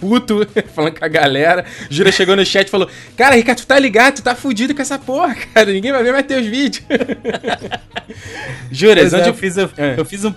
Puto, 0.00 0.46
falando 0.74 0.98
com 0.98 1.04
a 1.04 1.08
galera. 1.08 1.64
Jura 1.90 2.10
chegou 2.12 2.34
no 2.36 2.44
chat 2.44 2.66
e 2.68 2.70
falou: 2.70 2.88
Cara, 3.16 3.34
Ricardo, 3.36 3.58
tu 3.60 3.66
tá 3.66 3.78
ligado? 3.78 4.16
Tu 4.16 4.22
tá 4.22 4.34
fudido 4.34 4.74
com 4.74 4.82
essa 4.82 4.98
porra, 4.98 5.34
cara. 5.34 5.72
Ninguém 5.72 5.92
vai 5.92 6.02
ver 6.02 6.12
mais 6.12 6.26
teus 6.26 6.46
vídeos. 6.46 6.84
Juras, 8.70 9.12
é, 9.12 9.18
onde 9.18 9.28
eu, 9.28 9.34
fiz, 9.34 9.56
eu, 9.56 9.70
É. 9.76 9.94
eu 9.96 10.04
fiz 10.04 10.24
um, 10.24 10.32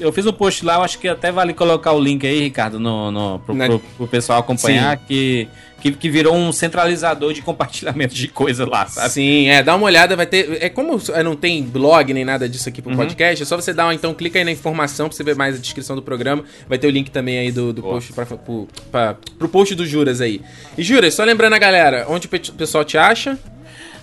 eu, 0.00 0.12
fiz 0.12 0.26
um 0.26 0.32
post 0.32 0.64
lá, 0.64 0.74
eu 0.76 0.82
acho 0.82 0.98
que 0.98 1.08
até 1.08 1.30
vale 1.32 1.52
colocar 1.52 1.92
o 1.92 2.00
link 2.00 2.26
aí, 2.26 2.40
Ricardo, 2.40 2.78
no, 2.78 3.10
no, 3.10 3.38
pro, 3.40 3.54
Na- 3.54 3.66
pro- 3.66 3.78
pro 3.78 4.06
pessoal 4.06 4.38
acompanhar, 4.40 4.96
que, 4.98 5.48
que, 5.82 5.90
que 5.90 6.08
virou 6.08 6.36
um 6.36 6.52
centralizador 6.52 7.32
de 7.32 7.42
compartilhamento 7.42 8.14
de 8.14 8.28
coisa 8.28 8.64
lá, 8.64 8.86
sabe? 8.86 9.10
Sim, 9.10 9.48
é, 9.48 9.62
dá 9.64 9.74
uma 9.74 9.84
olhada, 9.86 10.14
vai 10.14 10.26
ter. 10.26 10.58
É 10.62 10.68
como 10.68 11.00
é, 11.12 11.22
não 11.24 11.34
tem 11.34 11.60
blog 11.64 12.14
nem 12.14 12.24
nada 12.24 12.48
disso 12.48 12.68
aqui 12.68 12.80
pro 12.80 12.94
podcast, 12.94 13.42
é 13.42 13.44
só 13.46 13.56
você 13.56 13.74
dar 13.74 13.86
uma, 13.86 13.94
então, 13.94 14.14
clica 14.14 14.38
aí 14.38 14.44
na 14.44 14.52
informação 14.52 15.08
pra 15.08 15.16
você 15.16 15.24
ver 15.24 15.34
mais 15.34 15.56
a 15.56 15.58
descrição 15.58 15.96
do 15.96 16.02
programa. 16.02 16.44
Vai 16.68 16.78
ter 16.78 16.86
o 16.86 16.90
link 16.90 17.10
também 17.10 17.36
aí 17.38 17.50
do, 17.50 17.72
do 17.72 17.82
Boa. 17.82 17.94
post 17.94 18.12
pra, 18.12 18.24
pro, 18.24 18.68
pra- 18.92 19.16
pro 19.36 19.48
post 19.48 19.74
do 19.74 19.84
Juras 19.84 20.20
aí. 20.20 20.40
E 20.78 20.82
Juras, 20.84 21.14
só 21.14 21.24
lembrando 21.24 21.54
a 21.54 21.58
galera, 21.58 22.06
onde 22.08 22.28
o 22.28 22.30
pessoal 22.30 22.84
te 22.84 22.96
acha? 22.96 23.36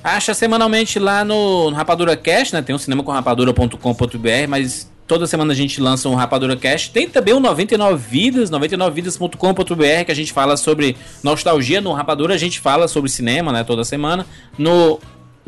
Acha 0.04 0.34
semanalmente 0.34 1.00
lá 1.00 1.24
no, 1.24 1.72
no 1.72 1.76
Rapadura 1.78 2.16
Cast, 2.18 2.54
né? 2.54 2.62
Tem 2.62 2.76
um 2.76 2.80
cinema 2.80 3.04
com 3.04 3.12
rapadura.com.br, 3.12 4.48
mas 4.50 4.90
toda 5.10 5.26
semana 5.26 5.54
a 5.54 5.56
gente 5.56 5.82
lança 5.82 6.08
um 6.08 6.14
Rapadura 6.14 6.56
Cast. 6.56 6.92
Tem 6.92 7.10
também 7.10 7.34
o 7.34 7.40
99 7.40 7.98
Vidas, 7.98 8.52
99vidas.com.br, 8.52 10.06
que 10.06 10.12
a 10.12 10.16
gente 10.16 10.32
fala 10.32 10.56
sobre 10.56 10.96
nostalgia. 11.24 11.82
No 11.82 11.92
Rapadura 11.92 12.36
a 12.36 12.38
gente 12.38 12.60
fala 12.60 12.88
sobre 12.88 13.10
cinema, 13.10 13.52
né? 13.52 13.64
Toda 13.64 13.84
semana. 13.84 14.26
No 14.56 15.00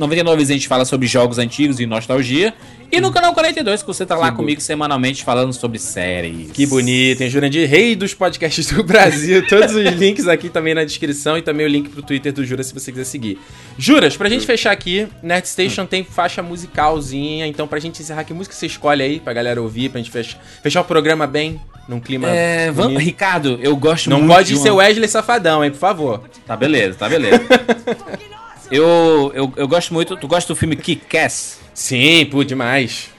99 0.02 0.38
Vidas 0.38 0.50
a 0.50 0.54
gente 0.54 0.68
fala 0.68 0.84
sobre 0.84 1.08
jogos 1.08 1.38
antigos 1.38 1.80
e 1.80 1.86
nostalgia. 1.86 2.54
E 2.92 3.00
no 3.00 3.10
canal 3.10 3.34
42, 3.34 3.82
que 3.82 3.88
você 3.88 4.06
tá 4.06 4.18
lá 4.18 4.32
Que 4.32 4.36
comigo 4.36 4.60
semanalmente 4.60 5.24
falando 5.24 5.54
sobre 5.54 5.80
séries. 5.80 6.52
Que 6.52 6.66
bonito, 6.66 7.22
hein? 7.22 7.30
Jurandir, 7.30 7.70
rei 7.70 7.96
dos 7.96 8.14
podcasts 8.14 8.66
do 8.70 8.84
Brasil. 8.84 9.48
Todos 9.48 9.74
os 9.74 9.86
links 9.94 10.28
aqui 10.28 10.50
também 10.50 10.74
na 10.74 10.84
descrição 10.84 11.38
e 11.38 11.42
também 11.42 11.66
o 11.66 11.70
link 11.70 11.88
pro 11.90 12.02
Twitter 12.02 12.34
do 12.34 12.44
Juras 12.44 12.68
se 12.68 12.74
você 12.74 12.92
quiser 12.92 13.06
seguir. 13.06 13.40
Juras, 13.78 14.18
pra 14.18 14.28
gente 14.28 14.46
fechar 14.46 14.72
aqui, 14.72 15.08
Nerd 15.24 15.48
Station 15.48 15.86
tem 15.86 16.04
faixa 16.04 16.44
musicalzinha, 16.44 17.48
então 17.48 17.66
pra 17.66 17.80
gente 17.80 18.02
encerrar, 18.02 18.26
que 18.26 18.34
música 18.34 18.54
você 18.54 18.66
escolhe 18.66 19.02
aí 19.02 19.20
pra 19.22 19.32
galera 19.32 19.62
ouvir, 19.62 19.90
pra 19.90 20.00
gente 20.00 20.12
fechar, 20.12 20.38
fechar 20.62 20.82
o 20.82 20.86
programa 20.86 21.26
bem, 21.26 21.62
num 21.88 22.00
clima. 22.02 22.30
É, 22.30 22.72
vamos? 22.72 23.02
Ricardo, 23.02 23.58
eu 23.62 23.74
gosto 23.78 24.10
Não 24.10 24.20
muito. 24.20 24.34
pode 24.34 24.50
de 24.54 24.60
ser 24.60 24.72
Wesley 24.72 25.08
Safadão, 25.08 25.64
hein, 25.64 25.72
por 25.72 25.80
favor. 25.80 26.24
Tá 26.46 26.58
beleza, 26.58 26.98
tá 26.98 27.08
beleza. 27.08 27.42
eu, 28.72 29.32
eu, 29.36 29.54
eu 29.56 29.68
gosto 29.68 29.94
muito. 29.94 30.16
Tu 30.18 30.28
gosta 30.28 30.52
do 30.54 30.58
filme 30.58 30.76
Kick-Ass? 30.76 31.60
Sim, 31.74 32.26
pô, 32.32 32.44
demais. 32.44 33.10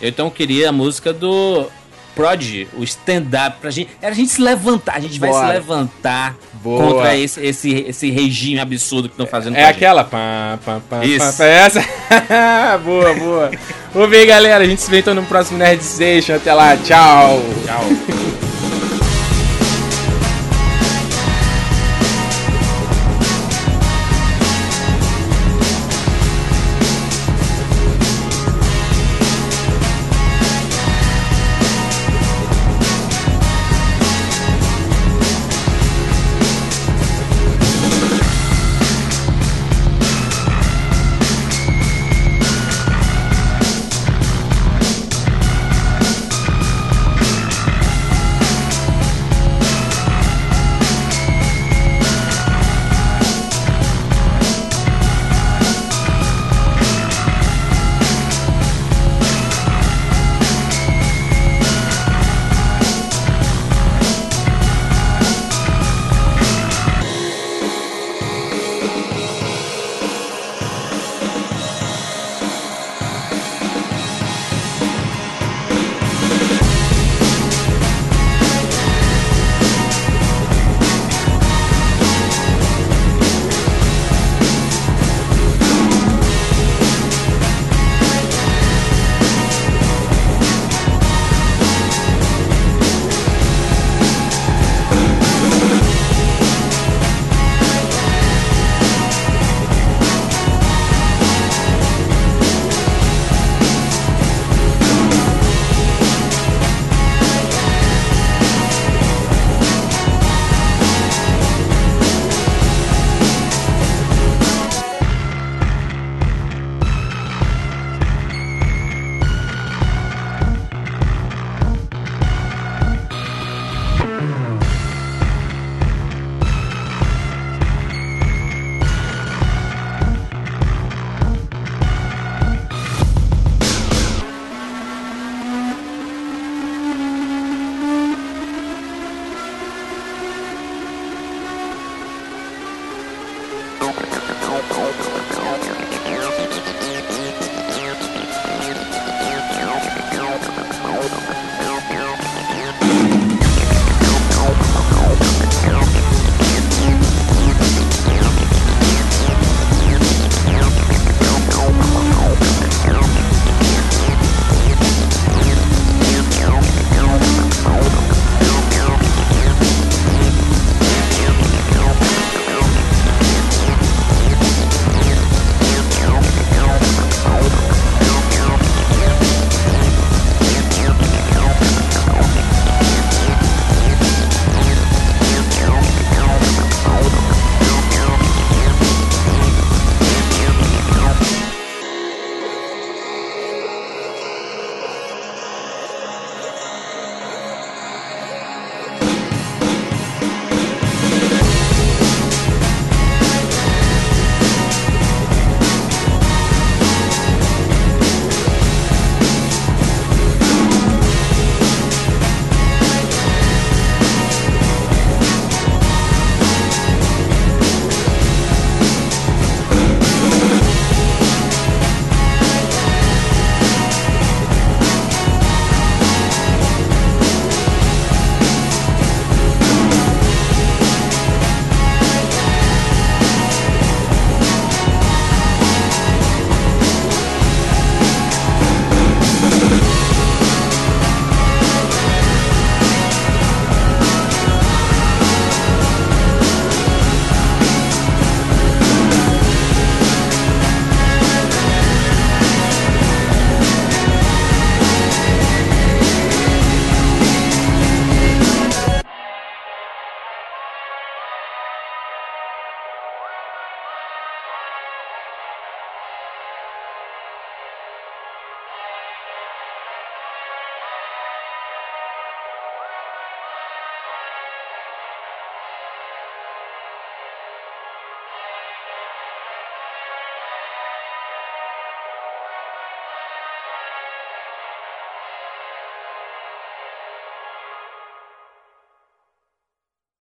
Eu 0.00 0.08
então 0.08 0.28
queria 0.28 0.68
a 0.68 0.72
música 0.72 1.12
do 1.12 1.66
Prodigy, 2.14 2.66
o 2.76 2.82
stand-up, 2.82 3.58
pra 3.60 3.70
gente. 3.70 3.90
Era 4.00 4.12
a 4.12 4.14
gente 4.14 4.30
se 4.30 4.40
levantar, 4.40 4.96
a 4.96 5.00
gente 5.00 5.18
vai 5.20 5.30
Bora. 5.30 5.46
se 5.46 5.52
levantar 5.52 6.36
Boa. 6.62 6.82
contra 6.94 7.16
esse, 7.16 7.40
esse, 7.44 7.70
esse 7.88 8.10
regime 8.10 8.58
absurdo 8.58 9.08
que 9.08 9.14
estão 9.14 9.26
fazendo 9.26 9.56
É 9.56 9.60
gente. 9.66 9.70
aquela. 9.76 10.02
Pá, 10.02 10.58
pá, 10.64 10.80
pá, 10.88 11.04
Isso. 11.04 11.36
pá, 11.36 11.44
é 11.44 11.50
essa. 11.50 11.84
boa, 12.84 13.14
boa. 13.14 13.50
Vamos 13.92 14.10
ver, 14.10 14.26
galera. 14.26 14.64
A 14.64 14.66
gente 14.66 14.80
se 14.80 14.90
vê 14.90 14.98
então 15.00 15.14
no 15.14 15.24
próximo 15.24 15.58
Nerd 15.58 15.82
Station. 15.84 16.34
Até 16.34 16.52
lá, 16.54 16.76
tchau. 16.76 17.40
Tchau. 17.66 17.84